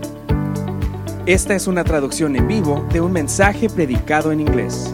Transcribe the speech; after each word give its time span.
Esta 1.27 1.53
es 1.53 1.67
una 1.67 1.83
traducción 1.83 2.35
en 2.35 2.47
vivo 2.47 2.83
de 2.91 3.01
un 3.01 3.11
mensaje 3.11 3.69
predicado 3.69 4.31
en 4.31 4.39
inglés. 4.39 4.91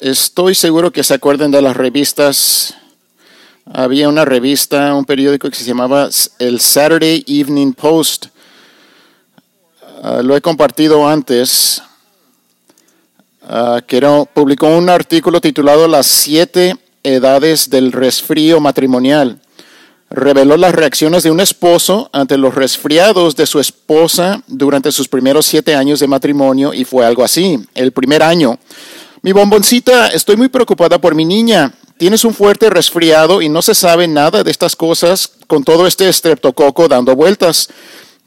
Estoy 0.00 0.54
seguro 0.54 0.90
que 0.90 1.02
se 1.02 1.14
acuerdan 1.14 1.50
de 1.50 1.62
las 1.62 1.74
revistas. 1.74 2.76
Había 3.72 4.10
una 4.10 4.26
revista, 4.26 4.94
un 4.94 5.06
periódico 5.06 5.48
que 5.48 5.56
se 5.56 5.64
llamaba 5.64 6.10
el 6.38 6.60
Saturday 6.60 7.24
Evening 7.26 7.72
Post. 7.72 8.26
Uh, 10.02 10.22
lo 10.22 10.36
he 10.36 10.40
compartido 10.42 11.08
antes. 11.08 11.82
Uh, 13.42 13.80
que 13.86 13.96
era, 13.96 14.24
publicó 14.26 14.68
un 14.68 14.90
artículo 14.90 15.40
titulado 15.40 15.88
Las 15.88 16.06
siete 16.06 16.76
edades 17.02 17.70
del 17.70 17.92
resfrío 17.92 18.60
matrimonial. 18.60 19.40
Reveló 20.10 20.58
las 20.58 20.74
reacciones 20.74 21.22
de 21.22 21.30
un 21.30 21.40
esposo 21.40 22.10
ante 22.12 22.36
los 22.36 22.54
resfriados 22.54 23.34
de 23.34 23.46
su 23.46 23.60
esposa 23.60 24.42
durante 24.46 24.92
sus 24.92 25.08
primeros 25.08 25.46
siete 25.46 25.74
años 25.74 26.00
de 26.00 26.06
matrimonio 26.06 26.74
y 26.74 26.84
fue 26.84 27.06
algo 27.06 27.24
así. 27.24 27.58
El 27.74 27.92
primer 27.92 28.22
año. 28.22 28.58
Mi 29.22 29.32
bomboncita, 29.32 30.08
estoy 30.08 30.36
muy 30.36 30.48
preocupada 30.48 31.00
por 31.00 31.14
mi 31.14 31.24
niña. 31.24 31.72
Tienes 32.04 32.26
un 32.26 32.34
fuerte 32.34 32.68
resfriado 32.68 33.40
y 33.40 33.48
no 33.48 33.62
se 33.62 33.74
sabe 33.74 34.06
nada 34.06 34.44
de 34.44 34.50
estas 34.50 34.76
cosas 34.76 35.30
con 35.46 35.64
todo 35.64 35.86
este 35.86 36.06
estreptococo 36.06 36.86
dando 36.86 37.16
vueltas. 37.16 37.70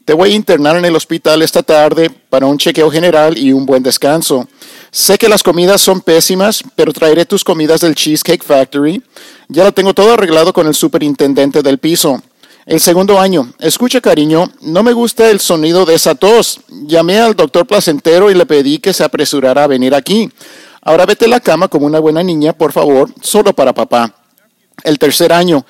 Te 0.04 0.14
voy 0.14 0.32
a 0.32 0.34
internar 0.34 0.76
en 0.76 0.84
el 0.84 0.96
hospital 0.96 1.42
esta 1.42 1.62
tarde 1.62 2.10
para 2.10 2.46
un 2.46 2.58
chequeo 2.58 2.90
general 2.90 3.38
y 3.38 3.52
un 3.52 3.66
buen 3.66 3.84
descanso. 3.84 4.48
Sé 4.90 5.16
que 5.16 5.28
las 5.28 5.44
comidas 5.44 5.80
son 5.80 6.00
pésimas, 6.00 6.64
pero 6.74 6.92
traeré 6.92 7.24
tus 7.24 7.44
comidas 7.44 7.82
del 7.82 7.94
Cheesecake 7.94 8.42
Factory. 8.42 9.00
Ya 9.46 9.62
lo 9.62 9.70
tengo 9.70 9.94
todo 9.94 10.14
arreglado 10.14 10.52
con 10.52 10.66
el 10.66 10.74
superintendente 10.74 11.62
del 11.62 11.78
piso. 11.78 12.20
El 12.66 12.80
segundo 12.80 13.20
año, 13.20 13.52
escucha 13.60 14.00
cariño, 14.00 14.50
no 14.60 14.82
me 14.82 14.92
gusta 14.92 15.30
el 15.30 15.38
sonido 15.38 15.86
de 15.86 15.94
esa 15.94 16.16
tos. 16.16 16.62
Llamé 16.68 17.20
al 17.20 17.36
doctor 17.36 17.64
placentero 17.64 18.28
y 18.28 18.34
le 18.34 18.44
pedí 18.44 18.78
que 18.78 18.92
se 18.92 19.04
apresurara 19.04 19.62
a 19.62 19.68
venir 19.68 19.94
aquí. 19.94 20.32
Ahora 20.88 21.04
vete 21.04 21.26
a 21.26 21.28
la 21.28 21.40
cama 21.40 21.68
como 21.68 21.84
una 21.84 21.98
buena 21.98 22.22
niña, 22.22 22.54
por 22.54 22.72
favor, 22.72 23.12
solo 23.20 23.52
para 23.52 23.74
papá. 23.74 24.14
El 24.82 24.98
tercer 24.98 25.34
año. 25.34 25.66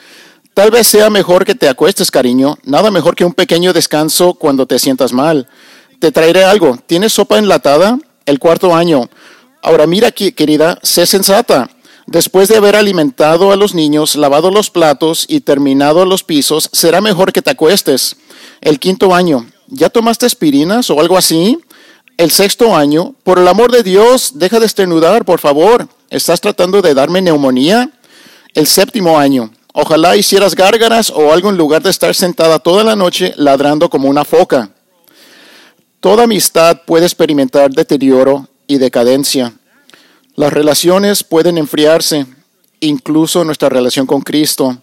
Tal 0.54 0.70
vez 0.70 0.86
sea 0.86 1.10
mejor 1.10 1.44
que 1.44 1.56
te 1.56 1.68
acuestes, 1.68 2.12
cariño. 2.12 2.56
Nada 2.62 2.92
mejor 2.92 3.16
que 3.16 3.24
un 3.24 3.32
pequeño 3.32 3.72
descanso 3.72 4.34
cuando 4.34 4.66
te 4.66 4.78
sientas 4.78 5.12
mal. 5.12 5.48
Te 5.98 6.12
traeré 6.12 6.44
algo. 6.44 6.78
¿Tienes 6.86 7.14
sopa 7.14 7.36
enlatada? 7.36 7.98
El 8.26 8.38
cuarto 8.38 8.76
año. 8.76 9.10
Ahora 9.60 9.88
mira 9.88 10.12
querida, 10.12 10.78
sé 10.84 11.04
sensata. 11.04 11.68
Después 12.06 12.48
de 12.48 12.58
haber 12.58 12.76
alimentado 12.76 13.50
a 13.50 13.56
los 13.56 13.74
niños, 13.74 14.14
lavado 14.14 14.52
los 14.52 14.70
platos 14.70 15.26
y 15.28 15.40
terminado 15.40 16.04
los 16.04 16.22
pisos, 16.22 16.70
será 16.72 17.00
mejor 17.00 17.32
que 17.32 17.42
te 17.42 17.50
acuestes. 17.50 18.18
El 18.60 18.78
quinto 18.78 19.12
año. 19.12 19.48
¿Ya 19.66 19.90
tomaste 19.90 20.26
aspirinas 20.26 20.90
o 20.90 21.00
algo 21.00 21.18
así? 21.18 21.58
El 22.18 22.32
sexto 22.32 22.74
año, 22.74 23.14
por 23.22 23.38
el 23.38 23.46
amor 23.46 23.70
de 23.70 23.84
Dios, 23.84 24.32
deja 24.34 24.58
de 24.58 24.66
esternudar, 24.66 25.24
por 25.24 25.38
favor. 25.38 25.88
¿Estás 26.10 26.40
tratando 26.40 26.82
de 26.82 26.92
darme 26.92 27.22
neumonía? 27.22 27.92
El 28.54 28.66
séptimo 28.66 29.18
año, 29.18 29.52
ojalá 29.72 30.16
hicieras 30.16 30.56
gárgaras 30.56 31.10
o 31.10 31.32
algo 31.32 31.48
en 31.48 31.56
lugar 31.56 31.80
de 31.80 31.90
estar 31.90 32.12
sentada 32.16 32.58
toda 32.58 32.82
la 32.82 32.96
noche 32.96 33.32
ladrando 33.36 33.88
como 33.88 34.08
una 34.08 34.24
foca. 34.24 34.70
Toda 36.00 36.24
amistad 36.24 36.80
puede 36.86 37.06
experimentar 37.06 37.70
deterioro 37.70 38.48
y 38.66 38.78
decadencia. 38.78 39.54
Las 40.34 40.52
relaciones 40.52 41.22
pueden 41.22 41.56
enfriarse, 41.56 42.26
incluso 42.80 43.44
nuestra 43.44 43.68
relación 43.68 44.06
con 44.06 44.22
Cristo. 44.22 44.76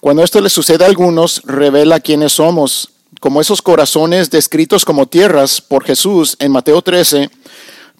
Cuando 0.00 0.22
esto 0.22 0.38
le 0.42 0.50
sucede 0.50 0.84
a 0.84 0.88
algunos, 0.88 1.40
revela 1.46 2.00
quiénes 2.00 2.34
somos 2.34 2.90
como 3.20 3.40
esos 3.40 3.62
corazones 3.62 4.30
descritos 4.30 4.84
como 4.84 5.06
tierras 5.06 5.60
por 5.60 5.84
Jesús 5.84 6.36
en 6.38 6.52
Mateo 6.52 6.82
13, 6.82 7.30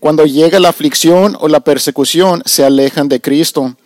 cuando 0.01 0.27
llega 0.27 0.61
la 0.61 0.69
aflicción 0.69 1.37
o 1.41 1.49
la 1.49 1.61
persecución, 1.61 2.43
se 2.47 2.65
alejan 2.65 3.09
de 3.09 3.21
Cristo. 3.21 3.77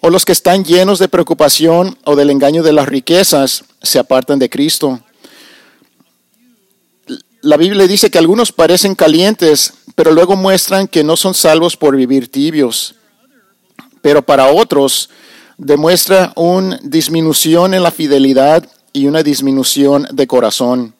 O 0.00 0.10
los 0.10 0.24
que 0.24 0.32
están 0.32 0.64
llenos 0.64 0.98
de 0.98 1.08
preocupación 1.08 1.96
o 2.04 2.16
del 2.16 2.30
engaño 2.30 2.62
de 2.62 2.72
las 2.72 2.88
riquezas, 2.88 3.64
se 3.82 3.98
apartan 3.98 4.38
de 4.38 4.50
Cristo. 4.50 5.00
La 7.40 7.56
Biblia 7.56 7.86
dice 7.86 8.10
que 8.10 8.18
algunos 8.18 8.52
parecen 8.52 8.94
calientes, 8.94 9.72
pero 9.94 10.12
luego 10.12 10.36
muestran 10.36 10.86
que 10.86 11.02
no 11.02 11.16
son 11.16 11.34
salvos 11.34 11.76
por 11.76 11.96
vivir 11.96 12.30
tibios. 12.30 12.94
Pero 14.02 14.22
para 14.22 14.52
otros 14.52 15.08
demuestra 15.56 16.32
una 16.36 16.78
disminución 16.82 17.74
en 17.74 17.82
la 17.82 17.90
fidelidad 17.90 18.68
y 18.92 19.06
una 19.06 19.22
disminución 19.22 20.06
de 20.12 20.26
corazón. 20.26 20.94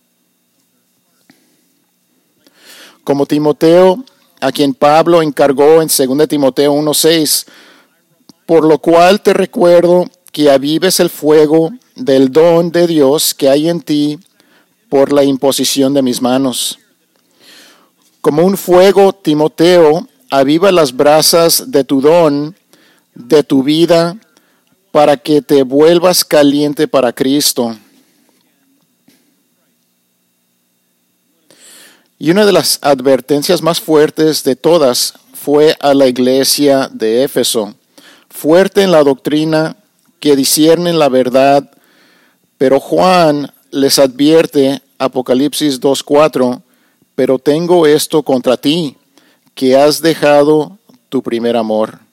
Como 3.04 3.26
Timoteo, 3.26 4.04
a 4.40 4.52
quien 4.52 4.74
Pablo 4.74 5.22
encargó 5.22 5.82
en 5.82 5.88
2 5.88 6.28
Timoteo 6.28 6.72
1:6, 6.72 7.46
por 8.46 8.64
lo 8.64 8.78
cual 8.78 9.20
te 9.20 9.32
recuerdo 9.32 10.06
que 10.32 10.50
avives 10.50 11.00
el 11.00 11.10
fuego 11.10 11.70
del 11.94 12.30
don 12.30 12.70
de 12.70 12.86
Dios 12.86 13.34
que 13.34 13.48
hay 13.48 13.68
en 13.68 13.80
ti 13.80 14.18
por 14.88 15.12
la 15.12 15.24
imposición 15.24 15.94
de 15.94 16.02
mis 16.02 16.22
manos. 16.22 16.78
Como 18.20 18.44
un 18.44 18.56
fuego, 18.56 19.12
Timoteo, 19.12 20.06
aviva 20.30 20.72
las 20.72 20.94
brasas 20.94 21.70
de 21.70 21.84
tu 21.84 22.00
don, 22.00 22.56
de 23.14 23.42
tu 23.42 23.62
vida, 23.62 24.16
para 24.98 25.16
que 25.16 25.40
te 25.40 25.62
vuelvas 25.62 26.24
caliente 26.24 26.88
para 26.88 27.12
Cristo. 27.12 27.78
Y 32.18 32.32
una 32.32 32.44
de 32.44 32.50
las 32.50 32.80
advertencias 32.82 33.62
más 33.62 33.80
fuertes 33.80 34.42
de 34.42 34.56
todas 34.56 35.14
fue 35.34 35.76
a 35.78 35.94
la 35.94 36.08
iglesia 36.08 36.90
de 36.92 37.22
Éfeso, 37.22 37.76
fuerte 38.28 38.82
en 38.82 38.90
la 38.90 39.04
doctrina, 39.04 39.76
que 40.18 40.34
disciernen 40.34 40.98
la 40.98 41.08
verdad, 41.08 41.70
pero 42.56 42.80
Juan 42.80 43.52
les 43.70 44.00
advierte, 44.00 44.82
Apocalipsis 44.98 45.80
2.4, 45.80 46.60
pero 47.14 47.38
tengo 47.38 47.86
esto 47.86 48.24
contra 48.24 48.56
ti, 48.56 48.96
que 49.54 49.76
has 49.76 50.02
dejado 50.02 50.76
tu 51.08 51.22
primer 51.22 51.56
amor. 51.56 52.07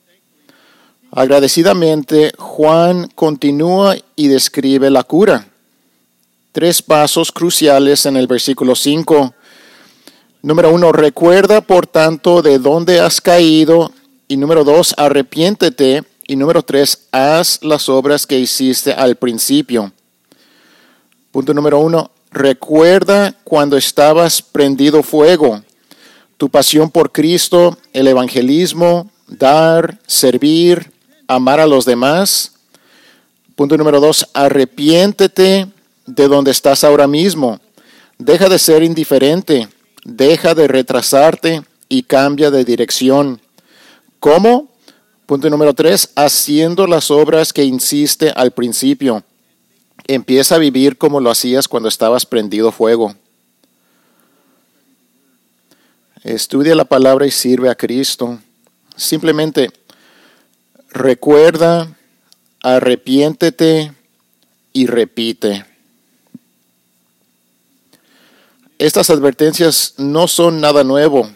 Agradecidamente, 1.18 2.34
Juan 2.38 3.10
continúa 3.16 3.96
y 4.18 4.28
describe 4.28 4.90
la 4.90 5.04
cura. 5.04 5.48
Tres 6.52 6.82
pasos 6.82 7.32
cruciales 7.32 8.06
en 8.06 8.18
el 8.18 8.28
versículo 8.28 8.76
5. 8.76 9.34
Número 10.42 10.74
uno, 10.74 10.92
recuerda 10.92 11.62
por 11.62 11.88
tanto 11.88 12.42
de 12.42 12.60
dónde 12.60 13.00
has 13.00 13.22
caído. 13.22 13.94
Y 14.28 14.36
número 14.36 14.66
dos, 14.66 14.94
arrepiéntete. 14.98 16.04
Y 16.28 16.36
número 16.36 16.64
tres, 16.64 17.08
haz 17.14 17.64
las 17.64 17.88
obras 17.88 18.28
que 18.28 18.38
hiciste 18.38 18.92
al 18.92 19.16
principio. 19.16 19.94
Punto 21.32 21.54
número 21.54 21.80
uno, 21.80 22.12
recuerda 22.30 23.34
cuando 23.46 23.78
estabas 23.78 24.42
prendido 24.42 25.02
fuego. 25.02 25.64
Tu 26.36 26.50
pasión 26.50 26.90
por 26.90 27.14
Cristo, 27.14 27.78
el 27.94 28.10
evangelismo, 28.10 29.10
dar, 29.28 29.98
servir, 30.08 30.92
amar 31.28 31.60
a 31.60 31.68
los 31.68 31.86
demás. 31.86 32.54
Punto 33.56 33.78
número 33.78 34.00
dos, 34.00 34.30
arrepiéntete 34.34 35.68
de 36.06 36.28
donde 36.28 36.52
estás 36.52 36.84
ahora 36.84 37.08
mismo. 37.08 37.60
Deja 38.18 38.50
de 38.50 38.60
ser 38.60 38.84
indiferente, 38.84 39.68
deja 40.04 40.56
de 40.56 40.68
retrasarte 40.68 41.64
y 41.90 42.04
cambia 42.04 42.52
de 42.52 42.66
dirección. 42.66 43.42
¿Cómo? 44.20 44.70
Punto 45.26 45.50
número 45.50 45.74
tres, 45.74 46.10
haciendo 46.16 46.86
las 46.88 47.10
obras 47.10 47.52
que 47.52 47.64
insiste 47.64 48.32
al 48.36 48.52
principio. 48.52 49.24
Empieza 50.08 50.56
a 50.56 50.60
vivir 50.60 50.98
como 50.98 51.20
lo 51.20 51.32
hacías 51.32 51.68
cuando 51.68 51.90
estabas 51.90 52.26
prendido 52.26 52.72
fuego. 52.72 53.16
Estudia 56.24 56.76
la 56.76 56.86
palabra 56.86 57.26
y 57.26 57.32
sirve 57.32 57.70
a 57.70 57.76
Cristo. 57.76 58.40
Simplemente 58.96 59.72
Recuerda, 60.96 61.94
arrepiéntete 62.62 63.92
y 64.72 64.86
repite. 64.86 65.66
Estas 68.80 69.10
advertencias 69.10 69.96
no 69.98 70.30
son 70.30 70.62
nada 70.62 70.86
nuevo. 70.86 71.30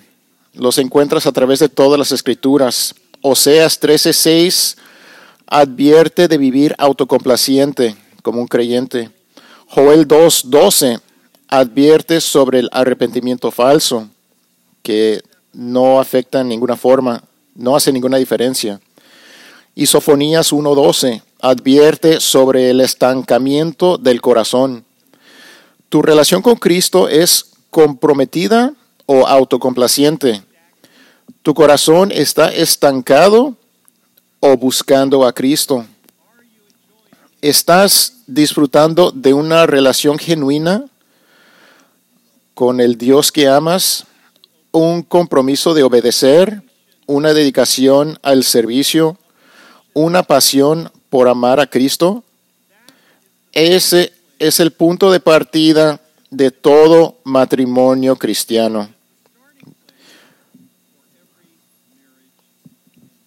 Los 0.53 0.77
encuentras 0.77 1.25
a 1.25 1.33
través 1.33 1.59
de 1.59 1.67
todas 1.67 1.99
las 1.99 2.13
escrituras. 2.13 2.95
Oseas 3.19 3.81
13:6 3.81 4.77
advierte 5.45 6.29
de 6.29 6.37
vivir 6.37 6.73
autocomplaciente 6.77 7.97
como 8.23 8.39
un 8.39 8.47
creyente. 8.47 9.11
Joel 9.67 10.07
2.12 10.07 11.01
advierte 11.49 12.21
sobre 12.21 12.59
el 12.59 12.69
arrepentimiento 12.71 13.51
falso, 13.51 14.07
que 14.83 15.21
no 15.51 15.99
afecta 15.99 16.39
en 16.39 16.47
ninguna 16.47 16.77
forma, 16.77 17.25
no 17.55 17.75
hace 17.75 17.91
ninguna 17.91 18.15
diferencia. 18.15 18.79
Y 19.79 19.85
Sofonías 19.85 20.51
1.12 20.51 21.21
advierte 21.39 22.19
sobre 22.19 22.69
el 22.69 22.81
estancamiento 22.81 23.97
del 23.97 24.19
corazón. 24.19 24.83
¿Tu 25.87 26.01
relación 26.01 26.41
con 26.41 26.55
Cristo 26.55 27.07
es 27.07 27.51
comprometida 27.69 28.73
o 29.05 29.25
autocomplaciente? 29.25 30.43
¿Tu 31.43 31.53
corazón 31.53 32.11
está 32.11 32.53
estancado 32.53 33.55
o 34.41 34.57
buscando 34.57 35.25
a 35.25 35.31
Cristo? 35.31 35.85
¿Estás 37.41 38.17
disfrutando 38.27 39.11
de 39.11 39.33
una 39.33 39.65
relación 39.65 40.19
genuina 40.19 40.83
con 42.53 42.81
el 42.81 42.97
Dios 42.97 43.31
que 43.31 43.47
amas? 43.47 44.03
¿Un 44.73 45.03
compromiso 45.03 45.73
de 45.73 45.83
obedecer? 45.83 46.63
¿Una 47.05 47.33
dedicación 47.33 48.19
al 48.23 48.43
servicio? 48.43 49.17
¿Una 49.93 50.23
pasión 50.23 50.91
por 51.09 51.27
amar 51.27 51.59
a 51.59 51.67
Cristo? 51.67 52.23
Ese 53.51 54.13
es 54.37 54.59
el 54.59 54.71
punto 54.71 55.11
de 55.11 55.19
partida 55.19 55.99
de 56.29 56.51
todo 56.51 57.17
matrimonio 57.23 58.15
cristiano. 58.15 58.89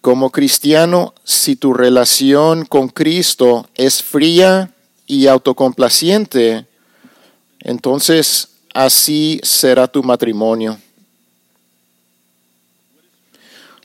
Como 0.01 0.31
cristiano, 0.31 1.13
si 1.23 1.55
tu 1.55 1.73
relación 1.73 2.65
con 2.65 2.89
Cristo 2.89 3.69
es 3.75 4.03
fría 4.03 4.73
y 5.07 5.27
autocomplaciente, 5.27 6.65
entonces 7.59 8.49
así 8.73 9.39
será 9.43 9.87
tu 9.87 10.03
matrimonio. 10.03 10.77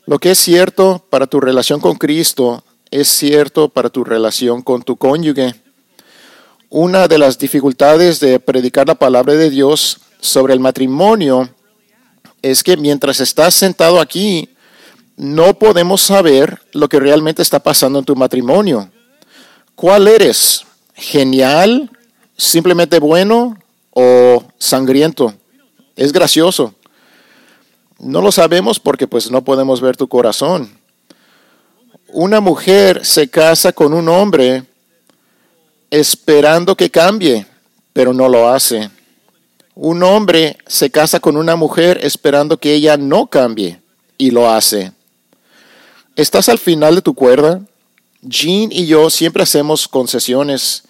Lo 0.06 0.18
que 0.18 0.30
es 0.30 0.38
cierto 0.38 1.04
para 1.10 1.26
tu 1.26 1.38
relación 1.38 1.80
con 1.80 1.96
Cristo 1.96 2.64
es 2.90 3.08
cierto 3.08 3.68
para 3.68 3.90
tu 3.90 4.04
relación 4.04 4.62
con 4.62 4.82
tu 4.82 4.96
cónyuge. 4.96 5.54
Una 6.70 7.08
de 7.08 7.18
las 7.18 7.38
dificultades 7.38 8.20
de 8.20 8.40
predicar 8.40 8.86
la 8.86 8.94
palabra 8.94 9.34
de 9.34 9.50
Dios 9.50 9.98
sobre 10.20 10.54
el 10.54 10.60
matrimonio 10.60 11.48
es 12.42 12.62
que 12.62 12.76
mientras 12.76 13.20
estás 13.20 13.54
sentado 13.54 14.00
aquí, 14.00 14.50
no 15.16 15.58
podemos 15.58 16.00
saber 16.00 16.60
lo 16.72 16.88
que 16.88 17.00
realmente 17.00 17.42
está 17.42 17.58
pasando 17.58 17.98
en 17.98 18.04
tu 18.04 18.14
matrimonio. 18.14 18.90
¿Cuál 19.74 20.08
eres? 20.08 20.64
¿Genial? 20.94 21.90
¿Simplemente 22.36 22.98
bueno? 23.00 23.58
¿O 23.90 24.44
sangriento? 24.58 25.34
Es 25.96 26.12
gracioso. 26.12 26.74
No 27.98 28.20
lo 28.20 28.30
sabemos 28.30 28.78
porque 28.78 29.08
pues 29.08 29.30
no 29.30 29.42
podemos 29.42 29.80
ver 29.80 29.96
tu 29.96 30.06
corazón. 30.06 30.77
Una 32.10 32.40
mujer 32.40 33.04
se 33.04 33.28
casa 33.28 33.72
con 33.72 33.92
un 33.92 34.08
hombre 34.08 34.64
esperando 35.90 36.74
que 36.74 36.90
cambie, 36.90 37.46
pero 37.92 38.14
no 38.14 38.28
lo 38.28 38.48
hace. 38.48 38.90
Un 39.74 40.02
hombre 40.02 40.56
se 40.66 40.90
casa 40.90 41.20
con 41.20 41.36
una 41.36 41.54
mujer 41.54 42.00
esperando 42.02 42.56
que 42.56 42.72
ella 42.72 42.96
no 42.96 43.26
cambie 43.26 43.80
y 44.16 44.30
lo 44.30 44.50
hace. 44.50 44.92
¿Estás 46.16 46.48
al 46.48 46.58
final 46.58 46.94
de 46.94 47.02
tu 47.02 47.14
cuerda? 47.14 47.60
Jean 48.22 48.72
y 48.72 48.86
yo 48.86 49.10
siempre 49.10 49.42
hacemos 49.42 49.86
concesiones. 49.86 50.84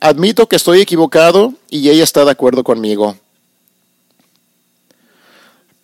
Admito 0.00 0.46
que 0.46 0.56
estoy 0.56 0.82
equivocado 0.82 1.54
y 1.70 1.88
ella 1.88 2.04
está 2.04 2.26
de 2.26 2.30
acuerdo 2.30 2.62
conmigo. 2.62 3.16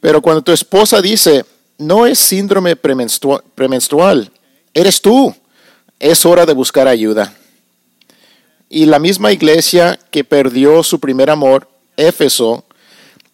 Pero 0.01 0.21
cuando 0.21 0.43
tu 0.43 0.53
esposa 0.53 1.01
dice, 1.01 1.45
no 1.79 2.07
es 2.07 2.19
síndrome 2.19 2.77
premenstrual, 2.77 4.31
eres 4.75 5.01
tú, 5.01 5.35
es 5.99 6.25
hora 6.27 6.47
de 6.47 6.55
buscar 6.55 6.89
ayuda. 6.89 7.35
Y 8.69 8.87
la 8.87 8.99
misma 8.99 9.33
iglesia 9.33 9.99
que 10.11 10.25
perdió 10.25 10.83
su 10.83 11.01
primer 11.01 11.31
amor, 11.31 11.69
Éfeso, 11.97 12.65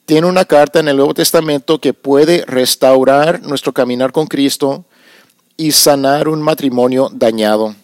tiene 0.07 0.27
una 0.27 0.45
carta 0.45 0.81
en 0.81 0.89
el 0.89 0.97
Nuevo 0.97 1.15
Testamento 1.15 1.81
que 1.81 1.93
puede 1.93 2.45
restaurar 2.47 3.43
nuestro 3.43 3.73
caminar 3.73 4.13
con 4.13 4.27
Cristo 4.27 4.85
y 5.57 5.73
sanar 5.73 6.29
un 6.29 6.43
matrimonio 6.43 7.11
dañado. 7.13 7.75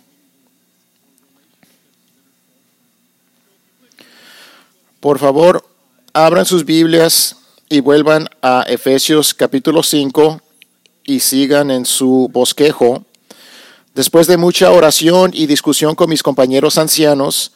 Por 5.01 5.19
favor, 5.19 5.65
abran 6.13 6.45
sus 6.45 6.67
Biblias 6.67 7.37
y 7.71 7.81
vuelvan 7.81 8.29
a 8.43 8.65
Efesios 8.69 9.33
capítulo 9.33 9.83
5 9.83 10.43
y 11.05 11.21
sigan 11.21 11.71
en 11.71 11.87
su 11.87 12.29
bosquejo. 12.31 13.05
Después 13.95 14.29
de 14.29 14.37
mucha 14.37 14.71
oración 14.71 15.33
y 15.35 15.47
discusión 15.47 15.97
con 15.97 16.11
mis 16.11 16.23
compañeros 16.23 16.79
ancianos, 16.79 17.53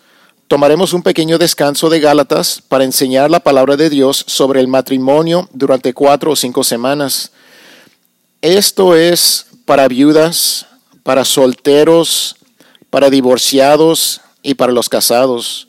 tomaremos 0.48 0.92
un 0.92 1.02
pequeño 1.02 1.38
descanso 1.38 1.88
de 1.88 2.00
Gálatas 2.00 2.60
para 2.66 2.82
enseñar 2.82 3.30
la 3.30 3.38
palabra 3.38 3.76
de 3.76 3.88
Dios 3.88 4.24
sobre 4.26 4.60
el 4.60 4.66
matrimonio 4.66 5.48
durante 5.52 5.94
cuatro 5.94 6.32
o 6.32 6.36
cinco 6.36 6.64
semanas. 6.64 7.30
Esto 8.42 8.96
es 8.96 9.46
para 9.64 9.86
viudas, 9.86 10.66
para 11.04 11.24
solteros, 11.24 12.34
para 12.90 13.10
divorciados 13.10 14.20
y 14.42 14.54
para 14.54 14.72
los 14.72 14.88
casados. 14.88 15.68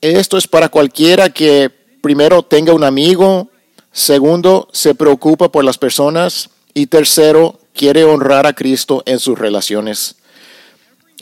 Esto 0.00 0.38
es 0.38 0.46
para 0.46 0.68
cualquiera 0.68 1.28
que 1.30 1.70
primero 2.00 2.44
tenga 2.44 2.72
un 2.72 2.84
amigo, 2.84 3.48
segundo 3.90 4.68
se 4.72 4.94
preocupa 4.94 5.50
por 5.50 5.64
las 5.64 5.76
personas 5.76 6.50
y 6.72 6.86
tercero 6.86 7.58
quiere 7.78 8.02
honrar 8.02 8.44
a 8.44 8.54
Cristo 8.54 9.04
en 9.06 9.20
sus 9.20 9.38
relaciones. 9.38 10.16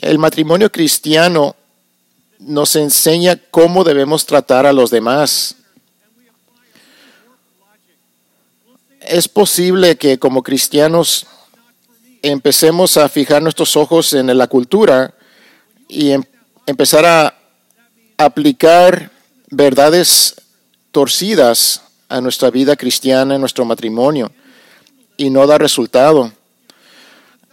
El 0.01 0.17
matrimonio 0.17 0.71
cristiano 0.71 1.55
nos 2.39 2.75
enseña 2.75 3.39
cómo 3.51 3.83
debemos 3.83 4.25
tratar 4.25 4.65
a 4.65 4.73
los 4.73 4.89
demás. 4.89 5.55
Es 9.01 9.27
posible 9.27 9.97
que 9.97 10.17
como 10.17 10.41
cristianos 10.41 11.27
empecemos 12.23 12.97
a 12.97 13.07
fijar 13.07 13.43
nuestros 13.43 13.77
ojos 13.77 14.13
en 14.13 14.35
la 14.35 14.47
cultura 14.47 15.13
y 15.87 16.09
em, 16.09 16.23
empezar 16.65 17.05
a 17.05 17.37
aplicar 18.17 19.11
verdades 19.51 20.35
torcidas 20.91 21.83
a 22.09 22.19
nuestra 22.19 22.49
vida 22.49 22.75
cristiana, 22.75 23.35
a 23.35 23.37
nuestro 23.37 23.63
matrimonio, 23.63 24.31
y 25.17 25.29
no 25.29 25.45
da 25.45 25.59
resultado. 25.59 26.31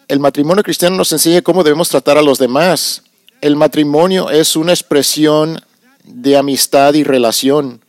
El 0.07 0.21
matrimonio 0.21 0.63
cristiano 0.63 0.97
nos 0.97 1.13
enseña 1.13 1.41
cómo 1.41 1.65
debemos 1.65 1.89
tratar 1.89 2.19
a 2.19 2.23
los 2.23 2.39
demás. 2.39 3.03
El 3.41 3.57
matrimonio 3.57 4.29
es 4.29 4.55
una 4.55 4.73
expresión 4.73 5.61
de 6.05 6.37
amistad 6.37 6.93
y 6.95 7.05
relación. 7.05 7.81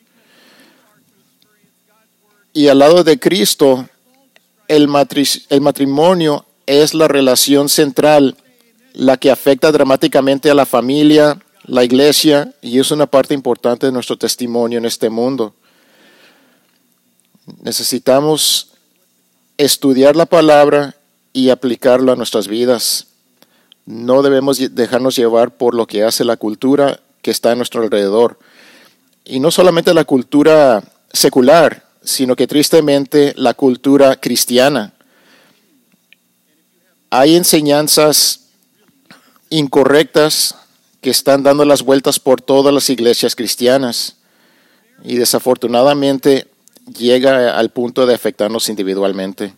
Y 2.53 2.69
al 2.69 2.79
lado 2.79 3.03
de 3.03 3.19
Cristo, 3.19 3.89
el, 4.69 4.87
el 5.49 5.61
matrimonio 5.61 6.45
es 6.65 6.93
la 6.93 7.09
relación 7.09 7.67
central, 7.67 8.37
la 8.93 9.17
que 9.17 9.29
afecta 9.29 9.73
dramáticamente 9.73 10.49
a 10.49 10.53
la 10.53 10.65
familia, 10.65 11.41
la 11.65 11.83
iglesia, 11.83 12.53
y 12.61 12.79
es 12.79 12.91
una 12.91 13.07
parte 13.07 13.33
importante 13.33 13.87
de 13.87 13.91
nuestro 13.91 14.17
testimonio 14.17 14.77
en 14.77 14.85
este 14.85 15.09
mundo. 15.09 15.53
Necesitamos 17.61 18.71
estudiar 19.57 20.15
la 20.15 20.25
palabra 20.25 20.95
y 21.35 21.49
aplicarlo 21.49 22.13
a 22.13 22.15
nuestras 22.15 22.47
vidas. 22.47 23.07
No 23.85 24.21
debemos 24.23 24.57
dejarnos 24.73 25.17
llevar 25.17 25.51
por 25.51 25.75
lo 25.75 25.85
que 25.85 26.01
hace 26.05 26.23
la 26.23 26.37
cultura 26.37 27.01
que 27.21 27.29
está 27.29 27.51
a 27.51 27.55
nuestro 27.55 27.83
alrededor. 27.83 28.39
Y 29.25 29.41
no 29.41 29.51
solamente 29.51 29.93
la 29.93 30.05
cultura 30.05 30.81
secular, 31.11 31.83
sino 32.01 32.37
que 32.37 32.47
tristemente 32.47 33.33
la 33.35 33.53
cultura 33.53 34.15
cristiana 34.15 34.93
hay 37.09 37.35
enseñanzas 37.35 38.45
incorrectas 39.49 40.55
que 41.01 41.09
están 41.09 41.43
dando 41.43 41.65
las 41.65 41.83
vueltas 41.83 42.17
por 42.17 42.41
todas 42.41 42.73
las 42.73 42.89
iglesias 42.89 43.35
cristianas 43.35 44.15
y 45.03 45.17
desafortunadamente 45.17 46.47
llega 46.97 47.57
al 47.57 47.71
punto 47.71 48.05
de 48.05 48.15
afectarnos 48.15 48.69
individualmente. 48.69 49.53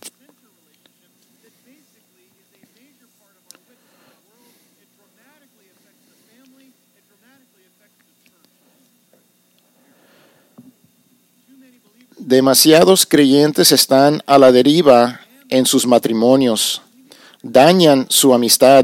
Demasiados 12.28 13.06
creyentes 13.06 13.72
están 13.72 14.22
a 14.28 14.38
la 14.38 14.52
deriva 14.52 15.22
en 15.48 15.66
sus 15.66 15.88
matrimonios 15.88 16.82
dañan 17.42 18.06
su 18.10 18.34
amistad. 18.34 18.84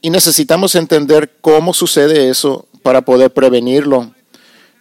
Y 0.00 0.10
necesitamos 0.10 0.76
entender 0.76 1.32
cómo 1.40 1.74
sucede 1.74 2.30
eso 2.30 2.68
para 2.84 3.02
poder 3.02 3.32
prevenirlo. 3.32 4.12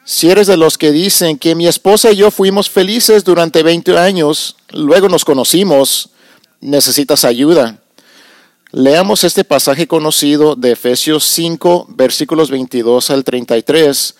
Si 0.05 0.29
eres 0.29 0.45
de 0.45 0.55
los 0.55 0.77
que 0.77 0.91
dicen 0.91 1.39
que 1.39 1.55
mi 1.55 1.67
esposa 1.67 2.11
y 2.11 2.17
yo 2.17 2.29
fuimos 2.29 2.69
felices 2.69 3.23
durante 3.23 3.63
20 3.63 3.97
años, 3.97 4.55
luego 4.71 5.09
nos 5.09 5.25
conocimos, 5.25 6.11
necesitas 6.61 7.25
ayuda. 7.25 7.79
Leamos 8.71 9.23
este 9.23 9.43
pasaje 9.43 9.87
conocido 9.87 10.55
de 10.55 10.73
Efesios 10.73 11.23
5, 11.23 11.87
versículos 11.89 12.51
22 12.51 13.09
al 13.09 13.23
33. 13.23 14.15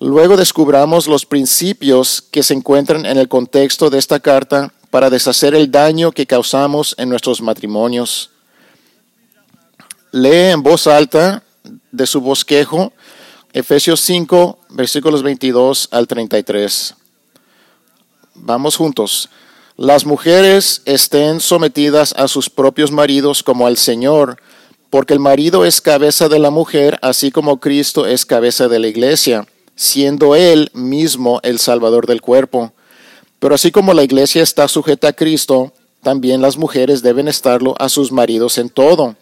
Luego 0.00 0.36
descubramos 0.36 1.08
los 1.08 1.26
principios 1.26 2.22
que 2.22 2.42
se 2.42 2.54
encuentran 2.54 3.04
en 3.04 3.18
el 3.18 3.28
contexto 3.28 3.90
de 3.90 3.98
esta 3.98 4.20
carta 4.20 4.72
para 4.90 5.10
deshacer 5.10 5.54
el 5.54 5.70
daño 5.70 6.12
que 6.12 6.26
causamos 6.26 6.94
en 6.98 7.08
nuestros 7.08 7.42
matrimonios. 7.42 8.30
Lee 10.12 10.52
en 10.52 10.62
voz 10.62 10.86
alta 10.86 11.42
de 11.90 12.06
su 12.06 12.20
bosquejo 12.20 12.92
Efesios 13.52 14.00
5, 14.00 14.58
versículos 14.68 15.22
22 15.22 15.88
al 15.90 16.06
33. 16.06 16.94
Vamos 18.34 18.76
juntos. 18.76 19.30
Las 19.76 20.04
mujeres 20.04 20.82
estén 20.84 21.40
sometidas 21.40 22.12
a 22.16 22.28
sus 22.28 22.50
propios 22.50 22.92
maridos 22.92 23.42
como 23.42 23.66
al 23.66 23.76
Señor, 23.76 24.40
porque 24.90 25.14
el 25.14 25.20
marido 25.20 25.64
es 25.64 25.80
cabeza 25.80 26.28
de 26.28 26.38
la 26.38 26.50
mujer, 26.50 26.98
así 27.00 27.30
como 27.30 27.58
Cristo 27.58 28.06
es 28.06 28.26
cabeza 28.26 28.68
de 28.68 28.78
la 28.78 28.88
iglesia, 28.88 29.46
siendo 29.78 30.34
Él 30.34 30.70
mismo 30.74 31.38
el 31.44 31.60
Salvador 31.60 32.08
del 32.08 32.20
cuerpo. 32.20 32.72
Pero 33.38 33.54
así 33.54 33.70
como 33.70 33.94
la 33.94 34.02
iglesia 34.02 34.42
está 34.42 34.66
sujeta 34.66 35.08
a 35.08 35.12
Cristo, 35.12 35.72
también 36.02 36.42
las 36.42 36.56
mujeres 36.56 37.00
deben 37.00 37.28
estarlo 37.28 37.76
a 37.78 37.88
sus 37.88 38.10
maridos 38.10 38.58
en 38.58 38.70
todo. 38.70 39.14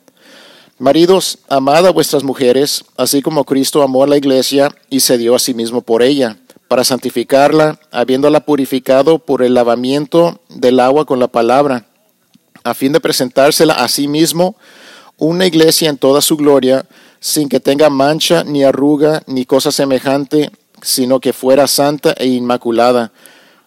Maridos, 0.78 1.38
amad 1.48 1.86
a 1.86 1.90
vuestras 1.90 2.24
mujeres, 2.24 2.84
así 2.96 3.20
como 3.20 3.44
Cristo 3.44 3.82
amó 3.82 4.02
a 4.02 4.06
la 4.06 4.16
iglesia 4.16 4.74
y 4.88 5.00
se 5.00 5.18
dio 5.18 5.34
a 5.34 5.38
sí 5.38 5.52
mismo 5.52 5.82
por 5.82 6.02
ella, 6.02 6.38
para 6.68 6.84
santificarla, 6.84 7.78
habiéndola 7.90 8.40
purificado 8.40 9.18
por 9.18 9.42
el 9.42 9.52
lavamiento 9.52 10.40
del 10.48 10.80
agua 10.80 11.04
con 11.04 11.20
la 11.20 11.28
palabra, 11.28 11.84
a 12.64 12.72
fin 12.72 12.92
de 12.92 13.00
presentársela 13.00 13.74
a 13.74 13.88
sí 13.88 14.08
mismo 14.08 14.56
una 15.18 15.46
iglesia 15.46 15.90
en 15.90 15.98
toda 15.98 16.22
su 16.22 16.36
gloria, 16.36 16.86
sin 17.20 17.48
que 17.48 17.60
tenga 17.60 17.90
mancha, 17.90 18.44
ni 18.44 18.64
arruga, 18.64 19.22
ni 19.26 19.44
cosa 19.44 19.72
semejante, 19.72 20.50
sino 20.82 21.20
que 21.20 21.32
fuera 21.32 21.66
santa 21.66 22.14
e 22.16 22.26
inmaculada. 22.26 23.12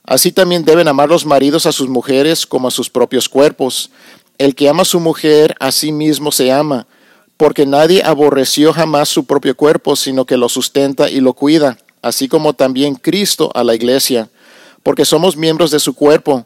Así 0.04 0.32
también 0.32 0.66
deben 0.66 0.88
amar 0.88 1.10
los 1.10 1.26
maridos 1.26 1.66
a 1.66 1.72
sus 1.72 1.90
mujeres 1.90 2.46
como 2.46 2.68
a 2.68 2.72
sus 2.72 2.90
propios 2.90 3.30
cuerpos. 3.30 3.92
El 4.38 4.56
que 4.56 4.70
ama 4.70 4.84
a 4.84 4.86
su 4.86 5.00
mujer, 5.00 5.56
a 5.60 5.72
sí 5.72 5.92
mismo 5.92 6.32
se 6.32 6.52
ama 6.52 6.88
porque 7.40 7.66
nadie 7.66 8.04
aborreció 8.04 8.74
jamás 8.74 9.08
su 9.08 9.24
propio 9.24 9.56
cuerpo, 9.56 9.96
sino 9.96 10.26
que 10.26 10.36
lo 10.36 10.50
sustenta 10.50 11.10
y 11.10 11.22
lo 11.22 11.32
cuida, 11.32 11.78
así 12.02 12.28
como 12.28 12.52
también 12.52 12.96
Cristo 12.96 13.50
a 13.56 13.64
la 13.64 13.74
iglesia, 13.76 14.28
porque 14.84 15.06
somos 15.06 15.38
miembros 15.38 15.72
de 15.72 15.80
su 15.80 15.94
cuerpo. 15.94 16.46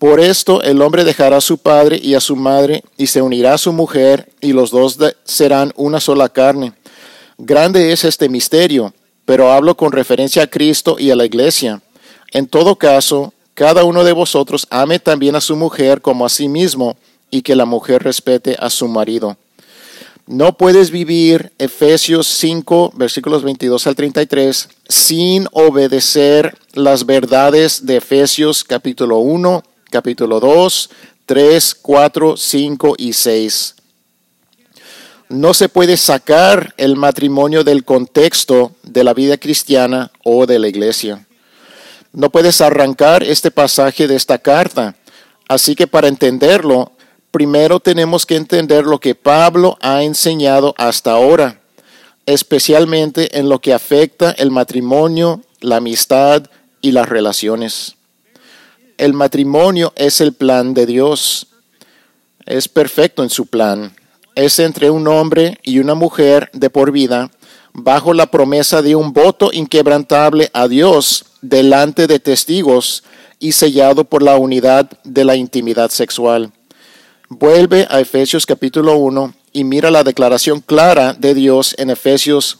Por 0.00 0.18
esto 0.18 0.62
el 0.62 0.80
hombre 0.80 1.04
dejará 1.04 1.36
a 1.36 1.40
su 1.42 1.58
padre 1.58 2.00
y 2.02 2.14
a 2.14 2.20
su 2.20 2.34
madre 2.34 2.82
y 2.96 3.08
se 3.08 3.20
unirá 3.20 3.52
a 3.52 3.58
su 3.58 3.70
mujer 3.70 4.30
y 4.40 4.54
los 4.54 4.70
dos 4.70 4.96
serán 5.24 5.74
una 5.76 6.00
sola 6.00 6.30
carne. 6.30 6.72
Grande 7.36 7.92
es 7.92 8.04
este 8.04 8.30
misterio, 8.30 8.94
pero 9.26 9.52
hablo 9.52 9.76
con 9.76 9.92
referencia 9.92 10.44
a 10.44 10.46
Cristo 10.46 10.96
y 10.98 11.10
a 11.10 11.16
la 11.16 11.26
iglesia. 11.26 11.82
En 12.32 12.46
todo 12.46 12.76
caso, 12.76 13.34
cada 13.52 13.84
uno 13.84 14.02
de 14.02 14.12
vosotros 14.12 14.66
ame 14.70 15.00
también 15.00 15.36
a 15.36 15.42
su 15.42 15.54
mujer 15.54 16.00
como 16.00 16.24
a 16.24 16.30
sí 16.30 16.48
mismo 16.48 16.96
y 17.30 17.42
que 17.42 17.54
la 17.54 17.66
mujer 17.66 18.02
respete 18.02 18.56
a 18.58 18.70
su 18.70 18.88
marido. 18.88 19.36
No 20.26 20.56
puedes 20.56 20.90
vivir 20.90 21.52
Efesios 21.58 22.26
5, 22.26 22.92
versículos 22.94 23.42
22 23.42 23.86
al 23.86 23.96
33, 23.96 24.70
sin 24.88 25.46
obedecer 25.52 26.56
las 26.72 27.04
verdades 27.04 27.84
de 27.84 27.96
Efesios 27.98 28.64
capítulo 28.64 29.18
1, 29.18 29.62
capítulo 29.90 30.40
2, 30.40 30.90
3, 31.26 31.74
4, 31.82 32.36
5 32.36 32.94
y 32.96 33.12
6. 33.12 33.74
No 35.28 35.54
se 35.54 35.68
puede 35.68 35.96
sacar 35.96 36.74
el 36.76 36.96
matrimonio 36.96 37.62
del 37.62 37.84
contexto 37.84 38.72
de 38.82 39.04
la 39.04 39.14
vida 39.14 39.36
cristiana 39.36 40.10
o 40.24 40.46
de 40.46 40.58
la 40.58 40.68
iglesia. 40.68 41.26
No 42.12 42.30
puedes 42.30 42.60
arrancar 42.60 43.22
este 43.22 43.50
pasaje 43.50 44.08
de 44.08 44.16
esta 44.16 44.38
carta. 44.38 44.96
Así 45.48 45.76
que 45.76 45.86
para 45.86 46.08
entenderlo, 46.08 46.92
primero 47.30 47.78
tenemos 47.78 48.26
que 48.26 48.36
entender 48.36 48.84
lo 48.84 48.98
que 48.98 49.14
Pablo 49.14 49.78
ha 49.80 50.02
enseñado 50.02 50.74
hasta 50.78 51.12
ahora, 51.12 51.60
especialmente 52.26 53.38
en 53.38 53.48
lo 53.48 53.60
que 53.60 53.72
afecta 53.72 54.32
el 54.32 54.50
matrimonio, 54.50 55.42
la 55.60 55.76
amistad 55.76 56.44
y 56.80 56.90
las 56.90 57.08
relaciones. 57.08 57.96
El 59.00 59.14
matrimonio 59.14 59.94
es 59.96 60.20
el 60.20 60.34
plan 60.34 60.74
de 60.74 60.84
Dios. 60.84 61.46
Es 62.44 62.68
perfecto 62.68 63.22
en 63.22 63.30
su 63.30 63.46
plan. 63.46 63.96
Es 64.34 64.58
entre 64.58 64.90
un 64.90 65.08
hombre 65.08 65.58
y 65.62 65.78
una 65.78 65.94
mujer 65.94 66.50
de 66.52 66.68
por 66.68 66.92
vida, 66.92 67.30
bajo 67.72 68.12
la 68.12 68.26
promesa 68.26 68.82
de 68.82 68.96
un 68.96 69.14
voto 69.14 69.52
inquebrantable 69.54 70.50
a 70.52 70.68
Dios 70.68 71.24
delante 71.40 72.08
de 72.08 72.18
testigos 72.18 73.02
y 73.38 73.52
sellado 73.52 74.04
por 74.04 74.22
la 74.22 74.36
unidad 74.36 74.90
de 75.04 75.24
la 75.24 75.34
intimidad 75.34 75.88
sexual. 75.88 76.52
Vuelve 77.30 77.86
a 77.88 78.00
Efesios 78.00 78.44
capítulo 78.44 78.98
1 78.98 79.32
y 79.54 79.64
mira 79.64 79.90
la 79.90 80.04
declaración 80.04 80.60
clara 80.60 81.14
de 81.14 81.32
Dios 81.32 81.74
en 81.78 81.88
Efesios 81.88 82.58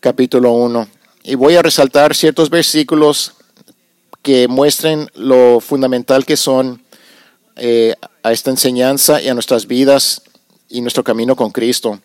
capítulo 0.00 0.52
1. 0.52 0.86
Y 1.22 1.34
voy 1.36 1.56
a 1.56 1.62
resaltar 1.62 2.14
ciertos 2.14 2.50
versículos 2.50 3.36
que 4.22 4.48
muestren 4.48 5.10
lo 5.14 5.60
fundamental 5.60 6.24
que 6.24 6.36
son 6.36 6.82
eh, 7.56 7.94
a 8.22 8.32
esta 8.32 8.50
enseñanza 8.50 9.20
y 9.20 9.28
a 9.28 9.34
nuestras 9.34 9.66
vidas 9.66 10.22
y 10.68 10.80
nuestro 10.80 11.04
camino 11.04 11.36
con 11.36 11.50
Cristo. 11.50 12.00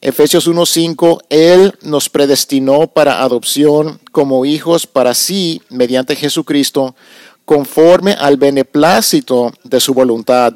Efesios 0.00 0.48
1:5, 0.48 1.20
Él 1.28 1.78
nos 1.82 2.08
predestinó 2.08 2.88
para 2.88 3.22
adopción 3.22 4.00
como 4.10 4.44
hijos 4.44 4.86
para 4.86 5.14
sí 5.14 5.62
mediante 5.68 6.16
Jesucristo, 6.16 6.96
conforme 7.44 8.14
al 8.14 8.36
beneplácito 8.36 9.52
de 9.62 9.78
su 9.78 9.94
voluntad. 9.94 10.54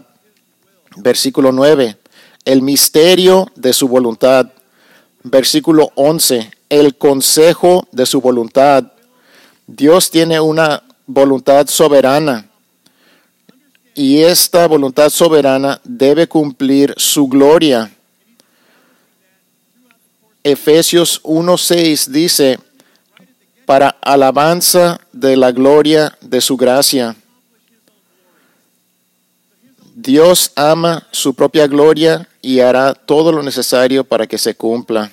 Versículo 0.96 1.52
9, 1.52 1.96
el 2.44 2.62
misterio 2.62 3.46
de 3.54 3.72
su 3.72 3.86
voluntad. 3.86 4.48
Versículo 5.22 5.92
11, 5.94 6.50
el 6.68 6.96
consejo 6.96 7.86
de 7.92 8.06
su 8.06 8.20
voluntad. 8.20 8.92
Dios 9.66 10.10
tiene 10.10 10.38
una 10.40 10.82
voluntad 11.06 11.66
soberana 11.68 12.46
y 13.94 14.22
esta 14.22 14.66
voluntad 14.66 15.08
soberana 15.10 15.80
debe 15.82 16.28
cumplir 16.28 16.94
su 16.98 17.26
gloria. 17.28 17.90
Efesios 20.44 21.22
1.6 21.22 22.08
dice, 22.08 22.58
para 23.64 23.96
alabanza 24.00 25.00
de 25.12 25.36
la 25.36 25.50
gloria 25.50 26.16
de 26.20 26.40
su 26.40 26.56
gracia. 26.56 27.16
Dios 29.94 30.52
ama 30.54 31.06
su 31.10 31.34
propia 31.34 31.66
gloria 31.66 32.28
y 32.42 32.60
hará 32.60 32.94
todo 32.94 33.32
lo 33.32 33.42
necesario 33.42 34.04
para 34.04 34.26
que 34.26 34.38
se 34.38 34.54
cumpla. 34.54 35.10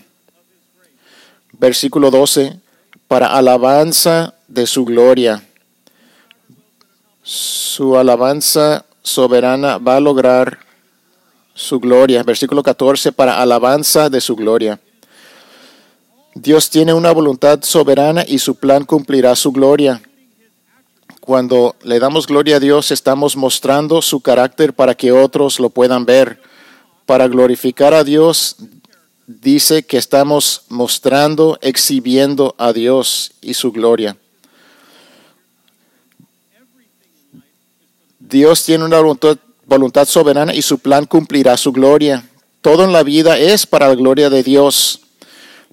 Versículo 1.53 2.11
12, 2.11 2.59
para 3.07 3.27
alabanza 3.27 4.32
de 4.47 4.67
su 4.67 4.85
gloria. 4.85 5.43
Su 7.21 7.97
alabanza 7.97 8.85
soberana 9.01 9.77
va 9.77 9.97
a 9.97 9.99
lograr 9.99 10.59
su 11.53 11.79
gloria. 11.79 12.23
Versículo 12.23 12.63
14, 12.63 13.11
para 13.11 13.41
alabanza 13.41 14.09
de 14.09 14.21
su 14.21 14.35
gloria. 14.35 14.79
Dios 16.35 16.69
tiene 16.69 16.93
una 16.93 17.11
voluntad 17.11 17.61
soberana 17.61 18.25
y 18.27 18.39
su 18.39 18.55
plan 18.55 18.85
cumplirá 18.85 19.35
su 19.35 19.51
gloria. 19.51 20.01
Cuando 21.19 21.75
le 21.83 21.99
damos 21.99 22.27
gloria 22.27 22.57
a 22.57 22.59
Dios, 22.59 22.91
estamos 22.91 23.37
mostrando 23.37 24.01
su 24.01 24.19
carácter 24.19 24.73
para 24.73 24.95
que 24.95 25.11
otros 25.11 25.59
lo 25.59 25.69
puedan 25.69 26.05
ver. 26.05 26.41
Para 27.05 27.27
glorificar 27.27 27.93
a 27.93 28.03
Dios, 28.03 28.57
dice 29.27 29.83
que 29.83 29.97
estamos 29.97 30.63
mostrando, 30.69 31.59
exhibiendo 31.61 32.55
a 32.57 32.73
Dios 32.73 33.33
y 33.41 33.53
su 33.53 33.71
gloria. 33.71 34.17
Dios 38.29 38.63
tiene 38.63 38.85
una 38.85 39.01
voluntad, 39.65 40.07
soberana 40.07 40.53
y 40.55 40.61
su 40.61 40.79
plan 40.79 41.05
cumplirá 41.05 41.57
su 41.57 41.73
gloria. 41.73 42.23
Todo 42.61 42.85
en 42.85 42.93
la 42.93 43.03
vida 43.03 43.37
es 43.37 43.65
para 43.65 43.89
la 43.89 43.95
gloria 43.95 44.29
de 44.29 44.43
Dios. 44.43 45.01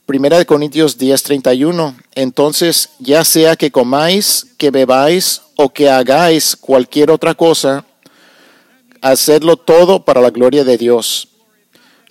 Primera 0.05 0.37
de 0.37 0.47
Corintios 0.47 0.99
10:31. 0.99 1.95
Entonces, 2.17 2.91
ya 2.99 3.25
sea 3.25 3.55
que 3.55 3.71
comáis, 3.71 4.49
que 4.59 4.73
bebáis 4.73 5.43
o 5.57 5.69
que 5.69 5.89
hagáis 5.89 6.57
cualquier 6.57 7.13
otra 7.13 7.35
cosa, 7.35 7.85
hacedlo 9.01 9.57
todo 9.57 10.05
para 10.05 10.21
la 10.21 10.31
gloria 10.31 10.65
de 10.65 10.77
Dios. 10.77 11.29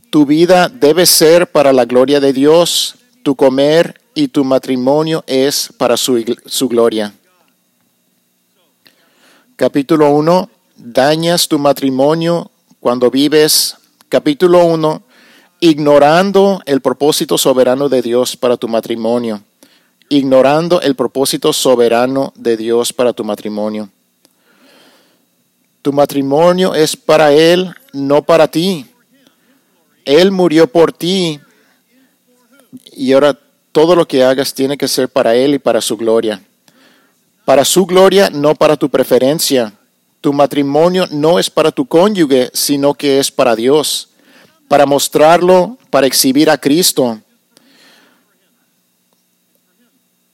Tu 0.09 0.25
vida 0.25 0.69
debe 0.69 1.05
ser 1.05 1.51
para 1.51 1.73
la 1.73 1.83
gloria 1.83 2.19
de 2.19 2.31
Dios. 2.33 2.95
tu 3.21 3.35
comer 3.35 3.99
y 4.15 4.29
tu 4.29 4.45
matrimonio 4.45 5.25
es 5.27 5.69
para 5.77 5.97
su, 5.97 6.23
su 6.45 6.69
gloria. 6.69 7.13
Capítulo 9.59 10.11
1. 10.11 10.49
Dañas 10.77 11.49
tu 11.49 11.59
matrimonio 11.59 12.49
cuando 12.79 13.11
vives. 13.11 13.75
Capítulo 14.07 14.63
1. 14.63 15.03
Ignorando 15.59 16.61
el 16.65 16.79
propósito 16.79 17.37
soberano 17.37 17.89
de 17.89 18.01
Dios 18.01 18.37
para 18.37 18.55
tu 18.55 18.69
matrimonio. 18.69 19.43
Ignorando 20.07 20.79
el 20.79 20.95
propósito 20.95 21.51
soberano 21.51 22.31
de 22.37 22.55
Dios 22.55 22.93
para 22.93 23.11
tu 23.11 23.25
matrimonio. 23.25 23.89
Tu 25.81 25.91
matrimonio 25.91 26.73
es 26.73 26.95
para 26.95 27.33
Él, 27.33 27.75
no 27.91 28.23
para 28.23 28.47
ti. 28.47 28.85
Él 30.05 30.31
murió 30.31 30.67
por 30.67 30.93
ti 30.93 31.37
y 32.93 33.11
ahora 33.11 33.37
todo 33.73 33.93
lo 33.93 34.07
que 34.07 34.23
hagas 34.23 34.53
tiene 34.53 34.77
que 34.77 34.87
ser 34.87 35.09
para 35.09 35.35
Él 35.35 35.55
y 35.55 35.59
para 35.59 35.81
su 35.81 35.97
gloria. 35.97 36.41
Para 37.49 37.65
su 37.65 37.87
gloria, 37.87 38.29
no 38.29 38.53
para 38.53 38.77
tu 38.77 38.89
preferencia. 38.89 39.73
Tu 40.21 40.31
matrimonio 40.31 41.07
no 41.09 41.39
es 41.39 41.49
para 41.49 41.71
tu 41.71 41.87
cónyuge, 41.87 42.51
sino 42.53 42.93
que 42.93 43.17
es 43.17 43.31
para 43.31 43.55
Dios, 43.55 44.09
para 44.67 44.85
mostrarlo, 44.85 45.75
para 45.89 46.05
exhibir 46.05 46.51
a 46.51 46.59
Cristo. 46.59 47.19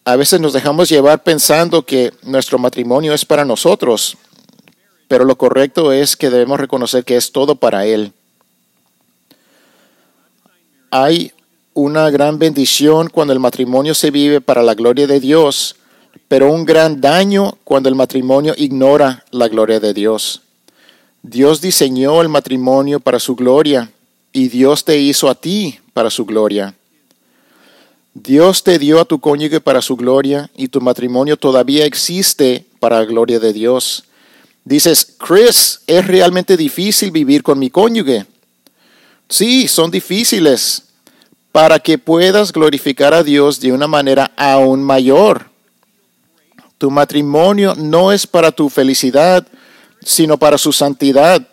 A 0.04 0.18
veces 0.18 0.42
nos 0.42 0.52
dejamos 0.52 0.90
llevar 0.90 1.24
pensando 1.24 1.86
que 1.86 2.12
nuestro 2.22 2.60
matrimonio 2.60 3.14
es 3.14 3.24
para 3.24 3.46
nosotros, 3.46 4.18
pero 5.08 5.24
lo 5.24 5.38
correcto 5.38 5.94
es 5.94 6.18
que 6.18 6.30
debemos 6.30 6.60
reconocer 6.60 7.06
que 7.06 7.16
es 7.16 7.32
todo 7.32 7.56
para 7.56 7.86
Él. 7.86 8.12
Hay 10.92 11.32
una 11.74 12.10
gran 12.10 12.40
bendición 12.40 13.10
cuando 13.10 13.32
el 13.32 13.40
matrimonio 13.40 13.96
se 13.96 14.12
vive 14.12 14.42
para 14.42 14.62
la 14.62 14.74
gloria 14.74 15.08
de 15.08 15.22
Dios, 15.22 15.78
pero 16.28 16.52
un 16.52 16.66
gran 16.66 17.02
daño 17.02 17.58
cuando 17.64 17.90
el 17.90 17.96
matrimonio 17.96 18.54
ignora 18.58 19.24
la 19.32 19.48
gloria 19.48 19.80
de 19.80 19.94
Dios. 19.94 20.42
Dios 21.22 21.62
diseñó 21.62 22.22
el 22.22 22.30
matrimonio 22.30 23.00
para 23.00 23.20
su 23.20 23.36
gloria 23.36 23.92
y 24.32 24.50
Dios 24.50 24.86
te 24.86 24.98
hizo 24.98 25.30
a 25.30 25.36
ti 25.36 25.80
para 25.94 26.10
su 26.10 26.26
gloria. 26.26 26.76
Dios 28.14 28.64
te 28.64 28.80
dio 28.80 29.02
a 29.02 29.06
tu 29.06 29.20
cónyuge 29.20 29.60
para 29.60 29.82
su 29.82 29.96
gloria 29.96 30.50
y 30.56 30.70
tu 30.70 30.82
matrimonio 30.82 31.36
todavía 31.36 31.86
existe 31.86 32.66
para 32.80 33.00
la 33.00 33.06
gloria 33.06 33.40
de 33.40 33.52
Dios. 33.52 34.06
Dices, 34.64 35.16
Chris, 35.20 35.82
es 35.86 36.08
realmente 36.08 36.58
difícil 36.58 37.12
vivir 37.12 37.44
con 37.44 37.60
mi 37.60 37.70
cónyuge. 37.70 38.26
Sí, 39.28 39.68
son 39.68 39.92
difíciles, 39.92 40.84
para 41.52 41.80
que 41.80 41.98
puedas 41.98 42.52
glorificar 42.52 43.14
a 43.14 43.24
Dios 43.24 43.60
de 43.60 43.72
una 43.72 43.88
manera 43.88 44.32
aún 44.36 44.84
mayor. 44.84 45.50
Tu 46.78 46.92
matrimonio 46.92 47.74
no 47.76 48.12
es 48.12 48.28
para 48.28 48.52
tu 48.52 48.70
felicidad, 48.70 49.48
sino 50.04 50.38
para 50.38 50.58
su 50.58 50.74
santidad. 50.74 51.48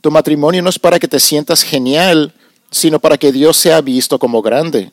Tu 0.00 0.10
matrimonio 0.10 0.62
no 0.62 0.70
es 0.70 0.78
para 0.78 0.98
que 0.98 1.08
te 1.08 1.18
sientas 1.18 1.62
genial, 1.62 2.32
sino 2.70 2.98
para 2.98 3.18
que 3.18 3.32
Dios 3.32 3.56
sea 3.56 3.80
visto 3.80 4.18
como 4.18 4.42
grande. 4.42 4.92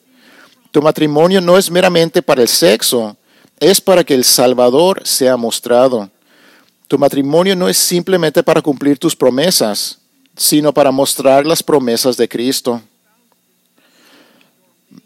Tu 0.71 0.81
matrimonio 0.81 1.41
no 1.41 1.57
es 1.57 1.69
meramente 1.69 2.21
para 2.21 2.41
el 2.41 2.47
sexo, 2.47 3.17
es 3.59 3.81
para 3.81 4.03
que 4.03 4.13
el 4.13 4.23
Salvador 4.23 5.01
sea 5.05 5.37
mostrado. 5.37 6.09
Tu 6.87 6.97
matrimonio 6.97 7.55
no 7.55 7.69
es 7.69 7.77
simplemente 7.77 8.43
para 8.43 8.61
cumplir 8.61 8.97
tus 8.97 9.15
promesas, 9.15 9.99
sino 10.35 10.73
para 10.73 10.91
mostrar 10.91 11.45
las 11.45 11.61
promesas 11.61 12.17
de 12.17 12.27
Cristo 12.27 12.81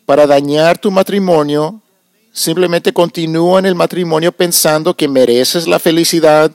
para 0.05 0.27
dañar 0.27 0.77
tu 0.77 0.91
matrimonio, 0.91 1.81
simplemente 2.35 2.91
continúa 2.91 3.59
en 3.59 3.65
el 3.65 3.75
matrimonio 3.75 4.33
pensando 4.33 4.93
que 4.93 5.07
mereces 5.07 5.67
la 5.67 5.79
felicidad 5.79 6.51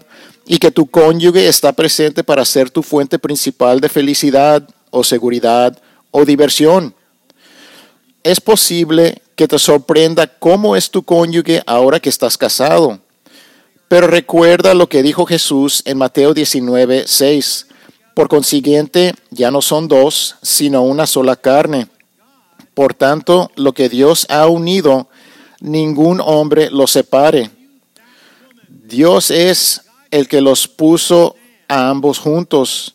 y 0.47 0.59
que 0.59 0.71
tu 0.71 0.87
cónyuge 0.87 1.49
está 1.49 1.73
presente 1.73 2.23
para 2.23 2.45
ser 2.45 2.71
tu 2.71 2.83
fuente 2.83 3.19
principal 3.19 3.81
de 3.81 3.89
felicidad 3.89 4.69
o 4.91 5.03
seguridad 5.03 5.81
o 6.11 6.27
diversión. 6.27 6.95
Es 8.23 8.41
posible 8.41 9.23
que 9.35 9.49
te 9.49 9.59
sorprenda 9.59 10.27
cómo 10.27 10.77
es 10.77 10.91
tu 10.91 11.03
cónyuge 11.03 11.63
ahora 11.67 11.99
que 11.99 12.11
estás 12.11 12.37
casado. 12.37 13.01
Pero 13.89 14.07
recuerda 14.07 14.75
lo 14.75 14.87
que 14.87 15.03
dijo 15.03 15.25
Jesús 15.25 15.83
en 15.87 15.97
Mateo 15.97 16.35
19, 16.35 17.05
6. 17.07 17.67
Por 18.15 18.29
consiguiente, 18.29 19.15
ya 19.31 19.51
no 19.51 19.63
son 19.63 19.89
dos, 19.89 20.37
sino 20.43 20.83
una 20.83 21.07
sola 21.07 21.37
carne. 21.37 21.89
Por 22.75 22.93
tanto, 22.93 23.51
lo 23.57 23.73
que 23.73 23.89
Dios 23.89 24.27
ha 24.29 24.47
unido, 24.47 25.09
ningún 25.61 26.21
hombre 26.21 26.71
lo 26.71 26.87
separe. 26.87 27.51
Dios 28.69 29.31
es 29.31 29.83
el 30.11 30.29
que 30.29 30.41
los 30.41 30.67
puso 30.67 31.37
a 31.69 31.89
ambos 31.91 32.19
juntos. 32.19 32.95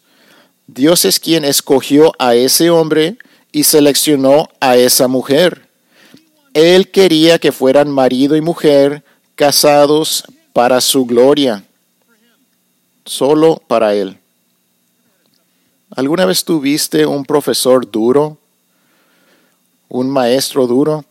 Dios 0.67 1.05
es 1.05 1.19
quien 1.19 1.45
escogió 1.45 2.11
a 2.19 2.35
ese 2.35 2.69
hombre 2.69 3.17
y 3.51 3.63
seleccionó 3.63 4.49
a 4.59 4.75
esa 4.75 5.07
mujer. 5.07 5.69
Él 6.53 6.89
quería 6.89 7.39
que 7.39 7.51
fueran 7.51 7.89
marido 7.89 8.35
y 8.35 8.41
mujer 8.41 9.03
casados 9.35 10.23
para 10.53 10.81
su 10.81 11.05
gloria, 11.05 11.63
solo 13.05 13.61
para 13.67 13.93
Él. 13.93 14.17
¿Alguna 15.91 16.25
vez 16.25 16.43
tuviste 16.43 17.05
un 17.05 17.23
profesor 17.23 17.89
duro? 17.89 18.37
un 19.89 20.09
maestro 20.09 20.67
duro. 20.67 21.05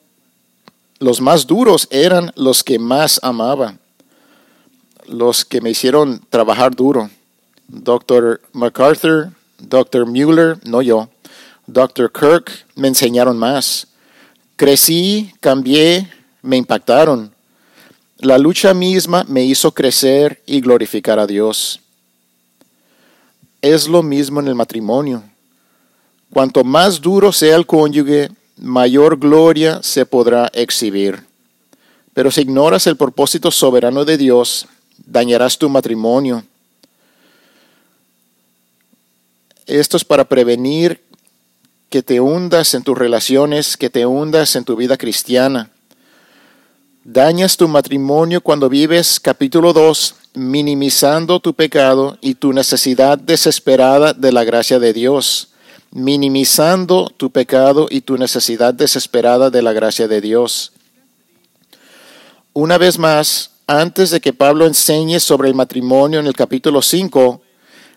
Los 1.04 1.20
más 1.20 1.46
duros 1.46 1.86
eran 1.90 2.32
los 2.34 2.64
que 2.64 2.78
más 2.78 3.20
amaba, 3.22 3.76
los 5.06 5.44
que 5.44 5.60
me 5.60 5.68
hicieron 5.68 6.22
trabajar 6.30 6.74
duro. 6.74 7.10
Dr. 7.68 8.40
MacArthur, 8.54 9.30
Dr. 9.58 10.06
Mueller, 10.06 10.56
no 10.66 10.80
yo, 10.80 11.10
Dr. 11.66 12.10
Kirk 12.10 12.50
me 12.74 12.88
enseñaron 12.88 13.36
más. 13.36 13.86
Crecí, 14.56 15.30
cambié, 15.40 16.10
me 16.40 16.56
impactaron. 16.56 17.34
La 18.16 18.38
lucha 18.38 18.72
misma 18.72 19.26
me 19.28 19.44
hizo 19.44 19.72
crecer 19.72 20.42
y 20.46 20.62
glorificar 20.62 21.18
a 21.18 21.26
Dios. 21.26 21.80
Es 23.60 23.88
lo 23.88 24.02
mismo 24.02 24.40
en 24.40 24.48
el 24.48 24.54
matrimonio. 24.54 25.22
Cuanto 26.30 26.64
más 26.64 26.98
duro 26.98 27.30
sea 27.30 27.56
el 27.56 27.66
cónyuge, 27.66 28.30
mayor 28.56 29.18
gloria 29.18 29.82
se 29.82 30.06
podrá 30.06 30.50
exhibir. 30.52 31.24
Pero 32.12 32.30
si 32.30 32.42
ignoras 32.42 32.86
el 32.86 32.96
propósito 32.96 33.50
soberano 33.50 34.04
de 34.04 34.16
Dios, 34.16 34.66
dañarás 35.04 35.58
tu 35.58 35.68
matrimonio. 35.68 36.44
Esto 39.66 39.96
es 39.96 40.04
para 40.04 40.24
prevenir 40.24 41.02
que 41.88 42.02
te 42.02 42.20
hundas 42.20 42.74
en 42.74 42.82
tus 42.82 42.96
relaciones, 42.96 43.76
que 43.76 43.90
te 43.90 44.06
hundas 44.06 44.56
en 44.56 44.64
tu 44.64 44.76
vida 44.76 44.96
cristiana. 44.96 45.70
Dañas 47.02 47.56
tu 47.56 47.68
matrimonio 47.68 48.40
cuando 48.40 48.68
vives, 48.68 49.20
capítulo 49.20 49.72
2, 49.72 50.14
minimizando 50.34 51.40
tu 51.40 51.54
pecado 51.54 52.18
y 52.20 52.34
tu 52.34 52.52
necesidad 52.52 53.18
desesperada 53.18 54.12
de 54.12 54.32
la 54.32 54.44
gracia 54.44 54.78
de 54.78 54.92
Dios 54.92 55.53
minimizando 55.94 57.08
tu 57.16 57.30
pecado 57.30 57.86
y 57.88 58.00
tu 58.00 58.18
necesidad 58.18 58.74
desesperada 58.74 59.48
de 59.48 59.62
la 59.62 59.72
gracia 59.72 60.08
de 60.08 60.20
Dios. 60.20 60.72
Una 62.52 62.78
vez 62.78 62.98
más, 62.98 63.52
antes 63.68 64.10
de 64.10 64.20
que 64.20 64.32
Pablo 64.32 64.66
enseñe 64.66 65.20
sobre 65.20 65.48
el 65.48 65.54
matrimonio 65.54 66.18
en 66.18 66.26
el 66.26 66.34
capítulo 66.34 66.82
5, 66.82 67.40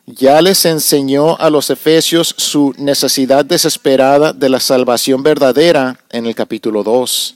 ya 0.05 0.41
les 0.41 0.63
enseñó 0.65 1.37
a 1.37 1.49
los 1.49 1.71
efesios 1.71 2.35
su 2.37 2.73
necesidad 2.77 3.43
desesperada 3.43 4.31
de 4.31 4.49
la 4.49 4.59
salvación 4.59 5.23
verdadera 5.23 5.99
en 6.11 6.27
el 6.27 6.35
capítulo 6.35 6.83
2. 6.83 7.35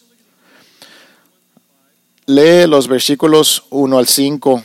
Lee 2.27 2.67
los 2.67 2.87
versículos 2.87 3.63
1 3.71 3.97
al 3.97 4.07
5. 4.07 4.63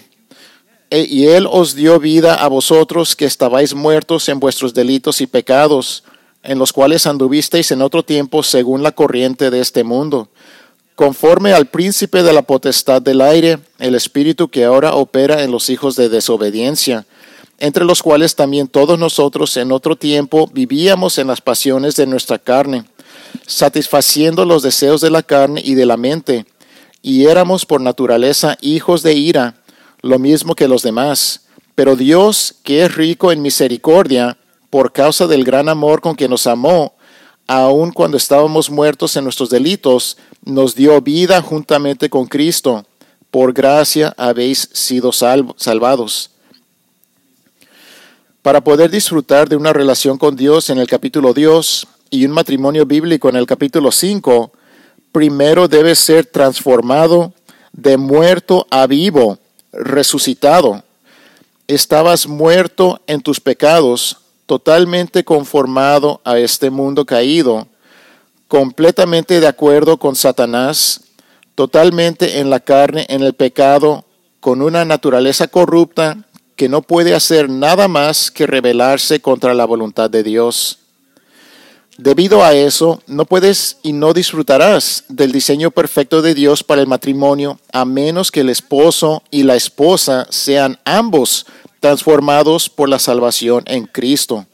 E, 0.90 1.06
y 1.08 1.26
Él 1.26 1.46
os 1.50 1.74
dio 1.74 1.98
vida 1.98 2.34
a 2.34 2.48
vosotros 2.48 3.16
que 3.16 3.24
estabais 3.24 3.74
muertos 3.74 4.28
en 4.28 4.38
vuestros 4.38 4.72
delitos 4.72 5.20
y 5.20 5.26
pecados, 5.26 6.04
en 6.42 6.58
los 6.58 6.72
cuales 6.72 7.06
anduvisteis 7.06 7.72
en 7.72 7.82
otro 7.82 8.04
tiempo 8.04 8.42
según 8.42 8.82
la 8.82 8.92
corriente 8.92 9.50
de 9.50 9.60
este 9.60 9.82
mundo, 9.82 10.28
conforme 10.94 11.52
al 11.52 11.66
príncipe 11.66 12.22
de 12.22 12.32
la 12.32 12.42
potestad 12.42 13.02
del 13.02 13.20
aire, 13.20 13.58
el 13.78 13.94
espíritu 13.94 14.48
que 14.48 14.64
ahora 14.64 14.94
opera 14.94 15.42
en 15.42 15.50
los 15.50 15.70
hijos 15.70 15.96
de 15.96 16.08
desobediencia, 16.08 17.04
entre 17.58 17.84
los 17.84 18.02
cuales 18.02 18.36
también 18.36 18.68
todos 18.68 18.98
nosotros 18.98 19.56
en 19.56 19.72
otro 19.72 19.96
tiempo 19.96 20.48
vivíamos 20.52 21.18
en 21.18 21.26
las 21.26 21.40
pasiones 21.40 21.96
de 21.96 22.06
nuestra 22.06 22.38
carne, 22.38 22.84
satisfaciendo 23.46 24.44
los 24.44 24.62
deseos 24.62 25.00
de 25.00 25.10
la 25.10 25.22
carne 25.22 25.62
y 25.64 25.74
de 25.74 25.86
la 25.86 25.96
mente, 25.96 26.46
y 27.02 27.26
éramos 27.26 27.66
por 27.66 27.80
naturaleza 27.80 28.56
hijos 28.60 29.02
de 29.02 29.14
ira, 29.14 29.54
lo 30.02 30.18
mismo 30.18 30.54
que 30.54 30.68
los 30.68 30.82
demás. 30.82 31.46
Pero 31.74 31.96
Dios, 31.96 32.54
que 32.62 32.84
es 32.84 32.94
rico 32.94 33.32
en 33.32 33.42
misericordia, 33.42 34.38
por 34.70 34.92
causa 34.92 35.26
del 35.26 35.44
gran 35.44 35.68
amor 35.68 36.00
con 36.00 36.16
que 36.16 36.28
nos 36.28 36.46
amó, 36.46 36.94
aun 37.46 37.92
cuando 37.92 38.16
estábamos 38.16 38.70
muertos 38.70 39.16
en 39.16 39.24
nuestros 39.24 39.50
delitos, 39.50 40.16
nos 40.44 40.74
dio 40.74 41.00
vida 41.00 41.40
juntamente 41.42 42.10
con 42.10 42.26
Cristo. 42.26 42.84
Por 43.30 43.52
gracia 43.52 44.14
habéis 44.16 44.68
sido 44.72 45.12
salvados. 45.12 46.30
Para 48.42 48.62
poder 48.62 48.90
disfrutar 48.90 49.48
de 49.48 49.56
una 49.56 49.72
relación 49.72 50.18
con 50.18 50.36
Dios 50.36 50.70
en 50.70 50.78
el 50.78 50.86
capítulo 50.86 51.34
Dios 51.34 51.86
y 52.10 52.24
un 52.24 52.32
matrimonio 52.32 52.86
bíblico 52.86 53.28
en 53.28 53.36
el 53.36 53.46
capítulo 53.46 53.90
5, 53.90 54.52
primero 55.10 55.66
debe 55.66 55.94
ser 55.94 56.26
transformado 56.26 57.32
de 57.72 57.96
muerto 57.96 58.66
a 58.70 58.86
vivo, 58.86 59.38
resucitado. 59.76 60.82
Estabas 61.68 62.26
muerto 62.26 63.00
en 63.06 63.20
tus 63.20 63.40
pecados, 63.40 64.18
totalmente 64.46 65.24
conformado 65.24 66.20
a 66.24 66.38
este 66.38 66.70
mundo 66.70 67.04
caído, 67.04 67.66
completamente 68.48 69.40
de 69.40 69.46
acuerdo 69.46 69.96
con 69.96 70.14
Satanás, 70.14 71.02
totalmente 71.54 72.38
en 72.38 72.50
la 72.50 72.60
carne, 72.60 73.06
en 73.08 73.22
el 73.22 73.34
pecado, 73.34 74.04
con 74.40 74.62
una 74.62 74.84
naturaleza 74.84 75.48
corrupta 75.48 76.18
que 76.54 76.68
no 76.68 76.82
puede 76.82 77.14
hacer 77.14 77.50
nada 77.50 77.88
más 77.88 78.30
que 78.30 78.46
rebelarse 78.46 79.20
contra 79.20 79.54
la 79.54 79.64
voluntad 79.64 80.08
de 80.08 80.22
Dios. 80.22 80.78
Debido 81.98 82.44
a 82.44 82.52
eso, 82.52 83.00
no 83.06 83.24
puedes 83.24 83.78
y 83.82 83.94
no 83.94 84.12
disfrutarás 84.12 85.04
del 85.08 85.32
diseño 85.32 85.70
perfecto 85.70 86.20
de 86.20 86.34
Dios 86.34 86.62
para 86.62 86.82
el 86.82 86.86
matrimonio 86.86 87.58
a 87.72 87.86
menos 87.86 88.30
que 88.30 88.40
el 88.40 88.50
esposo 88.50 89.22
y 89.30 89.44
la 89.44 89.56
esposa 89.56 90.26
sean 90.28 90.78
ambos 90.84 91.46
transformados 91.80 92.68
por 92.68 92.90
la 92.90 92.98
salvación 92.98 93.64
en 93.66 93.86
Cristo. 93.86 94.44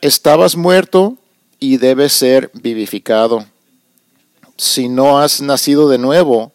Estabas 0.00 0.56
muerto 0.56 1.18
y 1.60 1.76
debes 1.76 2.14
ser 2.14 2.50
vivificado. 2.54 3.44
Si 4.56 4.88
no 4.88 5.18
has 5.18 5.42
nacido 5.42 5.90
de 5.90 5.98
nuevo, 5.98 6.50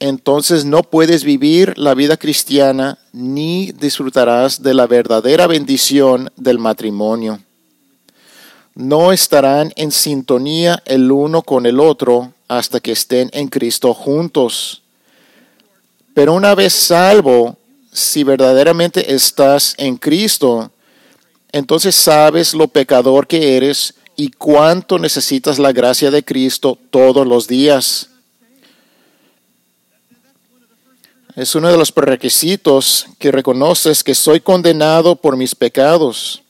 entonces 0.00 0.66
no 0.66 0.82
puedes 0.82 1.24
vivir 1.24 1.78
la 1.78 1.94
vida 1.94 2.18
cristiana 2.18 2.98
ni 3.14 3.72
disfrutarás 3.72 4.62
de 4.62 4.74
la 4.74 4.86
verdadera 4.86 5.46
bendición 5.46 6.30
del 6.36 6.58
matrimonio 6.58 7.40
no 8.80 9.12
estarán 9.12 9.72
en 9.76 9.92
sintonía 9.92 10.82
el 10.86 11.12
uno 11.12 11.42
con 11.42 11.66
el 11.66 11.78
otro 11.78 12.32
hasta 12.48 12.80
que 12.80 12.92
estén 12.92 13.28
en 13.32 13.48
Cristo 13.48 13.92
juntos. 13.92 14.82
Pero 16.14 16.32
una 16.32 16.54
vez 16.54 16.72
salvo, 16.72 17.56
si 17.92 18.24
verdaderamente 18.24 19.14
estás 19.14 19.74
en 19.76 19.96
Cristo, 19.96 20.70
entonces 21.52 21.94
sabes 21.94 22.54
lo 22.54 22.68
pecador 22.68 23.26
que 23.26 23.56
eres 23.56 23.94
y 24.16 24.30
cuánto 24.30 24.98
necesitas 24.98 25.58
la 25.58 25.72
gracia 25.72 26.10
de 26.10 26.24
Cristo 26.24 26.78
todos 26.90 27.26
los 27.26 27.46
días. 27.46 28.08
Es 31.36 31.54
uno 31.54 31.70
de 31.70 31.76
los 31.76 31.92
prerequisitos 31.92 33.06
que 33.18 33.30
reconoces 33.30 34.02
que 34.02 34.14
soy 34.14 34.40
condenado 34.40 35.16
por 35.16 35.36
mis 35.36 35.54
pecados 35.54 36.42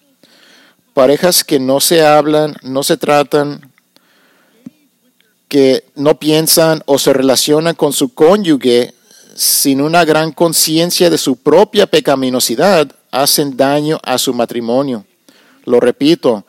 parejas 1.01 1.45
que 1.45 1.59
no 1.59 1.81
se 1.81 2.05
hablan, 2.05 2.57
no 2.61 2.83
se 2.83 2.99
tratan, 2.99 3.73
que 5.49 5.83
no 5.95 6.19
piensan 6.19 6.83
o 6.85 6.99
se 6.99 7.15
relacionan 7.15 7.75
con 7.75 7.95
su 7.95 8.13
cónyuge 8.13 8.93
sin 9.35 9.81
una 9.81 10.05
gran 10.05 10.31
conciencia 10.31 11.09
de 11.09 11.17
su 11.17 11.37
propia 11.37 11.87
pecaminosidad, 11.87 12.95
hacen 13.11 13.57
daño 13.57 13.99
a 14.03 14.19
su 14.19 14.35
matrimonio. 14.35 15.07
Lo 15.65 15.81
repito, 15.81 16.45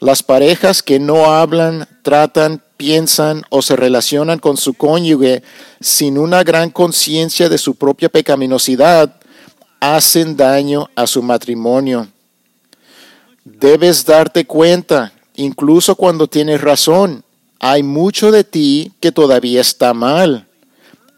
las 0.00 0.22
parejas 0.22 0.82
que 0.82 0.98
no 0.98 1.32
hablan, 1.32 1.88
tratan, 2.02 2.60
piensan 2.76 3.44
o 3.48 3.62
se 3.62 3.74
relacionan 3.74 4.38
con 4.38 4.58
su 4.58 4.74
cónyuge 4.74 5.42
sin 5.80 6.18
una 6.18 6.44
gran 6.44 6.68
conciencia 6.68 7.48
de 7.48 7.56
su 7.56 7.76
propia 7.76 8.10
pecaminosidad, 8.10 9.16
hacen 9.80 10.36
daño 10.36 10.90
a 10.94 11.06
su 11.06 11.22
matrimonio. 11.22 12.08
Debes 13.44 14.06
darte 14.06 14.46
cuenta, 14.46 15.12
incluso 15.36 15.96
cuando 15.96 16.28
tienes 16.28 16.62
razón, 16.62 17.24
hay 17.60 17.82
mucho 17.82 18.30
de 18.30 18.42
ti 18.42 18.92
que 19.00 19.12
todavía 19.12 19.60
está 19.60 19.92
mal, 19.92 20.48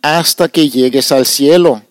hasta 0.03 0.49
que 0.49 0.69
llegues 0.69 1.13
al 1.13 1.25
cielo. 1.25 1.83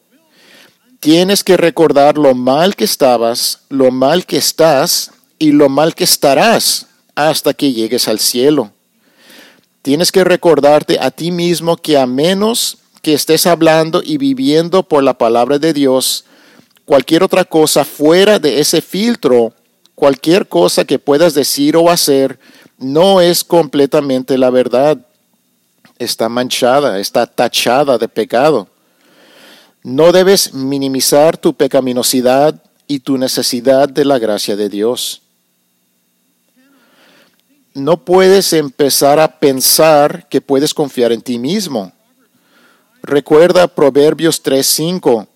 Tienes 1.00 1.41
que 1.41 1.56
recordar 1.56 2.17
lo 2.17 2.36
mal 2.36 2.76
que 2.76 2.84
estabas, 2.84 3.60
lo 3.69 3.91
mal 3.91 4.26
que 4.26 4.36
estás 4.36 5.12
y 5.39 5.52
lo 5.52 5.69
mal 5.69 5.95
que 5.95 6.04
estarás 6.04 6.88
hasta 7.15 7.54
que 7.54 7.71
llegues 7.71 8.10
al 8.10 8.19
cielo. 8.19 8.71
Tienes 9.84 10.12
que 10.12 10.26
recordarte 10.26 11.00
a 11.00 11.12
ti 11.12 11.32
mismo 11.32 11.78
que 11.78 11.98
a 11.98 12.06
menos 12.06 12.80
que 13.02 13.13
estés 13.13 13.48
hablando 13.48 14.02
y 14.04 14.17
viviendo 14.17 14.84
por 14.84 15.02
la 15.02 15.17
palabra 15.17 15.60
de 15.60 15.71
Dios, 15.71 16.26
cualquier 16.84 17.24
otra 17.24 17.45
cosa 17.45 17.86
fuera 17.86 18.38
de 18.38 18.60
ese 18.60 18.82
filtro 18.82 19.54
cualquier 19.95 20.47
cosa 20.47 20.86
que 20.86 20.99
puedas 20.99 21.34
decir 21.34 21.75
o 21.77 21.89
hacer 21.89 22.38
no 22.77 23.21
es 23.21 23.43
completamente 23.43 24.38
la 24.38 24.49
verdad. 24.49 24.97
Está 25.97 26.27
manchada, 26.29 26.99
está 26.99 27.25
tachada 27.25 27.97
de 27.97 28.10
pecado. 28.10 28.67
No 29.81 30.12
debes 30.12 30.53
minimizar 30.53 31.38
tu 31.38 31.53
pecaminosidad 31.53 32.62
y 32.88 32.99
tu 32.99 33.17
necesidad 33.17 33.88
de 33.88 34.05
la 34.05 34.19
gracia 34.19 34.55
de 34.55 34.69
Dios. 34.69 35.21
No 37.73 37.97
puedes 37.97 38.53
empezar 38.53 39.19
a 39.19 39.39
pensar 39.39 40.27
que 40.29 40.41
puedes 40.41 40.73
confiar 40.73 41.12
en 41.12 41.21
ti 41.21 41.38
mismo. 41.38 41.91
Recuerda 43.03 43.67
Proverbios 43.67 44.41
3:5. 44.41 45.27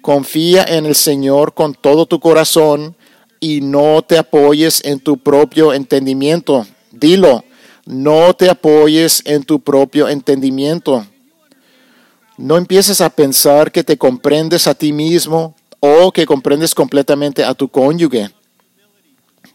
Confía 0.00 0.64
en 0.64 0.86
el 0.86 0.96
Señor 0.96 1.54
con 1.54 1.74
todo 1.74 2.06
tu 2.06 2.18
corazón 2.18 2.96
y 3.42 3.60
no 3.60 4.02
te 4.02 4.18
apoyes 4.18 4.80
en 4.84 5.00
tu 5.00 5.18
propio 5.18 5.74
entendimiento. 5.74 6.64
Dilo, 6.92 7.44
no 7.84 8.34
te 8.34 8.48
apoyes 8.48 9.20
en 9.24 9.42
tu 9.42 9.58
propio 9.58 10.08
entendimiento. 10.08 11.04
No 12.38 12.56
empieces 12.56 13.00
a 13.00 13.10
pensar 13.10 13.72
que 13.72 13.82
te 13.82 13.98
comprendes 13.98 14.68
a 14.68 14.74
ti 14.76 14.92
mismo 14.92 15.56
o 15.80 16.12
que 16.12 16.24
comprendes 16.24 16.72
completamente 16.72 17.42
a 17.42 17.52
tu 17.54 17.66
cónyuge. 17.66 18.30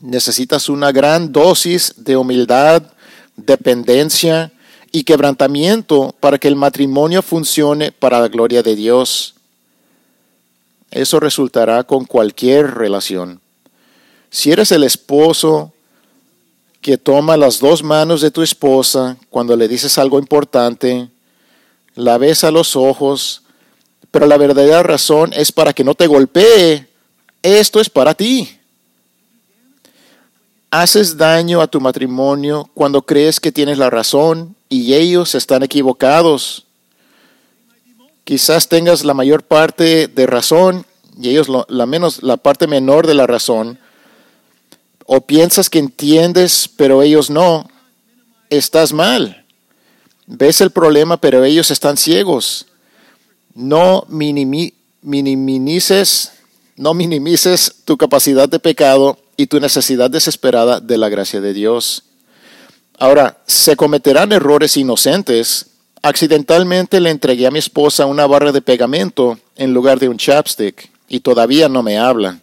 Necesitas 0.02 0.68
una 0.68 0.92
gran 0.92 1.32
dosis 1.32 1.94
de 1.96 2.18
humildad, 2.18 2.84
dependencia 3.38 4.52
y 4.92 5.06
quebrantamiento 5.06 6.14
para 6.20 6.38
que 6.38 6.50
el 6.50 6.58
matrimonio 6.58 7.22
funcione 7.22 7.94
para 7.94 8.20
la 8.20 8.28
gloria 8.28 8.62
de 8.62 8.76
Dios. 8.76 9.36
Eso 10.92 11.22
resultará 11.22 11.86
con 11.86 12.04
cualquier 12.04 12.76
relación. 12.76 13.40
Si 14.30 14.52
eres 14.52 14.72
el 14.72 14.84
esposo 14.84 15.74
que 16.82 16.98
toma 16.98 17.38
las 17.38 17.60
dos 17.60 17.84
manos 17.84 18.22
de 18.22 18.32
tu 18.32 18.42
esposa 18.42 19.18
cuando 19.30 19.56
le 19.56 19.68
dices 19.68 19.98
algo 19.98 20.20
importante, 20.20 21.10
la 21.96 22.18
ves 22.18 22.44
a 22.44 22.52
los 22.52 22.76
ojos, 22.76 23.42
pero 24.12 24.26
la 24.26 24.38
verdadera 24.38 24.84
razón 24.84 25.34
es 25.34 25.52
para 25.52 25.74
que 25.74 25.84
no 25.84 25.96
te 25.96 26.08
golpee, 26.08 26.88
esto 27.42 27.80
es 27.80 27.90
para 27.90 28.14
ti. 28.14 28.50
Haces 30.70 31.18
daño 31.18 31.62
a 31.62 31.68
tu 31.68 31.80
matrimonio 31.80 32.70
cuando 32.74 33.02
crees 33.02 33.40
que 33.40 33.52
tienes 33.52 33.78
la 33.78 33.90
razón 33.90 34.56
y 34.70 34.94
ellos 34.94 35.34
están 35.34 35.64
equivocados. 35.64 36.66
Quizás 38.26 38.68
tengas 38.68 39.06
la 39.06 39.14
mayor 39.14 39.44
parte 39.44 40.08
de 40.08 40.28
razón 40.28 40.86
y 41.20 41.30
ellos 41.30 41.48
la 41.50 41.86
menos 41.86 42.22
la 42.22 42.38
parte 42.38 42.68
menor 42.68 43.08
de 43.08 43.14
la 43.14 43.26
razón, 43.26 43.80
o 45.08 45.22
piensas 45.22 45.72
que 45.72 45.80
entiendes, 45.80 46.70
pero 46.76 47.02
ellos 47.02 47.32
no, 47.32 47.68
estás 48.50 48.94
mal. 48.94 49.46
Ves 50.28 50.62
el 50.62 50.70
problema, 50.72 51.16
pero 51.18 51.44
ellos 51.46 51.72
están 51.72 51.96
ciegos. 51.96 52.68
No 53.56 54.06
minimices, 54.10 54.74
no 56.76 56.94
minimices 56.94 57.76
tu 57.86 57.98
capacidad 57.98 58.50
de 58.50 58.60
pecado 58.60 59.18
y 59.38 59.48
tu 59.48 59.62
necesidad 59.62 60.12
desesperada 60.12 60.82
de 60.82 60.98
la 60.98 61.08
gracia 61.08 61.40
de 61.40 61.54
Dios. 61.54 62.04
Ahora, 63.00 63.38
se 63.48 63.78
cometerán 63.78 64.34
errores 64.34 64.76
inocentes. 64.76 65.68
Accidentalmente 66.02 67.00
le 67.00 67.12
entregué 67.12 67.48
a 67.48 67.52
mi 67.52 67.60
esposa 67.60 68.06
una 68.06 68.28
barra 68.28 68.52
de 68.52 68.62
pegamento 68.62 69.40
en 69.56 69.74
lugar 69.74 70.00
de 70.00 70.10
un 70.10 70.18
chapstick 70.18 70.90
y 71.08 71.22
todavía 71.22 71.70
no 71.70 71.82
me 71.82 71.98
habla. 71.98 72.42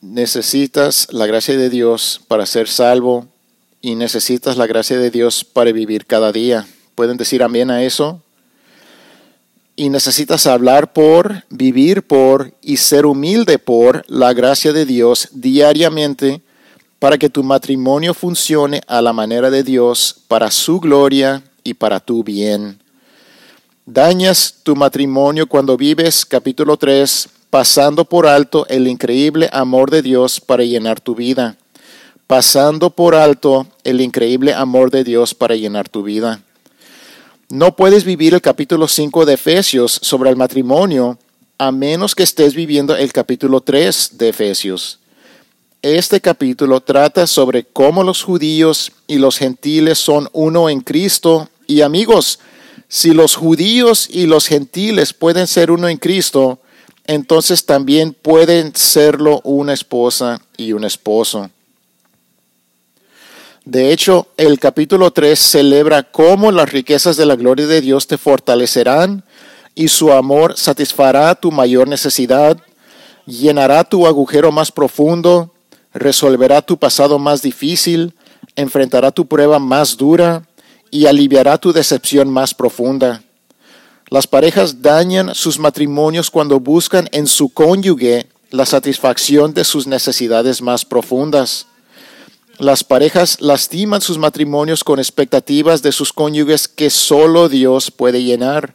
Necesitas 0.00 1.08
la 1.10 1.26
gracia 1.26 1.56
de 1.56 1.68
Dios 1.68 2.20
para 2.26 2.46
ser 2.46 2.68
salvo 2.68 3.26
y 3.82 3.94
necesitas 3.94 4.56
la 4.56 4.66
gracia 4.66 4.98
de 4.98 5.10
Dios 5.10 5.44
para 5.44 5.72
vivir 5.72 6.06
cada 6.06 6.32
día. 6.32 6.66
¿Pueden 6.94 7.16
decir 7.16 7.42
amén 7.42 7.70
a 7.70 7.82
eso? 7.82 8.22
Y 9.76 9.88
necesitas 9.88 10.46
hablar 10.46 10.92
por, 10.92 11.44
vivir 11.48 12.02
por 12.02 12.52
y 12.60 12.76
ser 12.76 13.06
humilde 13.06 13.58
por 13.58 14.04
la 14.08 14.32
gracia 14.32 14.72
de 14.72 14.84
Dios 14.84 15.28
diariamente 15.32 16.42
para 16.98 17.16
que 17.16 17.30
tu 17.30 17.42
matrimonio 17.42 18.12
funcione 18.12 18.82
a 18.86 19.00
la 19.00 19.14
manera 19.14 19.50
de 19.50 19.62
Dios 19.62 20.16
para 20.28 20.50
su 20.50 20.80
gloria 20.80 21.42
y 21.64 21.74
para 21.74 22.00
tu 22.00 22.22
bien. 22.22 22.78
Dañas 23.86 24.56
tu 24.62 24.76
matrimonio 24.76 25.46
cuando 25.46 25.78
vives, 25.78 26.26
capítulo 26.26 26.76
3, 26.76 27.28
pasando 27.50 28.04
por 28.04 28.28
alto 28.28 28.64
el 28.68 28.86
increíble 28.86 29.50
amor 29.52 29.90
de 29.90 30.02
Dios 30.02 30.40
para 30.40 30.64
llenar 30.64 31.00
tu 31.00 31.16
vida. 31.16 31.56
Pasando 32.28 32.90
por 32.90 33.16
alto 33.16 33.66
el 33.82 34.00
increíble 34.00 34.54
amor 34.54 34.92
de 34.92 35.02
Dios 35.02 35.34
para 35.34 35.56
llenar 35.56 35.88
tu 35.88 36.04
vida. 36.04 36.42
No 37.48 37.74
puedes 37.74 38.04
vivir 38.04 38.34
el 38.34 38.40
capítulo 38.40 38.86
5 38.86 39.26
de 39.26 39.34
Efesios 39.34 39.98
sobre 40.00 40.30
el 40.30 40.36
matrimonio 40.36 41.18
a 41.58 41.72
menos 41.72 42.14
que 42.14 42.22
estés 42.22 42.54
viviendo 42.54 42.96
el 42.96 43.12
capítulo 43.12 43.60
3 43.60 44.12
de 44.16 44.28
Efesios. 44.28 45.00
Este 45.82 46.20
capítulo 46.20 46.80
trata 46.80 47.26
sobre 47.26 47.64
cómo 47.64 48.04
los 48.04 48.22
judíos 48.22 48.92
y 49.08 49.16
los 49.16 49.36
gentiles 49.36 49.98
son 49.98 50.28
uno 50.32 50.70
en 50.70 50.80
Cristo. 50.80 51.48
Y 51.66 51.80
amigos, 51.80 52.38
si 52.86 53.12
los 53.12 53.34
judíos 53.34 54.08
y 54.08 54.26
los 54.26 54.46
gentiles 54.46 55.12
pueden 55.12 55.46
ser 55.48 55.70
uno 55.70 55.88
en 55.88 55.96
Cristo, 55.96 56.60
entonces 57.10 57.66
también 57.66 58.12
pueden 58.12 58.76
serlo 58.76 59.40
una 59.42 59.72
esposa 59.72 60.40
y 60.56 60.74
un 60.74 60.84
esposo. 60.84 61.50
De 63.64 63.92
hecho, 63.92 64.28
el 64.36 64.60
capítulo 64.60 65.10
3 65.10 65.36
celebra 65.36 66.04
cómo 66.04 66.52
las 66.52 66.70
riquezas 66.70 67.16
de 67.16 67.26
la 67.26 67.34
gloria 67.34 67.66
de 67.66 67.80
Dios 67.80 68.06
te 68.06 68.16
fortalecerán 68.16 69.24
y 69.74 69.88
su 69.88 70.12
amor 70.12 70.56
satisfará 70.56 71.34
tu 71.34 71.50
mayor 71.50 71.88
necesidad, 71.88 72.56
llenará 73.26 73.82
tu 73.82 74.06
agujero 74.06 74.52
más 74.52 74.70
profundo, 74.70 75.52
resolverá 75.92 76.62
tu 76.62 76.76
pasado 76.76 77.18
más 77.18 77.42
difícil, 77.42 78.14
enfrentará 78.54 79.10
tu 79.10 79.26
prueba 79.26 79.58
más 79.58 79.96
dura 79.96 80.44
y 80.92 81.06
aliviará 81.06 81.58
tu 81.58 81.72
decepción 81.72 82.30
más 82.30 82.54
profunda. 82.54 83.24
Las 84.10 84.26
parejas 84.26 84.82
dañan 84.82 85.36
sus 85.36 85.60
matrimonios 85.60 86.32
cuando 86.32 86.58
buscan 86.58 87.08
en 87.12 87.28
su 87.28 87.50
cónyuge 87.50 88.26
la 88.50 88.66
satisfacción 88.66 89.54
de 89.54 89.62
sus 89.64 89.86
necesidades 89.86 90.62
más 90.62 90.84
profundas. 90.84 91.66
Las 92.58 92.82
parejas 92.82 93.40
lastiman 93.40 94.00
sus 94.00 94.18
matrimonios 94.18 94.82
con 94.82 94.98
expectativas 94.98 95.80
de 95.82 95.92
sus 95.92 96.12
cónyuges 96.12 96.66
que 96.66 96.90
solo 96.90 97.48
Dios 97.48 97.92
puede 97.92 98.24
llenar. 98.24 98.74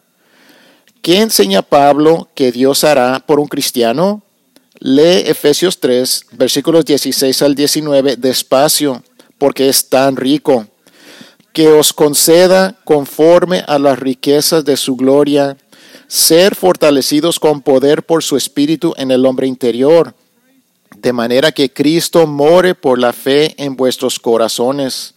¿Qué 1.02 1.20
enseña 1.20 1.62
Pablo 1.62 2.30
que 2.34 2.54
Dios 2.54 2.86
hará 2.86 3.20
por 3.20 3.42
un 3.42 3.48
cristiano? 3.48 4.24
Lee 4.80 5.24
Efesios 5.26 5.82
3, 5.82 6.28
versículos 6.32 6.86
16 6.86 7.42
al 7.42 7.56
19 7.56 8.16
despacio, 8.16 9.04
porque 9.38 9.68
es 9.68 9.90
tan 9.90 10.16
rico. 10.16 10.66
Que 11.56 11.70
os 11.70 11.94
conceda 11.94 12.76
conforme 12.84 13.64
a 13.66 13.80
las 13.80 13.98
riquezas 13.98 14.66
de 14.66 14.76
su 14.76 14.98
gloria, 14.98 15.56
ser 16.08 16.54
fortalecidos 16.54 17.40
con 17.40 17.62
poder 17.62 18.04
por 18.04 18.24
su 18.24 18.36
espíritu 18.36 18.94
en 18.98 19.10
el 19.10 19.26
hombre 19.26 19.48
interior, 19.48 20.14
de 20.98 21.14
manera 21.14 21.54
que 21.54 21.72
Cristo 21.72 22.28
more 22.28 22.76
por 22.76 23.00
la 23.00 23.14
fe 23.14 23.56
en 23.56 23.78
vuestros 23.78 24.20
corazones 24.20 25.14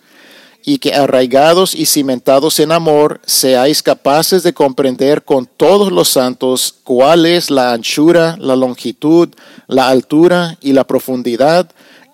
y 0.65 0.79
que 0.79 0.95
arraigados 0.95 1.75
y 1.75 1.87
cimentados 1.87 2.61
en 2.61 2.71
amor 2.71 3.21
seáis 3.27 3.83
capaces 3.83 4.45
de 4.45 4.53
comprender 4.53 5.25
con 5.25 5.47
todos 5.47 5.91
los 5.91 6.09
santos 6.09 6.75
cuál 6.85 7.27
es 7.27 7.51
la 7.51 7.73
anchura, 7.73 8.37
la 8.39 8.55
longitud, 8.55 9.31
la 9.67 9.89
altura 9.89 10.57
y 10.61 10.73
la 10.73 10.85
profundidad, 10.85 11.69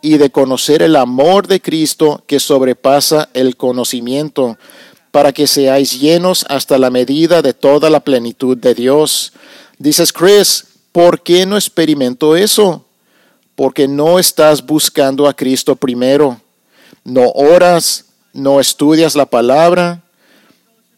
y 0.05 0.19
de 0.19 0.29
conocer 0.29 0.83
el 0.83 0.97
amor 0.97 1.47
de 1.47 1.62
Cristo 1.62 2.23
que 2.27 2.38
sobrepasa 2.38 3.31
el 3.33 3.57
conocimiento, 3.57 4.59
para 5.11 5.33
que 5.33 5.47
seáis 5.47 5.99
llenos 5.99 6.45
hasta 6.51 6.77
la 6.77 6.90
medida 6.90 7.40
de 7.40 7.55
toda 7.55 7.88
la 7.88 8.01
plenitud 8.01 8.55
de 8.55 8.75
Dios. 8.75 9.33
Dices, 9.79 10.12
Chris, 10.12 10.67
¿por 10.93 11.23
qué 11.23 11.47
no 11.47 11.57
experimento 11.57 12.37
eso? 12.37 12.85
Porque 13.57 13.88
no 13.88 14.19
estás 14.19 14.67
buscando 14.67 15.27
a 15.27 15.33
Cristo 15.33 15.75
primero. 15.75 16.38
No 17.03 17.31
oras, 17.31 18.05
no 18.35 18.61
estudias 18.61 19.14
la 19.14 19.25
palabra, 19.25 20.03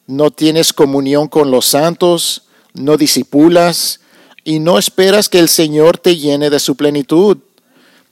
no 0.09 0.33
tienes 0.33 0.73
comunión 0.73 1.29
con 1.29 1.53
los 1.53 1.67
santos, 1.67 2.43
no 2.75 2.97
disipulas 2.97 4.01
y 4.43 4.59
no 4.59 4.81
esperas 4.81 5.29
que 5.29 5.39
el 5.39 5.49
Señor 5.49 5.97
te 5.97 6.17
llene 6.17 6.51
de 6.51 6.59
su 6.59 6.75
plenitud. 6.75 7.39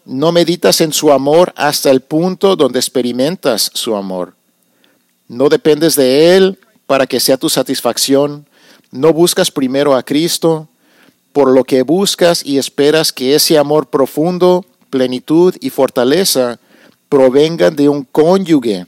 No 0.06 0.32
meditas 0.32 0.82
en 0.82 0.92
su 0.92 1.12
amor 1.12 1.52
hasta 1.56 1.90
el 1.90 2.02
punto 2.02 2.56
donde 2.56 2.78
experimentas 2.78 3.70
su 3.72 3.96
amor. 3.96 4.34
No 5.28 5.48
dependes 5.48 5.96
de 5.96 6.36
Él 6.36 6.58
para 6.86 7.06
que 7.06 7.20
sea 7.20 7.38
tu 7.38 7.48
satisfacción. 7.48 8.46
No 8.90 9.14
buscas 9.14 9.50
primero 9.50 9.94
a 9.94 10.02
Cristo, 10.02 10.68
por 11.32 11.50
lo 11.50 11.64
que 11.64 11.82
buscas 11.82 12.44
y 12.44 12.58
esperas 12.58 13.12
que 13.12 13.34
ese 13.34 13.56
amor 13.56 13.86
profundo, 13.86 14.66
plenitud 14.90 15.54
y 15.60 15.70
fortaleza 15.70 16.60
provengan 17.08 17.74
de 17.74 17.88
un 17.88 18.04
cónyuge 18.04 18.86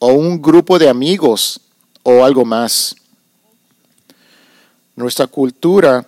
o 0.00 0.08
un 0.08 0.42
grupo 0.42 0.80
de 0.80 0.88
amigos 0.88 1.60
o 2.02 2.24
algo 2.24 2.44
más. 2.44 2.96
Nuestra 4.96 5.28
cultura 5.28 6.06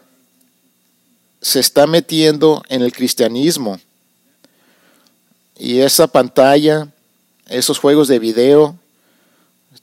se 1.40 1.60
está 1.60 1.86
metiendo 1.86 2.62
en 2.68 2.82
el 2.82 2.92
cristianismo 2.92 3.78
y 5.58 5.80
esa 5.80 6.06
pantalla, 6.06 6.88
esos 7.48 7.78
juegos 7.78 8.08
de 8.08 8.18
video, 8.18 8.76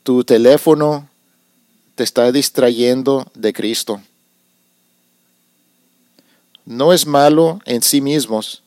tu 0.04 0.24
teléfono 0.24 1.10
te 1.96 2.04
está 2.04 2.32
distrayendo 2.32 3.28
de 3.34 3.54
Cristo. 3.54 4.02
No 6.66 6.94
es 6.94 7.06
malo 7.06 7.60
en 7.66 7.82
sí 7.82 8.02
mismos, 8.02 8.62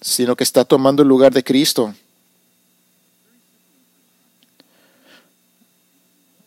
sino 0.00 0.36
que 0.36 0.44
está 0.44 0.64
tomando 0.64 1.02
el 1.02 1.08
lugar 1.08 1.32
de 1.32 1.44
Cristo. 1.44 1.94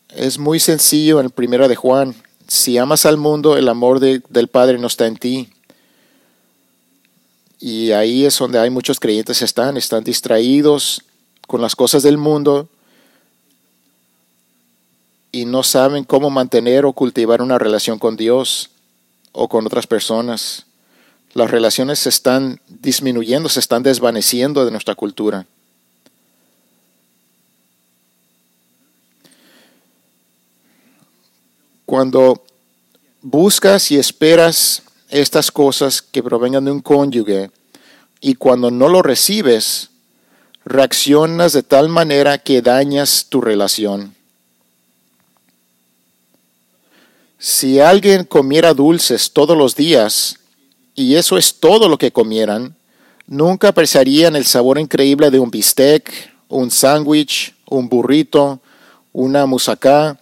Es 0.10 0.40
muy 0.40 0.60
sencillo 0.60 1.20
en 1.20 1.30
primera 1.30 1.68
de 1.68 1.76
Juan. 1.76 2.16
Si 2.48 2.78
amas 2.78 3.06
al 3.06 3.18
mundo, 3.18 3.58
el 3.58 3.70
amor 3.70 4.00
del 4.00 4.48
Padre 4.48 4.80
no 4.80 4.88
está 4.88 5.06
en 5.06 5.18
ti. 5.18 5.50
Y 7.60 7.92
ahí 7.92 8.26
es 8.26 8.38
donde 8.38 8.60
hay 8.60 8.70
muchos 8.70 9.00
creyentes 9.00 9.42
están, 9.42 9.76
están 9.76 10.04
distraídos 10.04 11.04
con 11.46 11.62
las 11.62 11.76
cosas 11.76 12.04
del 12.04 12.18
mundo 12.18 12.70
y 15.32 15.46
no 15.46 15.64
saben 15.64 16.06
cómo 16.06 16.30
mantener 16.30 16.86
o 16.86 16.94
cultivar 16.94 17.42
una 17.42 17.58
relación 17.58 18.00
con 18.00 18.16
Dios 18.16 18.70
o 19.34 19.50
con 19.50 19.66
otras 19.66 19.88
personas. 19.88 20.66
Las 21.34 21.52
relaciones 21.52 22.00
se 22.00 22.10
están 22.10 22.62
disminuyendo, 22.68 23.50
se 23.50 23.60
están 23.60 23.84
desvaneciendo 23.84 24.66
de 24.66 24.72
nuestra 24.72 24.96
cultura. 24.96 25.46
Cuando 31.86 32.44
buscas 33.22 33.92
y 33.92 33.98
esperas 33.98 34.84
estas 35.10 35.52
cosas 35.52 36.02
que 36.02 36.24
provengan 36.24 36.66
de 36.66 36.72
un 36.72 36.82
cónyuge 36.82 37.52
y 38.22 38.36
cuando 38.36 38.72
no 38.72 38.88
lo 38.88 39.02
recibes, 39.02 39.90
reaccionas 40.66 41.54
de 41.54 41.64
tal 41.64 41.90
manera 41.90 42.38
que 42.38 42.62
dañas 42.62 43.28
tu 43.30 43.42
relación. 43.42 44.16
Si 47.38 47.80
alguien 47.80 48.26
comiera 48.26 48.74
dulces 48.74 49.32
todos 49.32 49.58
los 49.58 49.76
días, 49.76 50.40
y 50.96 51.16
eso 51.16 51.38
es 51.38 51.56
todo 51.62 51.88
lo 51.88 51.98
que 51.98 52.12
comieran, 52.12 52.76
nunca 53.26 53.70
apreciarían 53.70 54.36
el 54.36 54.46
sabor 54.46 54.78
increíble 54.78 55.32
de 55.32 55.40
un 55.40 55.50
bistec, 55.50 56.12
un 56.50 56.70
sándwich, 56.70 57.56
un 57.70 57.88
burrito, 57.88 58.60
una 59.14 59.46
musacá, 59.46 60.20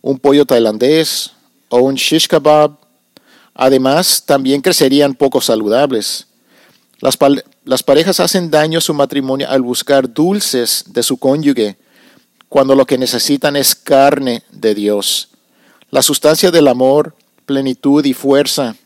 un 0.00 0.18
pollo 0.18 0.46
tailandés 0.46 1.32
o 1.68 1.80
un 1.80 1.96
shish 1.96 2.26
kebab. 2.26 2.85
Además, 3.56 4.22
también 4.26 4.60
crecerían 4.60 5.14
poco 5.14 5.40
saludables. 5.40 6.26
Las, 7.00 7.82
parejas 7.82 8.20
hacen 8.20 8.50
daño 8.50 8.78
a 8.78 8.82
su 8.82 8.92
matrimonio 8.92 9.48
al 9.48 9.62
buscar 9.62 10.12
dulces 10.12 10.84
de 10.88 11.02
su 11.02 11.16
cónyuge, 11.16 11.76
cuando 12.50 12.74
lo 12.74 12.84
que 12.86 12.98
necesitan 12.98 13.56
es 13.56 13.74
carne 13.74 14.42
de 14.50 14.74
Dios, 14.74 15.28
la 15.90 16.02
sustancia 16.02 16.50
del 16.50 16.68
amor, 16.68 17.14
plenitud 17.44 18.04
y 18.04 18.12
fuerza. 18.12 18.76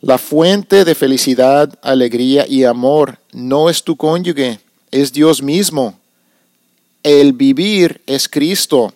La 0.00 0.18
fuente 0.18 0.84
de 0.84 0.94
felicidad, 0.94 1.72
alegría 1.82 2.46
y 2.48 2.64
amor 2.64 3.18
no 3.32 3.70
es 3.70 3.84
tu 3.84 3.96
cónyuge, 3.96 4.60
es 4.90 5.12
Dios 5.12 5.42
mismo. 5.42 5.98
El 7.02 7.32
vivir 7.32 8.02
es 8.06 8.28
Cristo, 8.28 8.92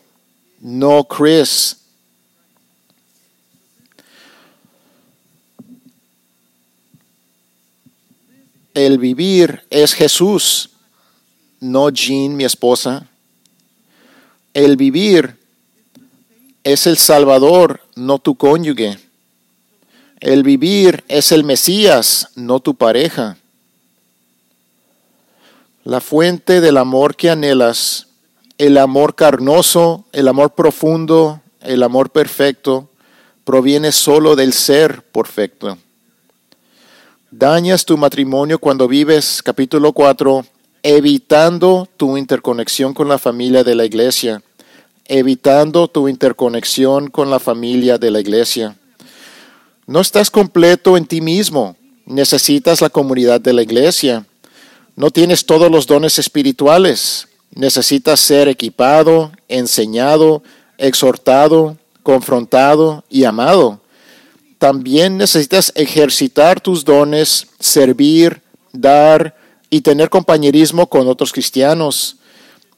no 0.61 1.05
Chris. 1.05 1.77
El 8.77 8.99
vivir 8.99 9.62
es 9.71 9.95
Jesús, 9.95 10.69
no 11.61 11.89
Jean, 11.89 12.37
mi 12.37 12.45
esposa. 12.45 13.09
El 14.53 14.77
vivir 14.77 15.39
es 16.62 16.87
el 16.87 16.99
Salvador, 16.99 17.81
no 17.95 18.19
tu 18.19 18.35
cónyuge. 18.35 18.99
El 20.21 20.43
vivir 20.43 21.05
es 21.09 21.33
el 21.33 21.43
Mesías, 21.43 22.29
no 22.35 22.61
tu 22.61 22.75
pareja. 22.75 23.39
La 25.83 26.03
fuente 26.03 26.61
del 26.61 26.77
amor 26.77 27.17
que 27.17 27.31
anhelas, 27.31 28.09
el 28.59 28.77
amor 28.77 29.15
carnoso, 29.15 30.05
el 30.12 30.29
amor 30.29 30.51
profundo, 30.51 31.41
el 31.62 31.83
amor 31.83 32.11
perfecto, 32.11 32.91
proviene 33.43 33.91
solo 33.91 34.37
del 34.37 34.53
ser 34.53 35.03
perfecto. 35.03 35.79
Dañas 37.38 37.85
tu 37.85 37.99
matrimonio 37.99 38.59
cuando 38.59 38.88
vives, 38.88 39.42
capítulo 39.42 39.92
4, 39.92 40.46
evitando 40.83 41.87
tu 41.99 42.16
interconexión 42.16 42.94
con 42.94 43.11
la 43.11 43.18
familia 43.18 43.62
de 43.62 43.75
la 43.75 43.85
iglesia, 43.85 44.42
evitando 45.05 45.87
tu 45.87 46.09
interconexión 46.09 47.09
con 47.09 47.29
la 47.29 47.38
familia 47.38 47.99
de 47.99 48.11
la 48.11 48.20
iglesia. 48.20 48.79
No 49.87 50.01
estás 50.01 50.31
completo 50.31 50.96
en 50.96 51.05
ti 51.05 51.20
mismo, 51.20 51.77
necesitas 52.07 52.81
la 52.81 52.88
comunidad 52.88 53.38
de 53.38 53.53
la 53.53 53.61
iglesia. 53.61 54.25
No 54.94 55.11
tienes 55.11 55.44
todos 55.44 55.70
los 55.70 55.87
dones 55.87 56.18
espirituales, 56.18 57.29
necesitas 57.55 58.18
ser 58.18 58.49
equipado, 58.49 59.31
enseñado, 59.49 60.42
exhortado, 60.79 61.77
confrontado 62.03 63.05
y 63.11 63.25
amado. 63.25 63.83
También 64.59 65.16
necesitas 65.16 65.73
ejercitar 65.75 66.61
tus 66.61 66.85
dones, 66.85 67.47
servir, 67.59 68.42
dar, 68.73 69.37
y 69.71 69.81
tener 69.81 70.11
compañerismo 70.11 70.87
con 70.87 71.09
otros 71.09 71.33
cristianos. 71.33 72.16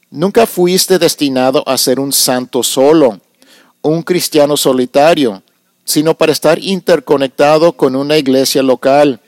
Nunca 0.09 0.45
fuiste 0.45 0.97
destinado 0.97 1.67
a 1.67 1.77
ser 1.77 1.99
un 1.99 2.11
santo 2.11 2.63
solo, 2.63 3.19
un 3.81 4.01
cristiano 4.01 4.57
solitario, 4.57 5.43
sino 5.85 6.15
para 6.15 6.31
estar 6.31 6.59
interconectado 6.59 7.73
con 7.73 7.95
una 7.95 8.17
iglesia 8.17 8.63
local. 8.63 9.19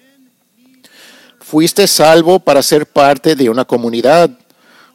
Fuiste 1.40 1.88
salvo 1.88 2.40
para 2.40 2.64
ser 2.64 2.86
parte 2.86 3.36
de 3.36 3.50
una 3.50 3.66
comunidad. 3.66 4.32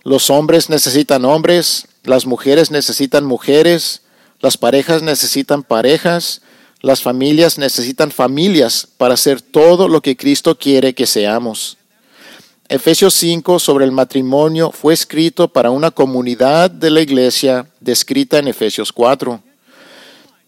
Los 0.03 0.31
hombres 0.31 0.71
necesitan 0.71 1.25
hombres, 1.25 1.87
las 2.03 2.27
mujeres 2.27 2.71
necesitan 2.71 3.25
mujeres, 3.25 4.03
las 4.41 4.57
parejas 4.57 5.03
necesitan 5.03 5.63
parejas, 5.63 6.43
las 6.81 7.03
familias 7.03 7.59
necesitan 7.59 8.11
familias 8.11 8.87
para 8.97 9.17
ser 9.17 9.41
todo 9.41 9.89
lo 9.89 10.01
que 10.01 10.17
Cristo 10.17 10.59
quiere 10.59 10.95
que 10.95 11.07
seamos. 11.07 11.79
Efesios 12.69 13.15
5 13.15 13.59
sobre 13.59 13.85
el 13.85 13.93
matrimonio 13.93 14.73
fue 14.73 14.93
escrito 14.93 15.49
para 15.49 15.71
una 15.71 15.91
comunidad 15.91 16.71
de 16.71 16.91
la 16.91 17.01
iglesia 17.01 17.67
descrita 17.81 18.39
en 18.39 18.49
Efesios 18.49 18.93
4. 18.93 19.41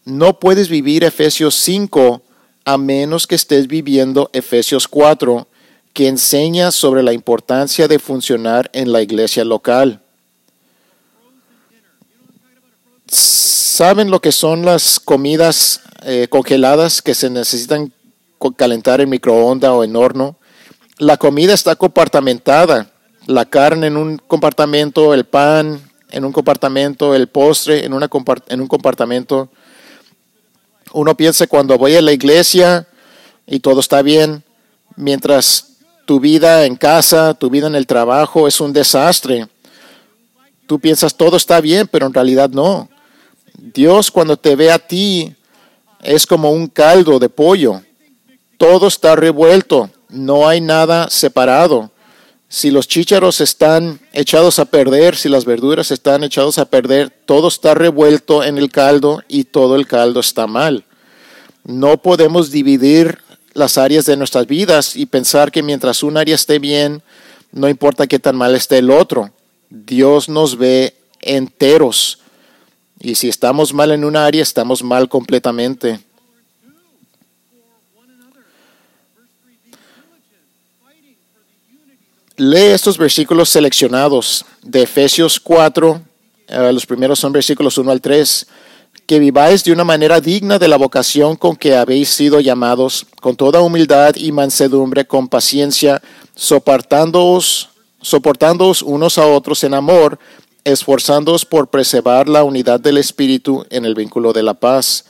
No 0.05 0.39
puedes 0.39 0.67
vivir 0.67 1.03
Efesios 1.03 1.55
5 1.55 2.21
a 2.65 2.77
menos 2.77 3.25
que 3.25 3.35
estés 3.35 3.67
viviendo 3.67 4.29
Efesios 4.33 4.87
4, 4.87 5.47
que 5.93 6.07
enseña 6.07 6.71
sobre 6.71 7.03
la 7.03 7.13
importancia 7.13 7.87
de 7.87 7.99
funcionar 7.99 8.69
en 8.73 8.91
la 8.91 9.01
iglesia 9.01 9.43
local. 9.43 10.01
¿Saben 13.07 14.11
lo 14.11 14.19
que 14.19 14.31
son 14.31 14.65
las 14.65 14.99
comidas 14.99 15.81
eh, 16.03 16.27
congeladas 16.29 17.01
que 17.01 17.13
se 17.13 17.29
necesitan 17.29 17.91
calentar 18.55 19.01
en 19.01 19.09
microondas 19.09 19.71
o 19.71 19.83
en 19.83 19.95
horno? 19.95 20.39
la 20.99 21.17
comida 21.17 21.53
está 21.53 21.75
compartamentada. 21.75 22.91
La 23.25 23.45
carne 23.45 23.87
en 23.87 23.97
un 23.97 24.17
compartimento, 24.17 25.13
el 25.13 25.25
pan 25.25 25.81
en 26.11 26.25
un 26.25 26.31
compartimento, 26.31 27.15
el 27.15 27.27
postre 27.27 27.85
en, 27.85 27.93
una 27.93 28.09
en 28.47 28.61
un 28.61 28.67
compartimento. 28.67 29.49
Uno 30.91 31.15
piensa 31.15 31.47
cuando 31.47 31.77
voy 31.77 31.95
a 31.95 32.01
la 32.01 32.11
iglesia 32.11 32.87
y 33.47 33.59
todo 33.59 33.79
está 33.79 34.01
bien, 34.01 34.43
mientras 34.95 35.77
tu 36.05 36.19
vida 36.19 36.65
en 36.65 36.75
casa, 36.75 37.33
tu 37.33 37.49
vida 37.49 37.67
en 37.67 37.75
el 37.75 37.87
trabajo 37.87 38.47
es 38.47 38.59
un 38.59 38.73
desastre. 38.73 39.47
Tú 40.65 40.79
piensas 40.79 41.15
todo 41.15 41.37
está 41.37 41.61
bien, 41.61 41.87
pero 41.87 42.07
en 42.07 42.13
realidad 42.13 42.49
no. 42.49 42.89
Dios 43.53 44.09
cuando 44.11 44.37
te 44.37 44.55
ve 44.55 44.71
a 44.71 44.79
ti 44.79 45.35
es 46.01 46.25
como 46.25 46.51
un 46.51 46.67
caldo 46.67 47.19
de 47.19 47.29
pollo. 47.29 47.81
Todo 48.57 48.87
está 48.87 49.15
revuelto 49.15 49.89
no 50.09 50.47
hay 50.47 50.59
nada 50.59 51.09
separado. 51.09 51.91
Si 52.49 52.71
los 52.71 52.87
chícharos 52.87 53.41
están 53.41 53.99
echados 54.11 54.57
a 54.57 54.65
perder, 54.65 55.15
si 55.15 55.29
las 55.29 55.45
verduras 55.45 55.91
están 55.91 56.23
echados 56.23 56.57
a 56.57 56.65
perder, 56.65 57.11
todo 57.25 57.47
está 57.47 57.75
revuelto 57.75 58.43
en 58.43 58.57
el 58.57 58.71
caldo 58.71 59.23
y 59.27 59.43
todo 59.43 59.75
el 59.75 59.85
caldo 59.85 60.19
está 60.19 60.47
mal. 60.47 60.83
No 61.63 62.01
podemos 62.01 62.49
dividir 62.49 63.19
las 63.53 63.77
áreas 63.77 64.05
de 64.05 64.17
nuestras 64.17 64.47
vidas 64.47 64.95
y 64.95 65.05
pensar 65.05 65.51
que 65.51 65.61
mientras 65.61 66.01
un 66.01 66.17
área 66.17 66.33
esté 66.33 66.57
bien, 66.57 67.03
no 67.51 67.69
importa 67.69 68.07
qué 68.07 68.17
tan 68.17 68.35
mal 68.35 68.55
esté 68.55 68.79
el 68.79 68.89
otro. 68.89 69.31
Dios 69.69 70.27
nos 70.27 70.57
ve 70.57 70.95
enteros. 71.21 72.19
Y 73.01 73.15
si 73.15 73.29
estamos 73.29 73.73
mal 73.73 73.91
en 73.91 74.03
un 74.03 74.15
área, 74.15 74.41
estamos 74.41 74.83
mal 74.83 75.07
completamente. 75.07 75.99
lee 82.39 82.71
estos 82.71 82.97
versículos 82.97 83.49
seleccionados 83.49 84.45
de 84.63 84.83
Efesios 84.83 85.41
4, 85.41 86.01
eh, 86.47 86.71
los 86.71 86.85
primeros 86.85 87.19
son 87.19 87.33
versículos 87.33 87.77
1 87.77 87.91
al 87.91 87.99
3, 87.99 88.47
que 89.05 89.19
viváis 89.19 89.65
de 89.65 89.73
una 89.73 89.83
manera 89.83 90.21
digna 90.21 90.57
de 90.57 90.69
la 90.69 90.77
vocación 90.77 91.35
con 91.35 91.57
que 91.57 91.75
habéis 91.75 92.09
sido 92.09 92.39
llamados, 92.39 93.05
con 93.19 93.35
toda 93.35 93.59
humildad 93.59 94.15
y 94.15 94.31
mansedumbre, 94.31 95.05
con 95.05 95.27
paciencia, 95.27 96.01
soportándoos, 96.33 97.71
soportándoos 98.01 98.83
unos 98.83 99.17
a 99.17 99.25
otros 99.27 99.61
en 99.65 99.73
amor, 99.73 100.17
esforzándoos 100.63 101.45
por 101.45 101.69
preservar 101.69 102.27
la 102.27 102.43
unidad 102.43 102.79
del 102.79 102.97
Espíritu 102.97 103.65
en 103.69 103.85
el 103.85 103.95
vínculo 103.95 104.33
de 104.33 104.43
la 104.43 104.53
paz. 104.53 105.05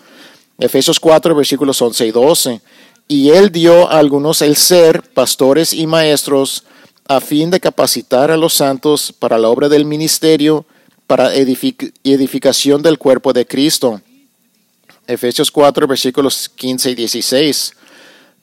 Efesios 0.57 0.99
4, 0.99 1.35
versículos 1.35 1.81
11 1.81 2.07
y 2.07 2.11
12. 2.11 2.61
Y 3.07 3.29
él 3.29 3.51
dio 3.51 3.89
a 3.89 3.99
algunos 3.99 4.41
el 4.41 4.55
ser, 4.55 5.01
pastores 5.01 5.73
y 5.73 5.87
maestros, 5.87 6.63
a 7.07 7.19
fin 7.19 7.49
de 7.49 7.59
capacitar 7.59 8.29
a 8.29 8.37
los 8.37 8.53
santos 8.53 9.11
para 9.11 9.39
la 9.39 9.49
obra 9.49 9.67
del 9.67 9.85
ministerio, 9.85 10.65
para 11.07 11.33
edificación 11.33 12.83
del 12.83 12.99
cuerpo 12.99 13.33
de 13.33 13.47
Cristo. 13.47 13.99
Efesios 15.07 15.49
4, 15.49 15.87
versículos 15.87 16.49
15 16.49 16.91
y 16.91 16.95
16. 16.95 17.73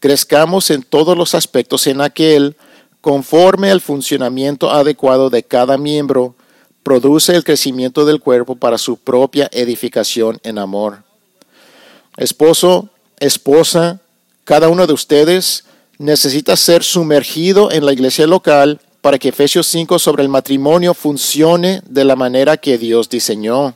Crezcamos 0.00 0.70
en 0.70 0.82
todos 0.82 1.16
los 1.16 1.36
aspectos 1.36 1.86
en 1.86 2.00
aquel, 2.00 2.56
conforme 3.00 3.70
al 3.70 3.80
funcionamiento 3.80 4.68
adecuado 4.72 5.30
de 5.30 5.44
cada 5.44 5.78
miembro, 5.78 6.34
produce 6.86 7.34
el 7.34 7.42
crecimiento 7.42 8.04
del 8.04 8.20
cuerpo 8.20 8.54
para 8.54 8.78
su 8.78 8.96
propia 8.96 9.50
edificación 9.52 10.38
en 10.44 10.56
amor. 10.56 11.02
Esposo, 12.16 12.90
esposa, 13.18 13.98
cada 14.44 14.68
uno 14.68 14.86
de 14.86 14.92
ustedes 14.92 15.64
necesita 15.98 16.54
ser 16.54 16.84
sumergido 16.84 17.72
en 17.72 17.84
la 17.84 17.92
iglesia 17.92 18.28
local 18.28 18.78
para 19.00 19.18
que 19.18 19.30
Efesios 19.30 19.66
5 19.66 19.98
sobre 19.98 20.22
el 20.22 20.28
matrimonio 20.28 20.94
funcione 20.94 21.82
de 21.88 22.04
la 22.04 22.14
manera 22.14 22.56
que 22.56 22.78
Dios 22.78 23.08
diseñó. 23.08 23.74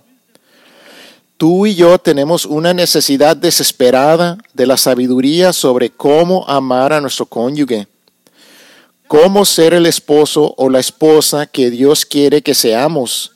Tú 1.37 1.67
y 1.67 1.75
yo 1.75 1.99
tenemos 1.99 2.47
una 2.47 2.73
necesidad 2.75 3.37
desesperada 3.37 4.39
de 4.55 4.67
la 4.67 4.77
sabiduría 4.77 5.53
sobre 5.53 5.91
cómo 5.91 6.49
amar 6.49 6.93
a 6.93 7.01
nuestro 7.01 7.27
cónyuge, 7.27 7.89
cómo 9.11 9.45
ser 9.45 9.75
el 9.75 9.87
esposo 9.87 10.55
o 10.57 10.69
la 10.69 10.79
esposa 10.79 11.47
que 11.47 11.69
Dios 11.69 12.07
quiere 12.07 12.43
que 12.43 12.55
seamos. 12.55 13.33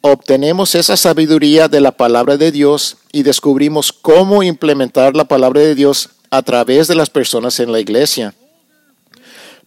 Obtenemos 0.00 0.74
esa 0.74 0.96
sabiduría 0.96 1.68
de 1.68 1.82
la 1.82 1.92
palabra 1.92 2.38
de 2.38 2.50
Dios 2.50 2.96
y 3.12 3.22
descubrimos 3.22 3.92
cómo 3.92 4.42
implementar 4.42 5.14
la 5.14 5.26
palabra 5.26 5.60
de 5.60 5.74
Dios 5.74 6.08
a 6.30 6.40
través 6.40 6.88
de 6.88 6.94
las 6.94 7.10
personas 7.10 7.60
en 7.60 7.72
la 7.72 7.80
iglesia. 7.80 8.32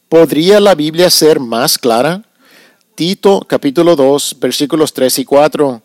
¿Podría 0.10 0.60
la 0.60 0.74
Biblia 0.74 1.12
ser 1.12 1.40
más 1.40 1.78
clara? 1.78 2.24
Tito 2.96 3.46
capítulo 3.48 3.96
2 3.96 4.38
versículos 4.40 4.94
3 4.94 5.20
y 5.20 5.26
4. 5.26 5.82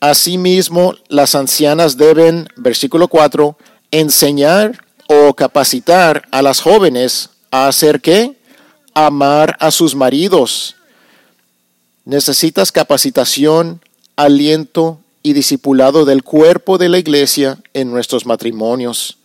Asimismo, 0.00 0.94
las 1.08 1.34
ancianas 1.34 1.98
deben, 1.98 2.48
versículo 2.56 3.08
4, 3.08 3.54
enseñar 3.90 4.82
o 5.08 5.34
capacitar 5.34 6.26
a 6.30 6.40
las 6.40 6.62
jóvenes 6.62 7.28
a 7.50 7.68
hacer 7.68 8.00
qué? 8.00 8.42
Amar 8.94 9.56
a 9.60 9.70
sus 9.70 9.94
maridos 9.94 10.76
Necesitas 12.04 12.70
capacitación, 12.70 13.80
aliento 14.14 15.00
y 15.22 15.32
discipulado 15.32 16.04
del 16.04 16.22
cuerpo 16.22 16.76
de 16.76 16.90
la 16.90 16.98
iglesia 16.98 17.58
en 17.72 17.90
nuestros 17.90 18.26
matrimonios. 18.26 19.16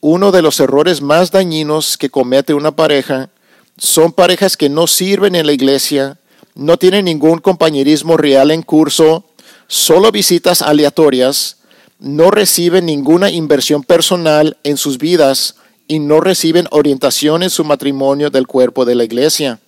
Uno 0.00 0.32
de 0.32 0.42
los 0.42 0.58
errores 0.58 1.00
más 1.00 1.30
dañinos 1.30 1.96
que 1.96 2.10
comete 2.10 2.54
una 2.54 2.72
pareja 2.72 3.30
son 3.78 4.12
parejas 4.12 4.56
que 4.56 4.68
no 4.68 4.88
sirven 4.88 5.36
en 5.36 5.46
la 5.46 5.52
iglesia, 5.52 6.18
no 6.56 6.76
tienen 6.76 7.04
ningún 7.04 7.38
compañerismo 7.38 8.16
real 8.16 8.50
en 8.50 8.62
curso, 8.62 9.24
solo 9.68 10.10
visitas 10.10 10.62
aleatorias, 10.62 11.58
no 12.00 12.32
reciben 12.32 12.86
ninguna 12.86 13.30
inversión 13.30 13.84
personal 13.84 14.56
en 14.64 14.76
sus 14.76 14.98
vidas 14.98 15.54
y 15.90 15.98
no 15.98 16.20
reciben 16.20 16.68
orientación 16.70 17.42
en 17.42 17.50
su 17.50 17.64
matrimonio 17.64 18.30
del 18.30 18.46
cuerpo 18.46 18.84
de 18.84 18.94
la 18.94 19.02
iglesia. 19.02 19.58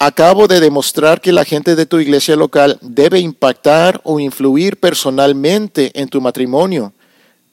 Acabo 0.00 0.48
de 0.48 0.58
demostrar 0.58 1.20
que 1.20 1.30
la 1.30 1.44
gente 1.44 1.76
de 1.76 1.86
tu 1.86 2.00
iglesia 2.00 2.34
local 2.34 2.78
debe 2.80 3.20
impactar 3.20 4.00
o 4.02 4.18
influir 4.18 4.76
personalmente 4.80 5.92
en 5.94 6.08
tu 6.08 6.20
matrimonio. 6.20 6.92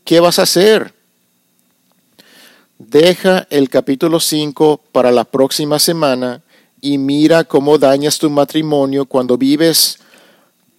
¿Qué 0.03 0.19
vas 0.19 0.39
a 0.39 0.41
hacer? 0.41 0.91
Deja 2.79 3.45
el 3.51 3.69
capítulo 3.69 4.19
5 4.19 4.81
para 4.91 5.11
la 5.11 5.23
próxima 5.23 5.77
semana 5.77 6.41
y 6.81 6.97
mira 6.97 7.43
cómo 7.43 7.77
dañas 7.77 8.17
tu 8.17 8.31
matrimonio 8.31 9.05
cuando 9.05 9.37
vives. 9.37 9.99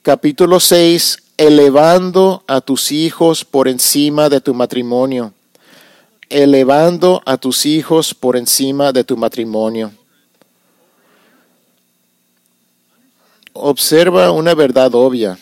Capítulo 0.02 0.58
6, 0.58 1.22
elevando 1.36 2.42
a 2.48 2.60
tus 2.60 2.90
hijos 2.90 3.44
por 3.44 3.68
encima 3.68 4.28
de 4.28 4.40
tu 4.40 4.52
matrimonio. 4.52 5.32
Elevando 6.32 7.22
a 7.26 7.36
tus 7.36 7.66
hijos 7.66 8.14
por 8.14 8.36
encima 8.36 8.92
de 8.92 9.04
tu 9.04 9.16
matrimonio. 9.16 9.92
observa 13.52 14.32
una 14.32 14.54
verdad 14.54 14.94
obvia. 14.94 15.38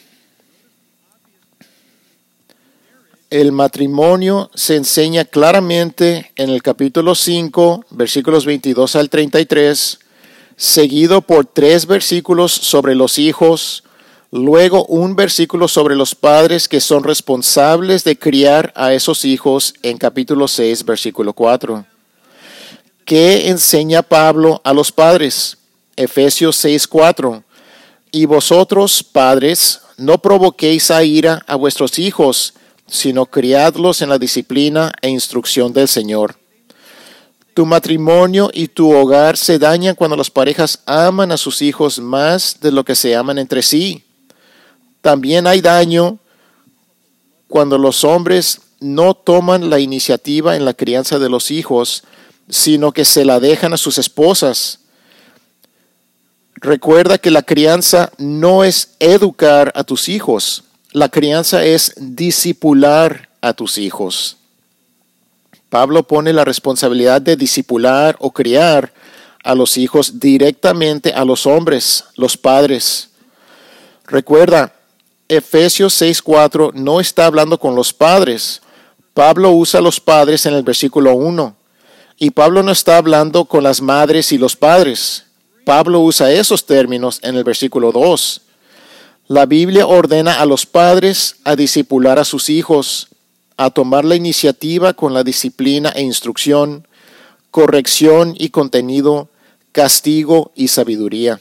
El 3.30 3.52
matrimonio 3.52 4.50
se 4.54 4.76
enseña 4.76 5.24
claramente 5.24 6.32
en 6.34 6.50
el 6.50 6.62
capítulo 6.62 7.14
5, 7.14 7.84
versículos 7.90 8.44
22 8.44 8.96
al 8.96 9.08
33, 9.08 10.00
seguido 10.56 11.20
por 11.20 11.46
tres 11.46 11.86
versículos 11.86 12.52
sobre 12.52 12.96
los 12.96 13.18
hijos, 13.18 13.84
luego 14.30 14.84
un 14.86 15.16
versículo 15.16 15.68
sobre 15.68 15.96
los 15.96 16.14
padres 16.14 16.68
que 16.68 16.80
son 16.80 17.04
responsables 17.04 18.04
de 18.04 18.18
criar 18.18 18.72
a 18.76 18.92
esos 18.92 19.24
hijos 19.24 19.74
en 19.82 19.98
capítulo 19.98 20.48
6, 20.48 20.84
versículo 20.84 21.32
4. 21.32 21.84
¿Qué 23.04 23.48
enseña 23.48 24.02
Pablo 24.02 24.60
a 24.64 24.72
los 24.72 24.92
padres? 24.92 25.58
Efesios 25.96 26.56
6, 26.56 26.86
4 26.86 27.44
y 28.12 28.24
vosotros, 28.26 29.02
padres, 29.04 29.80
no 29.96 30.18
provoquéis 30.18 30.90
a 30.90 31.04
ira 31.04 31.42
a 31.46 31.54
vuestros 31.54 31.98
hijos, 31.98 32.54
sino 32.86 33.26
criadlos 33.26 34.02
en 34.02 34.08
la 34.08 34.18
disciplina 34.18 34.92
e 35.00 35.08
instrucción 35.08 35.72
del 35.72 35.86
Señor. 35.86 36.36
Tu 37.54 37.66
matrimonio 37.66 38.50
y 38.52 38.68
tu 38.68 38.92
hogar 38.92 39.36
se 39.36 39.58
dañan 39.58 39.94
cuando 39.94 40.16
las 40.16 40.30
parejas 40.30 40.80
aman 40.86 41.30
a 41.30 41.36
sus 41.36 41.62
hijos 41.62 41.98
más 41.98 42.58
de 42.60 42.72
lo 42.72 42.84
que 42.84 42.94
se 42.94 43.14
aman 43.14 43.38
entre 43.38 43.62
sí. 43.62 44.04
También 45.00 45.46
hay 45.46 45.60
daño 45.60 46.18
cuando 47.48 47.78
los 47.78 48.04
hombres 48.04 48.60
no 48.80 49.14
toman 49.14 49.70
la 49.70 49.78
iniciativa 49.80 50.56
en 50.56 50.64
la 50.64 50.74
crianza 50.74 51.18
de 51.18 51.28
los 51.28 51.50
hijos, 51.50 52.04
sino 52.48 52.92
que 52.92 53.04
se 53.04 53.24
la 53.24 53.40
dejan 53.40 53.72
a 53.72 53.76
sus 53.76 53.98
esposas 53.98 54.80
Recuerda 56.60 57.16
que 57.16 57.30
la 57.30 57.42
crianza 57.42 58.12
no 58.18 58.64
es 58.64 58.90
educar 58.98 59.72
a 59.74 59.82
tus 59.82 60.10
hijos, 60.10 60.64
la 60.92 61.08
crianza 61.08 61.64
es 61.64 61.94
disipular 61.96 63.30
a 63.40 63.54
tus 63.54 63.78
hijos. 63.78 64.36
Pablo 65.70 66.02
pone 66.02 66.34
la 66.34 66.44
responsabilidad 66.44 67.22
de 67.22 67.36
disipular 67.36 68.14
o 68.18 68.32
criar 68.32 68.92
a 69.42 69.54
los 69.54 69.78
hijos 69.78 70.20
directamente 70.20 71.14
a 71.14 71.24
los 71.24 71.46
hombres, 71.46 72.04
los 72.16 72.36
padres. 72.36 73.08
Recuerda, 74.04 74.74
Efesios 75.30 75.94
6:4 75.94 76.72
no 76.74 76.98
está 76.98 77.26
hablando 77.26 77.60
con 77.60 77.76
los 77.76 77.92
padres. 77.92 78.62
Pablo 79.14 79.52
usa 79.52 79.78
a 79.78 79.82
los 79.82 80.00
padres 80.00 80.44
en 80.44 80.54
el 80.54 80.64
versículo 80.64 81.14
1. 81.14 81.54
Y 82.18 82.30
Pablo 82.30 82.64
no 82.64 82.72
está 82.72 82.96
hablando 82.96 83.44
con 83.44 83.62
las 83.62 83.80
madres 83.80 84.32
y 84.32 84.38
los 84.38 84.56
padres. 84.56 85.26
Pablo 85.64 86.00
usa 86.00 86.32
esos 86.32 86.66
términos 86.66 87.20
en 87.22 87.36
el 87.36 87.44
versículo 87.44 87.92
2. 87.92 88.40
La 89.28 89.46
Biblia 89.46 89.86
ordena 89.86 90.40
a 90.40 90.46
los 90.46 90.66
padres 90.66 91.36
a 91.44 91.54
discipular 91.54 92.18
a 92.18 92.24
sus 92.24 92.50
hijos, 92.50 93.06
a 93.56 93.70
tomar 93.70 94.04
la 94.04 94.16
iniciativa 94.16 94.94
con 94.94 95.14
la 95.14 95.22
disciplina 95.22 95.90
e 95.90 96.02
instrucción, 96.02 96.88
corrección 97.52 98.34
y 98.36 98.48
contenido, 98.48 99.28
castigo 99.70 100.50
y 100.56 100.66
sabiduría. 100.66 101.40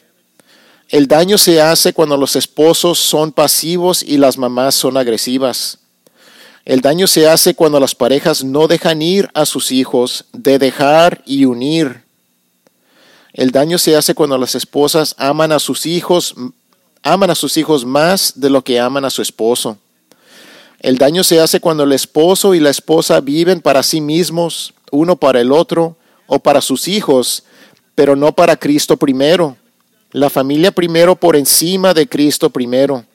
El 0.90 1.08
daño 1.08 1.38
se 1.38 1.62
hace 1.62 1.94
cuando 1.94 2.18
los 2.18 2.36
esposos 2.36 3.00
son 3.00 3.32
pasivos 3.32 4.04
y 4.04 4.18
las 4.18 4.38
mamás 4.38 4.76
son 4.76 4.98
agresivas. 4.98 5.78
El 6.66 6.82
daño 6.82 7.08
se 7.08 7.30
hace 7.30 7.56
cuando 7.56 7.80
las 7.80 7.96
parejas 7.96 8.44
no 8.44 8.68
dejan 8.68 9.02
ir 9.02 9.30
a 9.34 9.46
sus 9.46 9.72
hijos 9.72 10.26
de 10.34 10.60
dejar 10.60 11.24
y 11.26 11.46
unir 11.46 12.10
el 13.34 13.52
daño 13.52 13.78
se 13.78 13.96
hace 13.96 14.16
cuando 14.16 14.38
las 14.38 14.56
esposas 14.56 15.16
aman 15.18 15.52
a 15.52 15.60
sus 15.60 15.86
hijos, 15.86 16.36
aman 17.04 17.30
a 17.30 17.36
sus 17.36 17.58
hijos 17.58 17.86
más 17.86 18.34
de 18.36 18.50
lo 18.50 18.64
que 18.64 18.80
aman 18.80 19.06
a 19.06 19.10
su 19.10 19.22
esposo. 19.22 19.78
El 20.80 20.98
daño 20.98 21.24
se 21.24 21.40
hace 21.40 21.60
cuando 21.60 21.84
el 21.84 21.94
esposo 21.94 22.56
y 22.56 22.60
la 22.60 22.70
esposa 22.70 23.22
viven 23.22 23.62
para 23.62 23.84
sí 23.84 24.02
mismos, 24.02 24.74
uno 24.92 25.16
para 25.16 25.42
el 25.42 25.52
otro 25.52 25.96
o 26.26 26.40
para 26.40 26.62
sus 26.62 26.88
hijos, 26.88 27.44
pero 27.96 28.16
no 28.16 28.34
para 28.34 28.56
Cristo 28.56 28.98
primero. 28.98 29.56
La 30.12 30.30
familia 30.30 30.72
primero 30.72 31.16
por 31.16 31.36
encima 31.36 31.94
de 31.94 32.08
Cristo 32.08 32.50
primero. 32.50 33.06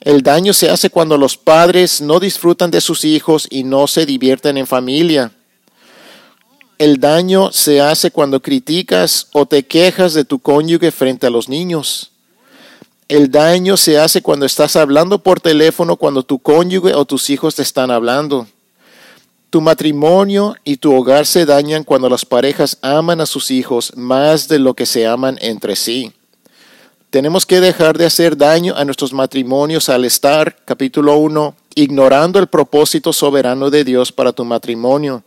El 0.00 0.22
daño 0.22 0.52
se 0.52 0.70
hace 0.70 0.90
cuando 0.90 1.18
los 1.18 1.36
padres 1.36 2.00
no 2.00 2.20
disfrutan 2.20 2.70
de 2.70 2.80
sus 2.80 3.04
hijos 3.04 3.48
y 3.50 3.64
no 3.64 3.88
se 3.88 4.06
divierten 4.06 4.56
en 4.58 4.68
familia. 4.68 5.32
El 6.78 7.00
daño 7.00 7.50
se 7.50 7.80
hace 7.80 8.12
cuando 8.12 8.40
criticas 8.40 9.28
o 9.32 9.46
te 9.46 9.66
quejas 9.66 10.14
de 10.14 10.24
tu 10.24 10.38
cónyuge 10.38 10.92
frente 10.92 11.26
a 11.26 11.30
los 11.30 11.48
niños. 11.48 12.12
El 13.08 13.30
daño 13.30 13.76
se 13.76 13.98
hace 13.98 14.22
cuando 14.22 14.46
estás 14.46 14.76
hablando 14.76 15.22
por 15.22 15.40
teléfono 15.40 15.96
cuando 15.96 16.22
tu 16.22 16.38
cónyuge 16.38 16.94
o 16.94 17.04
tus 17.04 17.30
hijos 17.30 17.56
te 17.56 17.62
están 17.62 17.90
hablando. 17.90 18.46
Tu 19.56 19.62
matrimonio 19.62 20.54
y 20.64 20.76
tu 20.76 20.94
hogar 20.94 21.24
se 21.24 21.46
dañan 21.46 21.82
cuando 21.82 22.10
las 22.10 22.26
parejas 22.26 22.76
aman 22.82 23.22
a 23.22 23.24
sus 23.24 23.50
hijos 23.50 23.90
más 23.96 24.48
de 24.48 24.58
lo 24.58 24.74
que 24.74 24.84
se 24.84 25.06
aman 25.06 25.38
entre 25.40 25.76
sí. 25.76 26.12
Tenemos 27.08 27.46
que 27.46 27.62
dejar 27.62 27.96
de 27.96 28.04
hacer 28.04 28.36
daño 28.36 28.74
a 28.76 28.84
nuestros 28.84 29.14
matrimonios 29.14 29.88
al 29.88 30.04
estar, 30.04 30.56
capítulo 30.66 31.16
1, 31.16 31.54
ignorando 31.74 32.38
el 32.38 32.48
propósito 32.48 33.14
soberano 33.14 33.70
de 33.70 33.82
Dios 33.84 34.12
para 34.12 34.34
tu 34.34 34.44
matrimonio 34.44 35.24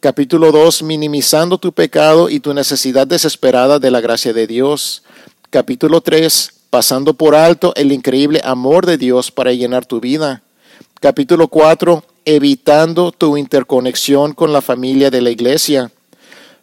Capítulo 0.00 0.52
2, 0.52 0.82
minimizando 0.82 1.56
tu 1.56 1.72
pecado 1.72 2.28
y 2.28 2.40
tu 2.40 2.52
necesidad 2.52 3.06
desesperada 3.06 3.78
de 3.78 3.90
la 3.90 4.02
gracia 4.02 4.34
de 4.34 4.46
Dios. 4.46 5.02
Capítulo 5.48 6.02
3, 6.02 6.52
pasando 6.68 7.14
por 7.14 7.34
alto 7.34 7.72
el 7.74 7.90
increíble 7.90 8.42
amor 8.44 8.84
de 8.84 8.98
Dios 8.98 9.30
para 9.30 9.54
llenar 9.54 9.86
tu 9.86 9.98
vida. 9.98 10.42
Capítulo 11.00 11.48
4, 11.48 12.04
evitando 12.24 13.12
tu 13.12 13.36
interconexión 13.36 14.32
con 14.32 14.52
la 14.52 14.62
familia 14.62 15.10
de 15.10 15.20
la 15.20 15.30
iglesia. 15.30 15.90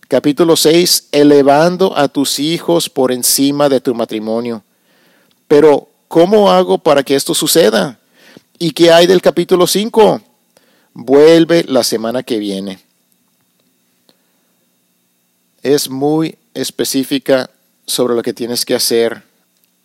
Capítulo 0.07 0.55
6, 0.55 1.09
elevando 1.11 1.97
a 1.97 2.07
tus 2.07 2.39
hijos 2.39 2.89
por 2.89 3.11
encima 3.11 3.69
de 3.69 3.79
tu 3.81 3.93
matrimonio. 3.93 4.63
Pero, 5.47 5.87
¿cómo 6.07 6.51
hago 6.51 6.77
para 6.77 7.03
que 7.03 7.15
esto 7.15 7.33
suceda? 7.33 7.99
¿Y 8.57 8.71
qué 8.71 8.91
hay 8.91 9.07
del 9.07 9.21
capítulo 9.21 9.67
5? 9.67 10.21
Vuelve 10.93 11.63
la 11.67 11.83
semana 11.83 12.23
que 12.23 12.39
viene 12.39 12.79
es 15.63 15.89
muy 15.89 16.37
específica 16.53 17.49
sobre 17.85 18.15
lo 18.15 18.21
que 18.21 18.33
tienes 18.33 18.65
que 18.65 18.75
hacer 18.75 19.23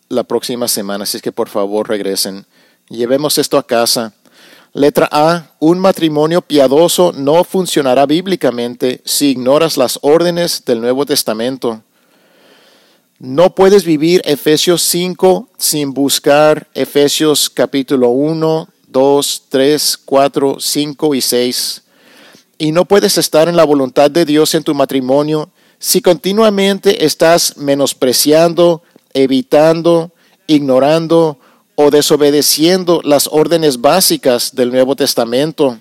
la 0.09 0.22
próxima 0.22 0.68
semana, 0.68 1.05
así 1.05 1.20
que 1.20 1.33
por 1.33 1.49
favor 1.49 1.89
regresen. 1.89 2.47
Llevemos 2.89 3.39
esto 3.39 3.59
a 3.59 3.66
casa. 3.66 4.12
Letra 4.77 5.09
A, 5.12 5.53
un 5.61 5.79
matrimonio 5.79 6.43
piadoso 6.43 7.12
no 7.12 7.45
funcionará 7.45 8.07
bíblicamente 8.07 9.03
si 9.05 9.31
ignoras 9.31 9.77
las 9.77 10.01
órdenes 10.03 10.64
del 10.64 10.81
Nuevo 10.81 11.07
Testamento. 11.07 11.85
No 13.20 13.55
puedes 13.55 13.85
vivir 13.85 14.20
Efesios 14.25 14.83
5 14.83 15.49
sin 15.59 15.95
buscar 15.95 16.66
Efesios 16.75 17.49
capítulo 17.49 18.09
1, 18.09 18.68
2, 18.89 19.43
3, 19.49 19.97
4, 20.05 20.57
5 20.59 21.14
y 21.14 21.20
6. 21.20 21.83
Y 22.59 22.72
no 22.72 22.85
puedes 22.85 23.16
estar 23.16 23.49
en 23.49 23.57
la 23.57 23.62
voluntad 23.62 24.11
de 24.11 24.25
Dios 24.25 24.57
en 24.57 24.64
tu 24.64 24.75
matrimonio 24.75 25.51
si 25.79 26.03
continuamente 26.03 27.05
estás 27.05 27.59
menospreciando, 27.59 28.83
evitando, 29.12 30.11
ignorando 30.49 31.39
o 31.77 31.91
desobedeciendo 31.91 33.01
las 33.05 33.29
órdenes 33.31 33.81
básicas 33.81 34.55
del 34.55 34.70
Nuevo 34.70 34.97
Testamento. 34.97 35.79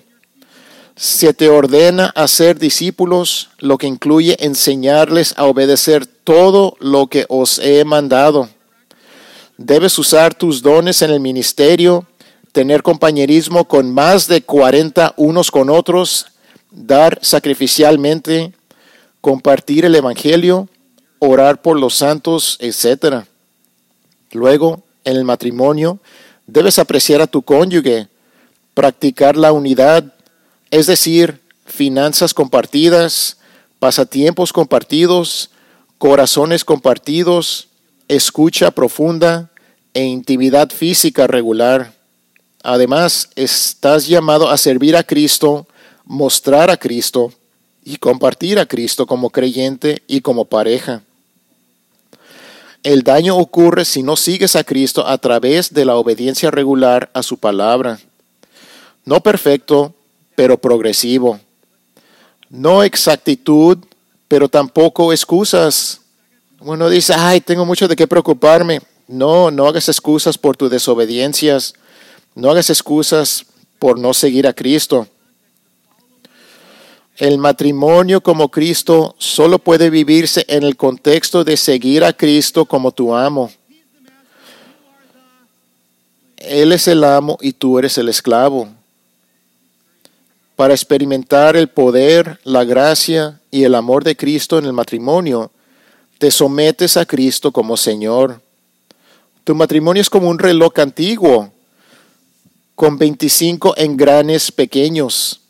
Se 0.96 1.34
te 1.34 1.48
ordena 1.48 2.06
hacer 2.14 2.58
discípulos, 2.58 3.50
lo 3.58 3.78
que 3.78 3.86
incluye 3.86 4.36
enseñarles 4.40 5.34
a 5.36 5.44
obedecer 5.44 6.06
todo 6.06 6.76
lo 6.80 7.08
que 7.08 7.26
os 7.28 7.58
he 7.58 7.84
mandado. 7.84 8.48
Debes 9.56 9.98
usar 9.98 10.34
tus 10.34 10.62
dones 10.62 11.02
en 11.02 11.10
el 11.10 11.20
ministerio, 11.20 12.06
tener 12.52 12.82
compañerismo 12.82 13.66
con 13.66 13.92
más 13.92 14.26
de 14.28 14.42
40 14.42 15.14
unos 15.16 15.50
con 15.50 15.70
otros, 15.70 16.26
dar 16.70 17.18
sacrificialmente, 17.22 18.52
compartir 19.20 19.84
el 19.84 19.94
Evangelio, 19.94 20.68
orar 21.18 21.62
por 21.62 21.78
los 21.78 21.94
santos, 21.94 22.58
etc. 22.60 23.24
Luego, 24.32 24.82
en 25.04 25.16
el 25.16 25.24
matrimonio, 25.24 25.98
debes 26.46 26.78
apreciar 26.78 27.20
a 27.20 27.26
tu 27.26 27.42
cónyuge, 27.42 28.08
practicar 28.74 29.36
la 29.36 29.52
unidad, 29.52 30.12
es 30.70 30.86
decir, 30.86 31.40
finanzas 31.66 32.34
compartidas, 32.34 33.38
pasatiempos 33.78 34.52
compartidos, 34.52 35.50
corazones 35.98 36.64
compartidos, 36.64 37.68
escucha 38.08 38.70
profunda 38.70 39.50
e 39.94 40.02
intimidad 40.04 40.70
física 40.70 41.26
regular. 41.26 41.92
Además, 42.62 43.30
estás 43.36 44.06
llamado 44.06 44.50
a 44.50 44.58
servir 44.58 44.96
a 44.96 45.04
Cristo, 45.04 45.66
mostrar 46.04 46.70
a 46.70 46.76
Cristo 46.76 47.32
y 47.84 47.96
compartir 47.96 48.58
a 48.58 48.66
Cristo 48.66 49.06
como 49.06 49.30
creyente 49.30 50.02
y 50.06 50.20
como 50.20 50.46
pareja. 50.46 51.02
El 52.84 53.02
daño 53.02 53.38
ocurre 53.38 53.86
si 53.86 54.02
no 54.02 54.14
sigues 54.14 54.56
a 54.56 54.62
Cristo 54.62 55.06
a 55.06 55.16
través 55.16 55.72
de 55.72 55.86
la 55.86 55.96
obediencia 55.96 56.50
regular 56.50 57.10
a 57.14 57.22
su 57.22 57.38
palabra. 57.38 57.98
No 59.06 59.20
perfecto, 59.20 59.94
pero 60.34 60.58
progresivo. 60.58 61.40
No 62.50 62.82
exactitud, 62.82 63.78
pero 64.28 64.50
tampoco 64.50 65.14
excusas. 65.14 66.02
Uno 66.60 66.90
dice, 66.90 67.14
ay, 67.16 67.40
tengo 67.40 67.64
mucho 67.64 67.88
de 67.88 67.96
qué 67.96 68.06
preocuparme. 68.06 68.82
No, 69.08 69.50
no 69.50 69.66
hagas 69.66 69.88
excusas 69.88 70.36
por 70.36 70.54
tus 70.54 70.70
desobediencias. 70.70 71.72
No 72.34 72.50
hagas 72.50 72.68
excusas 72.68 73.46
por 73.78 73.98
no 73.98 74.12
seguir 74.12 74.46
a 74.46 74.52
Cristo. 74.52 75.08
El 77.16 77.38
matrimonio 77.38 78.20
como 78.20 78.48
Cristo 78.48 79.14
solo 79.18 79.60
puede 79.60 79.88
vivirse 79.88 80.44
en 80.48 80.64
el 80.64 80.76
contexto 80.76 81.44
de 81.44 81.56
seguir 81.56 82.02
a 82.02 82.12
Cristo 82.12 82.64
como 82.64 82.90
tu 82.90 83.14
amo. 83.14 83.52
Él 86.36 86.72
es 86.72 86.88
el 86.88 87.04
amo 87.04 87.38
y 87.40 87.52
tú 87.52 87.78
eres 87.78 87.96
el 87.98 88.08
esclavo. 88.08 88.68
Para 90.56 90.74
experimentar 90.74 91.56
el 91.56 91.68
poder, 91.68 92.40
la 92.42 92.64
gracia 92.64 93.40
y 93.50 93.62
el 93.62 93.76
amor 93.76 94.02
de 94.02 94.16
Cristo 94.16 94.58
en 94.58 94.64
el 94.64 94.72
matrimonio, 94.72 95.52
te 96.18 96.32
sometes 96.32 96.96
a 96.96 97.06
Cristo 97.06 97.52
como 97.52 97.76
Señor. 97.76 98.40
Tu 99.44 99.54
matrimonio 99.54 100.00
es 100.00 100.10
como 100.10 100.28
un 100.28 100.38
reloj 100.40 100.72
antiguo 100.80 101.52
con 102.74 102.98
25 102.98 103.74
engranes 103.76 104.50
pequeños. 104.50 105.43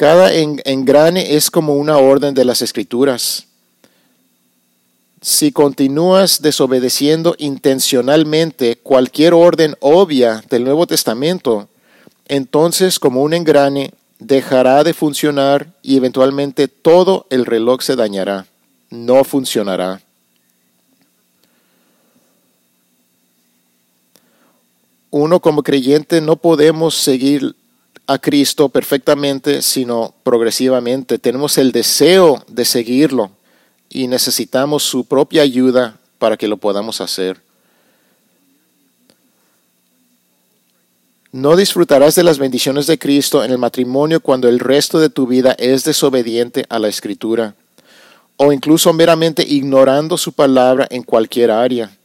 Cada 0.00 0.32
engrane 0.32 1.34
es 1.34 1.50
como 1.50 1.74
una 1.74 1.98
orden 1.98 2.32
de 2.32 2.46
las 2.46 2.62
escrituras. 2.62 3.44
Si 5.20 5.52
continúas 5.52 6.40
desobedeciendo 6.40 7.34
intencionalmente 7.36 8.76
cualquier 8.76 9.34
orden 9.34 9.76
obvia 9.80 10.42
del 10.48 10.64
Nuevo 10.64 10.86
Testamento, 10.86 11.68
entonces 12.28 12.98
como 12.98 13.22
un 13.22 13.34
engrane 13.34 13.92
dejará 14.18 14.84
de 14.84 14.94
funcionar 14.94 15.70
y 15.82 15.98
eventualmente 15.98 16.66
todo 16.66 17.26
el 17.28 17.44
reloj 17.44 17.82
se 17.82 17.94
dañará, 17.94 18.46
no 18.88 19.22
funcionará. 19.22 20.00
Uno 25.10 25.40
como 25.40 25.62
creyente 25.62 26.22
no 26.22 26.36
podemos 26.36 26.94
seguir 26.94 27.54
a 28.10 28.18
Cristo 28.18 28.68
perfectamente, 28.68 29.62
sino 29.62 30.12
progresivamente. 30.24 31.20
Tenemos 31.20 31.58
el 31.58 31.70
deseo 31.70 32.44
de 32.48 32.64
seguirlo 32.64 33.30
y 33.88 34.08
necesitamos 34.08 34.82
su 34.82 35.04
propia 35.04 35.42
ayuda 35.42 35.96
para 36.18 36.36
que 36.36 36.48
lo 36.48 36.56
podamos 36.56 37.00
hacer. 37.00 37.40
No 41.30 41.54
disfrutarás 41.54 42.16
de 42.16 42.24
las 42.24 42.40
bendiciones 42.40 42.88
de 42.88 42.98
Cristo 42.98 43.44
en 43.44 43.52
el 43.52 43.58
matrimonio 43.58 44.18
cuando 44.18 44.48
el 44.48 44.58
resto 44.58 44.98
de 44.98 45.08
tu 45.08 45.28
vida 45.28 45.54
es 45.56 45.84
desobediente 45.84 46.66
a 46.68 46.80
la 46.80 46.88
Escritura 46.88 47.54
o 48.34 48.52
incluso 48.52 48.92
meramente 48.92 49.44
ignorando 49.46 50.18
su 50.18 50.32
palabra 50.32 50.88
en 50.90 51.04
cualquier 51.04 51.52
área. 51.52 51.96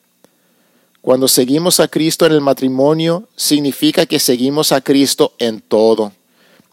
Cuando 1.06 1.28
seguimos 1.28 1.80
a 1.80 1.88
Cristo 1.88 2.26
en 2.26 2.32
el 2.32 2.41
matrimonio, 2.41 3.28
significa 3.36 4.08
que 4.08 4.18
seguimos 4.18 4.72
a 4.72 4.82
Cristo 4.82 5.34
en 5.38 5.62
todo. 5.62 6.12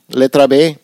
Letra 0.08 0.46
B. 0.46 0.78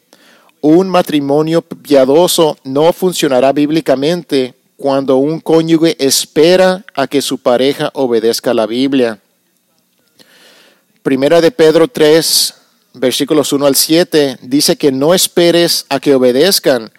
Un 0.61 0.91
matrimonio 0.91 1.63
piadoso 1.63 2.59
no 2.65 2.93
funcionará 2.93 3.55
bíblicamente 3.55 4.55
cuando 4.77 5.17
un 5.17 5.41
cónyuge 5.41 5.97
espera 5.99 6.85
a 6.95 7.07
que 7.07 7.23
su 7.23 7.39
pareja 7.39 7.91
obedezca 7.95 8.53
la 8.53 8.67
Biblia. 8.67 9.19
Primera 11.03 11.41
de 11.41 11.51
Pedro 11.51 11.89
3, 11.89 12.55
versículos 12.93 13.51
1 13.51 13.65
al 13.65 13.77
7, 13.77 14.41
dice 14.43 14.77
que 14.77 14.93
no 14.93 15.15
esperes 15.15 15.87
a 15.89 16.01
que 16.01 16.15
obedezcan. 16.15 16.93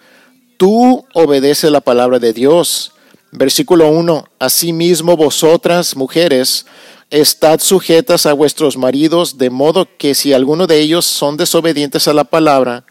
Tú 0.56 1.06
obedece 1.14 1.70
la 1.70 1.80
palabra 1.80 2.18
de 2.18 2.32
Dios 2.32 2.90
Versículo 3.32 3.88
1. 3.90 4.24
Asimismo 4.38 5.16
vosotras, 5.16 5.94
mujeres, 5.94 6.66
estad 7.10 7.60
sujetas 7.60 8.26
a 8.26 8.32
vuestros 8.32 8.76
maridos, 8.76 9.38
de 9.38 9.50
modo 9.50 9.88
que 9.98 10.14
si 10.14 10.32
alguno 10.32 10.66
de 10.66 10.80
ellos 10.80 11.04
son 11.04 11.36
desobedientes 11.36 12.08
a 12.08 12.12
la 12.12 12.24
palabra, 12.24 12.84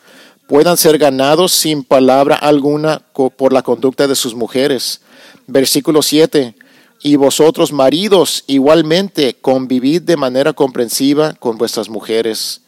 puedan 0.48 0.78
ser 0.78 0.98
ganados 0.98 1.52
sin 1.52 1.84
palabra 1.84 2.36
alguna 2.36 3.02
por 3.38 3.52
la 3.52 3.62
conducta 3.62 4.08
de 4.08 4.16
sus 4.16 4.34
mujeres. 4.34 5.02
Versículo 5.46 6.02
7. 6.02 6.56
Y 7.02 7.16
vosotros, 7.18 7.72
maridos, 7.72 8.44
igualmente 8.48 9.36
convivid 9.40 10.04
de 10.04 10.18
manera 10.18 10.54
comprensiva 10.54 11.34
con 11.34 11.58
vuestras 11.58 11.90
mujeres. 11.90 12.62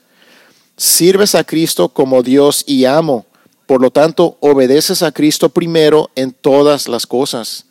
Sirves 0.75 1.35
a 1.35 1.43
Cristo 1.43 1.89
como 1.89 2.21
Dios 2.21 2.63
y 2.67 2.85
amo 2.85 3.25
por 3.71 3.81
lo 3.81 3.89
tanto, 3.89 4.35
obedeces 4.41 5.01
a 5.01 5.13
Cristo 5.13 5.47
primero 5.47 6.09
en 6.15 6.33
todas 6.33 6.89
las 6.89 7.07
cosas. 7.07 7.63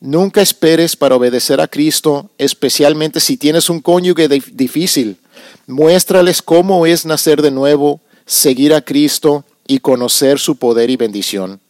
Nunca 0.00 0.40
esperes 0.40 0.96
para 0.96 1.16
obedecer 1.16 1.60
a 1.60 1.68
Cristo, 1.68 2.30
especialmente 2.38 3.20
si 3.20 3.36
tienes 3.36 3.68
un 3.68 3.82
cónyuge 3.82 4.26
difícil. 4.26 5.18
Muéstrales 5.66 6.40
cómo 6.40 6.86
es 6.86 7.04
nacer 7.04 7.42
de 7.42 7.50
nuevo, 7.50 8.00
seguir 8.24 8.72
a 8.72 8.80
Cristo 8.80 9.44
y 9.66 9.80
conocer 9.80 10.38
su 10.38 10.56
poder 10.56 10.88
y 10.88 10.96
bendición. 10.96 11.60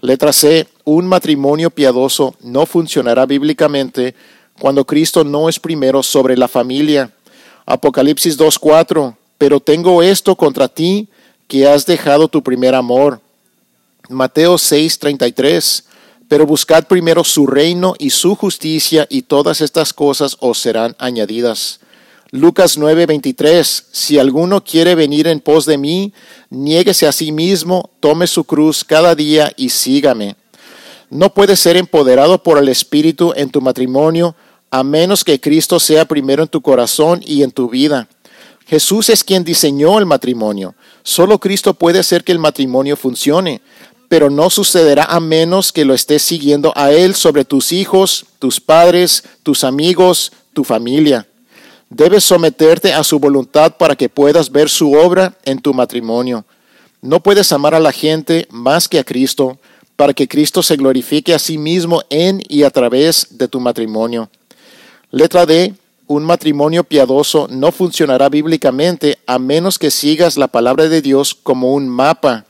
Letra 0.00 0.32
C. 0.32 0.66
Un 0.82 1.06
matrimonio 1.06 1.70
piadoso 1.70 2.34
no 2.40 2.66
funcionará 2.66 3.26
bíblicamente 3.26 4.16
cuando 4.58 4.84
Cristo 4.84 5.22
no 5.22 5.48
es 5.48 5.60
primero 5.60 6.02
sobre 6.02 6.36
la 6.36 6.48
familia. 6.48 7.12
Apocalipsis 7.64 8.36
2.4. 8.36 9.14
Pero 9.38 9.60
tengo 9.60 10.02
esto 10.02 10.34
contra 10.34 10.66
ti, 10.66 11.06
que 11.48 11.66
has 11.66 11.86
dejado 11.86 12.28
tu 12.28 12.42
primer 12.42 12.74
amor. 12.74 13.20
Mateo 14.08 14.56
6:33, 14.56 15.84
pero 16.28 16.46
buscad 16.46 16.84
primero 16.86 17.24
su 17.24 17.46
reino 17.46 17.94
y 17.98 18.10
su 18.10 18.36
justicia 18.36 19.06
y 19.10 19.22
todas 19.22 19.60
estas 19.60 19.92
cosas 19.92 20.36
os 20.40 20.58
serán 20.58 20.94
añadidas. 20.98 21.80
Lucas 22.30 22.78
9:23, 22.78 23.86
si 23.90 24.18
alguno 24.18 24.62
quiere 24.62 24.94
venir 24.94 25.26
en 25.26 25.40
pos 25.40 25.64
de 25.64 25.78
mí, 25.78 26.12
niéguese 26.50 27.06
a 27.06 27.12
sí 27.12 27.32
mismo, 27.32 27.90
tome 28.00 28.26
su 28.26 28.44
cruz 28.44 28.84
cada 28.84 29.14
día 29.14 29.50
y 29.56 29.70
sígame. 29.70 30.36
No 31.10 31.32
puedes 31.32 31.58
ser 31.58 31.78
empoderado 31.78 32.42
por 32.42 32.58
el 32.58 32.68
Espíritu 32.68 33.32
en 33.34 33.48
tu 33.48 33.62
matrimonio 33.62 34.36
a 34.70 34.84
menos 34.84 35.24
que 35.24 35.40
Cristo 35.40 35.80
sea 35.80 36.04
primero 36.04 36.42
en 36.42 36.48
tu 36.48 36.60
corazón 36.60 37.22
y 37.24 37.42
en 37.42 37.50
tu 37.50 37.70
vida. 37.70 38.08
Jesús 38.68 39.08
es 39.08 39.24
quien 39.24 39.44
diseñó 39.44 39.98
el 39.98 40.04
matrimonio. 40.04 40.74
Solo 41.02 41.38
Cristo 41.38 41.72
puede 41.74 42.00
hacer 42.00 42.22
que 42.22 42.32
el 42.32 42.38
matrimonio 42.38 42.96
funcione, 42.96 43.62
pero 44.08 44.28
no 44.28 44.50
sucederá 44.50 45.04
a 45.04 45.20
menos 45.20 45.72
que 45.72 45.86
lo 45.86 45.94
estés 45.94 46.22
siguiendo 46.22 46.72
a 46.76 46.92
Él 46.92 47.14
sobre 47.14 47.44
tus 47.44 47.72
hijos, 47.72 48.26
tus 48.38 48.60
padres, 48.60 49.24
tus 49.42 49.64
amigos, 49.64 50.32
tu 50.52 50.64
familia. 50.64 51.26
Debes 51.88 52.24
someterte 52.24 52.92
a 52.92 53.02
su 53.04 53.18
voluntad 53.18 53.76
para 53.78 53.96
que 53.96 54.10
puedas 54.10 54.52
ver 54.52 54.68
su 54.68 54.92
obra 54.92 55.34
en 55.44 55.60
tu 55.60 55.72
matrimonio. 55.72 56.44
No 57.00 57.22
puedes 57.22 57.52
amar 57.52 57.74
a 57.74 57.80
la 57.80 57.92
gente 57.92 58.46
más 58.50 58.86
que 58.88 58.98
a 58.98 59.04
Cristo, 59.04 59.58
para 59.96 60.12
que 60.12 60.28
Cristo 60.28 60.62
se 60.62 60.76
glorifique 60.76 61.34
a 61.34 61.38
sí 61.38 61.58
mismo 61.58 62.02
en 62.10 62.42
y 62.48 62.62
a 62.62 62.70
través 62.70 63.28
de 63.30 63.48
tu 63.48 63.60
matrimonio. 63.60 64.30
Letra 65.10 65.46
D. 65.46 65.74
Un 66.08 66.24
matrimonio 66.24 66.84
piadoso 66.84 67.48
no 67.50 67.70
funcionará 67.70 68.30
bíblicamente 68.30 69.18
a 69.26 69.38
menos 69.38 69.78
que 69.78 69.90
sigas 69.90 70.38
la 70.38 70.48
palabra 70.48 70.88
de 70.88 71.02
Dios 71.02 71.34
como 71.34 71.74
un 71.74 71.86
mapa. 71.86 72.46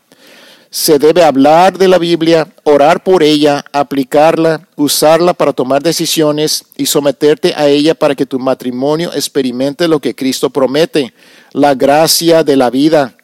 Se 0.70 1.00
debe 1.00 1.24
hablar 1.24 1.76
de 1.76 1.88
la 1.88 1.98
Biblia, 1.98 2.46
orar 2.62 3.02
por 3.02 3.24
ella, 3.24 3.64
aplicarla, 3.72 4.68
usarla 4.76 5.34
para 5.34 5.52
tomar 5.52 5.82
decisiones 5.82 6.66
y 6.76 6.86
someterte 6.86 7.52
a 7.56 7.66
ella 7.66 7.96
para 7.96 8.14
que 8.14 8.26
tu 8.26 8.38
matrimonio 8.38 9.12
experimente 9.12 9.88
lo 9.88 9.98
que 9.98 10.14
Cristo 10.14 10.50
promete, 10.50 11.12
la 11.52 11.74
gracia 11.74 12.44
de 12.44 12.54
la 12.54 12.70
vida. 12.70 13.16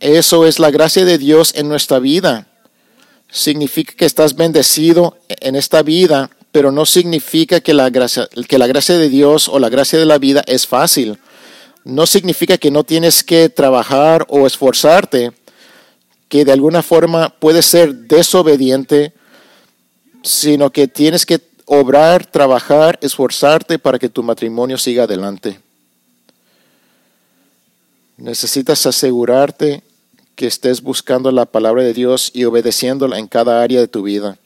Eso 0.00 0.46
es 0.46 0.58
la 0.58 0.70
gracia 0.70 1.04
de 1.04 1.18
Dios 1.18 1.52
en 1.54 1.68
nuestra 1.68 1.98
vida. 1.98 2.46
Significa 3.28 3.92
que 3.94 4.06
estás 4.06 4.34
bendecido 4.34 5.18
en 5.28 5.54
esta 5.54 5.82
vida 5.82 6.30
pero 6.54 6.70
no 6.70 6.86
significa 6.86 7.58
que 7.58 7.74
la, 7.74 7.90
gracia, 7.90 8.28
que 8.46 8.58
la 8.58 8.68
gracia 8.68 8.96
de 8.96 9.08
Dios 9.08 9.48
o 9.48 9.58
la 9.58 9.68
gracia 9.68 9.98
de 9.98 10.06
la 10.06 10.18
vida 10.18 10.44
es 10.46 10.68
fácil. 10.68 11.18
No 11.82 12.06
significa 12.06 12.58
que 12.58 12.70
no 12.70 12.84
tienes 12.84 13.24
que 13.24 13.48
trabajar 13.48 14.24
o 14.28 14.46
esforzarte, 14.46 15.32
que 16.28 16.44
de 16.44 16.52
alguna 16.52 16.84
forma 16.84 17.30
puedes 17.40 17.66
ser 17.66 17.92
desobediente, 17.92 19.12
sino 20.22 20.70
que 20.70 20.86
tienes 20.86 21.26
que 21.26 21.40
obrar, 21.64 22.24
trabajar, 22.24 23.00
esforzarte 23.02 23.80
para 23.80 23.98
que 23.98 24.08
tu 24.08 24.22
matrimonio 24.22 24.78
siga 24.78 25.02
adelante. 25.02 25.58
Necesitas 28.16 28.86
asegurarte 28.86 29.82
que 30.36 30.46
estés 30.46 30.82
buscando 30.82 31.32
la 31.32 31.46
palabra 31.46 31.82
de 31.82 31.94
Dios 31.94 32.30
y 32.32 32.44
obedeciéndola 32.44 33.18
en 33.18 33.26
cada 33.26 33.60
área 33.60 33.80
de 33.80 33.88
tu 33.88 34.04
vida. 34.04 34.38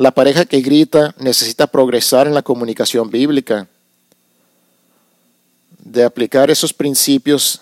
La 0.00 0.12
pareja 0.12 0.46
que 0.46 0.62
grita 0.62 1.14
necesita 1.18 1.66
progresar 1.66 2.26
en 2.26 2.32
la 2.32 2.40
comunicación 2.40 3.10
bíblica, 3.10 3.68
de 5.78 6.04
aplicar 6.04 6.50
esos 6.50 6.72
principios 6.72 7.60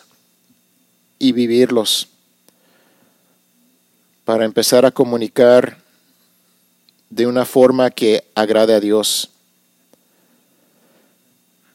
y 1.18 1.32
vivirlos 1.32 2.06
para 4.24 4.44
empezar 4.44 4.86
a 4.86 4.92
comunicar 4.92 5.78
de 7.10 7.26
una 7.26 7.44
forma 7.44 7.90
que 7.90 8.22
agrade 8.36 8.72
a 8.72 8.78
Dios. 8.78 9.30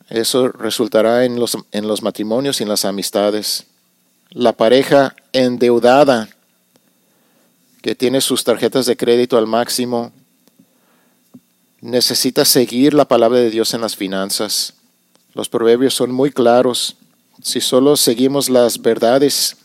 Eso 0.08 0.48
resultará 0.48 1.26
en 1.26 1.42
los, 1.42 1.58
en 1.74 1.90
los 1.90 2.02
matrimonios 2.02 2.62
y 2.62 2.64
en 2.64 2.70
las 2.70 2.86
amistades. 2.86 3.66
La 4.30 4.54
pareja 4.54 5.14
endeudada 5.34 6.30
que 7.82 7.96
tiene 7.96 8.22
sus 8.22 8.46
tarjetas 8.46 8.86
de 8.86 8.96
crédito 8.96 9.38
al 9.38 9.46
máximo 9.46 10.14
necesita 11.84 12.46
seguir 12.46 12.94
la 12.94 13.06
palabra 13.06 13.40
de 13.40 13.50
Dios 13.50 13.74
en 13.74 13.82
las 13.82 13.98
finanzas. 13.98 14.74
Los 15.34 15.50
proverbios 15.50 15.94
son 15.94 16.14
muy 16.14 16.32
claros. 16.32 16.96
Si 17.42 17.60
solo 17.60 17.98
seguimos 17.98 18.50
las 18.50 18.82
verdades 18.82 19.58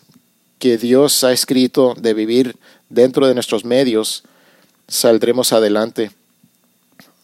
que 0.59 0.79
Dios 0.79 1.23
ha 1.23 1.31
escrito 1.31 1.95
de 1.97 2.15
vivir 2.15 2.57
dentro 2.89 3.29
de 3.29 3.35
nuestros 3.35 3.65
medios, 3.65 4.25
saldremos 4.89 5.53
adelante. 5.53 6.11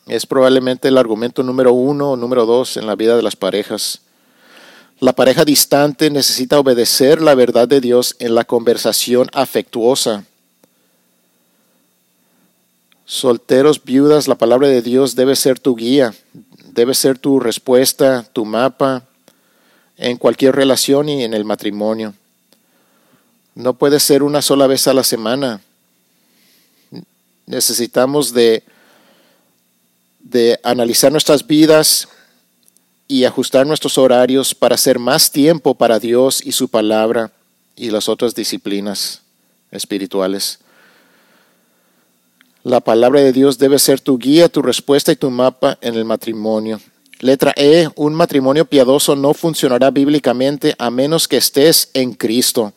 Es 0.07 0.27
probablemente 0.27 0.87
el 0.87 0.97
argumento 0.99 1.43
número 1.43 1.73
uno 1.73 2.13
o 2.13 2.17
número 2.17 2.47
dos 2.47 2.77
en 2.77 2.87
la 2.87 2.95
vida 2.95 3.17
de 3.17 3.23
las 3.23 3.35
parejas. 3.35 4.03
La 5.01 5.13
pareja 5.13 5.45
distante 5.45 6.09
necesita 6.09 6.61
obedecer 6.61 7.21
la 7.21 7.35
verdad 7.35 7.67
de 7.67 7.81
Dios 7.81 8.15
en 8.21 8.37
la 8.37 8.45
conversación 8.45 9.29
afectuosa. 9.33 10.25
Solteros, 13.07 13.85
viudas, 13.85 14.29
la 14.29 14.35
palabra 14.35 14.69
de 14.69 14.81
Dios 14.81 15.15
debe 15.15 15.37
ser 15.37 15.59
tu 15.59 15.77
guía, 15.77 16.15
debe 16.73 16.95
ser 16.95 17.19
tu 17.19 17.39
respuesta, 17.39 18.25
tu 18.33 18.45
mapa 18.45 19.05
en 19.97 20.17
cualquier 20.17 20.57
relación 20.57 21.09
y 21.09 21.23
en 21.23 21.35
el 21.35 21.45
matrimonio. 21.45 22.15
No 23.55 23.75
puede 23.75 24.01
ser 24.01 24.23
una 24.23 24.43
sola 24.43 24.67
vez 24.67 24.89
a 24.89 24.95
la 24.95 25.05
semana. 25.05 25.61
Necesitamos 27.47 28.33
de, 28.33 28.65
de 30.21 30.59
analizar 30.65 31.13
nuestras 31.13 31.47
vidas 31.47 32.09
y 33.07 33.25
ajustar 33.25 33.67
nuestros 33.67 33.99
horarios 33.99 34.55
para 34.55 34.75
hacer 34.77 34.99
más 34.99 35.31
tiempo 35.31 35.75
para 35.75 36.01
Dios 36.01 36.45
y 36.45 36.53
su 36.53 36.69
palabra 36.69 37.31
y 37.77 37.91
las 37.91 38.09
otras 38.09 38.35
disciplinas 38.35 39.21
espirituales. 39.71 40.59
La 42.65 42.81
palabra 42.81 43.21
de 43.21 43.35
Dios 43.35 43.59
debe 43.59 43.79
ser 43.79 44.01
tu 44.01 44.19
guía, 44.19 44.49
tu 44.49 44.63
respuesta 44.63 45.13
y 45.13 45.17
tu 45.17 45.31
mapa 45.31 45.77
en 45.83 45.97
el 45.97 46.07
matrimonio. 46.07 46.81
Letra 47.21 47.53
E, 47.57 47.91
un 47.95 48.15
matrimonio 48.15 48.65
piadoso 48.65 49.15
no 49.15 49.35
funcionará 49.35 49.91
bíblicamente 49.91 50.75
a 50.79 50.91
menos 50.91 51.29
que 51.29 51.37
estés 51.37 51.91
en 51.93 52.15
Cristo. 52.15 52.73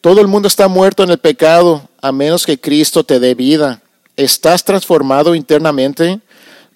Todo 0.00 0.20
el 0.20 0.28
mundo 0.28 0.46
está 0.46 0.68
muerto 0.68 1.02
en 1.02 1.10
el 1.10 1.18
pecado 1.18 1.88
a 2.00 2.12
menos 2.12 2.46
que 2.46 2.60
Cristo 2.60 3.02
te 3.02 3.18
dé 3.18 3.34
vida. 3.34 3.82
¿Estás 4.16 4.62
transformado 4.62 5.34
internamente? 5.34 6.20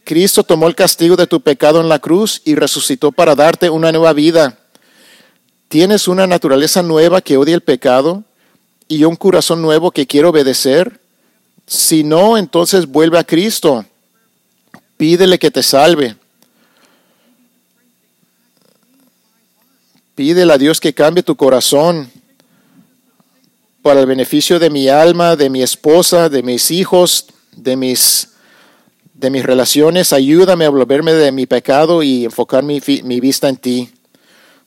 Cristo 0.02 0.42
tomó 0.42 0.66
el 0.66 0.74
castigo 0.74 1.14
de 1.14 1.28
tu 1.28 1.42
pecado 1.42 1.80
en 1.80 1.88
la 1.88 2.00
cruz 2.00 2.42
y 2.44 2.56
resucitó 2.56 3.12
para 3.12 3.36
darte 3.36 3.70
una 3.70 3.92
nueva 3.92 4.12
vida. 4.14 4.58
¿Tienes 5.68 6.08
una 6.08 6.26
naturaleza 6.26 6.82
nueva 6.82 7.20
que 7.20 7.36
odia 7.36 7.54
el 7.54 7.60
pecado 7.60 8.24
y 8.88 9.04
un 9.04 9.14
corazón 9.14 9.62
nuevo 9.62 9.92
que 9.92 10.08
quiere 10.08 10.26
obedecer? 10.26 11.01
Si 11.72 12.04
no, 12.04 12.36
entonces 12.36 12.86
vuelve 12.86 13.18
a 13.18 13.24
Cristo. 13.24 13.86
Pídele 14.98 15.38
que 15.38 15.50
te 15.50 15.62
salve. 15.62 16.16
Pídele 20.14 20.52
a 20.52 20.58
Dios 20.58 20.80
que 20.80 20.92
cambie 20.92 21.22
tu 21.22 21.34
corazón 21.34 22.10
para 23.80 24.00
el 24.00 24.06
beneficio 24.06 24.58
de 24.58 24.68
mi 24.68 24.88
alma, 24.88 25.34
de 25.34 25.48
mi 25.48 25.62
esposa, 25.62 26.28
de 26.28 26.42
mis 26.42 26.70
hijos, 26.70 27.28
de 27.56 27.74
mis, 27.74 28.32
de 29.14 29.30
mis 29.30 29.42
relaciones. 29.42 30.12
Ayúdame 30.12 30.66
a 30.66 30.68
volverme 30.68 31.14
de 31.14 31.32
mi 31.32 31.46
pecado 31.46 32.02
y 32.02 32.26
enfocar 32.26 32.64
mi, 32.64 32.82
mi 33.02 33.18
vista 33.18 33.48
en 33.48 33.56
ti. 33.56 33.90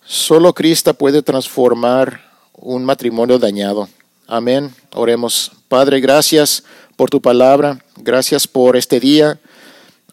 Solo 0.03 0.56
Cristo 0.56 0.95
puede 0.95 1.22
transformar 1.22 2.32
un 2.53 2.84
matrimonio 2.84 3.38
dañado. 3.38 3.88
Amén. 4.28 4.73
Oremos. 4.93 5.51
Padre, 5.67 5.99
gracias 5.99 6.63
por 6.95 7.11
tu 7.11 7.21
palabra. 7.21 7.84
Gracias 7.97 8.47
por 8.47 8.76
este 8.76 8.99
día. 8.99 9.39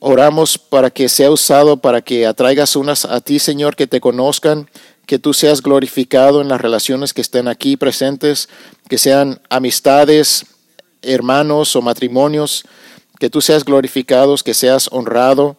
Oramos 0.00 0.58
para 0.58 0.90
que 0.90 1.08
sea 1.08 1.30
usado, 1.30 1.78
para 1.78 2.02
que 2.02 2.26
atraigas 2.26 2.76
unas 2.76 3.06
a 3.06 3.20
ti, 3.20 3.38
Señor, 3.38 3.74
que 3.74 3.86
te 3.86 4.00
conozcan, 4.00 4.68
que 5.06 5.18
tú 5.18 5.32
seas 5.32 5.62
glorificado 5.62 6.42
en 6.42 6.48
las 6.48 6.60
relaciones 6.60 7.14
que 7.14 7.22
estén 7.22 7.48
aquí 7.48 7.76
presentes, 7.78 8.50
que 8.88 8.98
sean 8.98 9.40
amistades, 9.48 10.44
hermanos 11.00 11.74
o 11.74 11.80
matrimonios, 11.80 12.64
que 13.18 13.30
tú 13.30 13.40
seas 13.40 13.64
glorificado, 13.64 14.34
que 14.44 14.52
seas 14.52 14.88
honrado, 14.92 15.56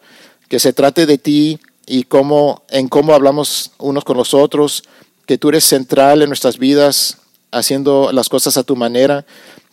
que 0.48 0.60
se 0.60 0.72
trate 0.72 1.06
de 1.06 1.18
ti 1.18 1.58
y 1.86 2.04
cómo, 2.04 2.62
en 2.68 2.88
cómo 2.88 3.14
hablamos 3.14 3.72
unos 3.78 4.04
con 4.04 4.16
los 4.16 4.32
otros, 4.32 4.84
que 5.26 5.38
tú 5.38 5.48
eres 5.48 5.64
central 5.64 6.22
en 6.22 6.28
nuestras 6.28 6.58
vidas, 6.58 7.18
haciendo 7.54 8.12
las 8.12 8.28
cosas 8.28 8.56
a 8.56 8.62
tu 8.62 8.76
manera 8.76 9.24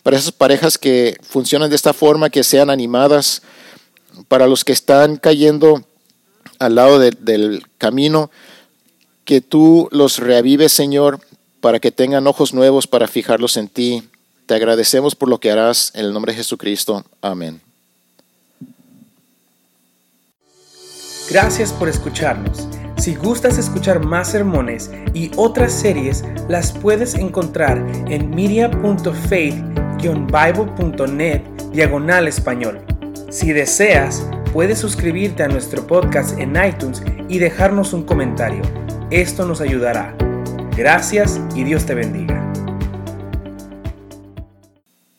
para 0.02 0.16
esas 0.16 0.32
parejas 0.32 0.78
que 0.78 1.16
funcionan 1.22 1.70
de 1.70 1.76
esta 1.76 1.92
forma, 1.92 2.30
que 2.30 2.42
sean 2.42 2.70
animadas, 2.70 3.42
para 4.28 4.46
los 4.46 4.64
que 4.64 4.72
están 4.72 5.16
cayendo 5.16 5.84
al 6.58 6.74
lado 6.74 6.98
del 6.98 7.64
camino, 7.78 8.30
que 9.24 9.40
tú 9.40 9.88
los 9.90 10.18
reavives, 10.18 10.72
Señor, 10.72 11.20
para 11.60 11.80
que 11.80 11.92
tengan 11.92 12.26
ojos 12.26 12.52
nuevos 12.52 12.86
para 12.86 13.08
fijarlos 13.08 13.56
en 13.56 13.68
ti. 13.68 14.08
Te 14.46 14.54
agradecemos 14.54 15.14
por 15.14 15.28
lo 15.28 15.38
que 15.38 15.50
harás 15.50 15.92
en 15.94 16.04
el 16.04 16.12
nombre 16.12 16.32
de 16.32 16.38
Jesucristo. 16.38 17.04
Amén. 17.20 17.60
Gracias 21.30 21.72
por 21.72 21.88
escucharnos. 21.88 22.66
Si 22.96 23.14
gustas 23.14 23.58
escuchar 23.58 24.04
más 24.04 24.30
sermones 24.30 24.90
y 25.14 25.30
otras 25.36 25.72
series, 25.72 26.24
las 26.48 26.72
puedes 26.72 27.14
encontrar 27.14 27.84
en 28.08 28.30
media.faith 28.30 29.72
bible.net 30.02 31.42
diagonal 31.72 32.28
español. 32.28 32.80
Si 33.30 33.52
deseas, 33.52 34.26
puedes 34.52 34.78
suscribirte 34.78 35.42
a 35.42 35.48
nuestro 35.48 35.86
podcast 35.86 36.38
en 36.38 36.56
iTunes 36.62 37.02
y 37.28 37.38
dejarnos 37.38 37.92
un 37.92 38.02
comentario. 38.02 38.62
Esto 39.10 39.46
nos 39.46 39.60
ayudará. 39.60 40.14
Gracias 40.76 41.40
y 41.54 41.64
Dios 41.64 41.86
te 41.86 41.94
bendiga. 41.94 42.51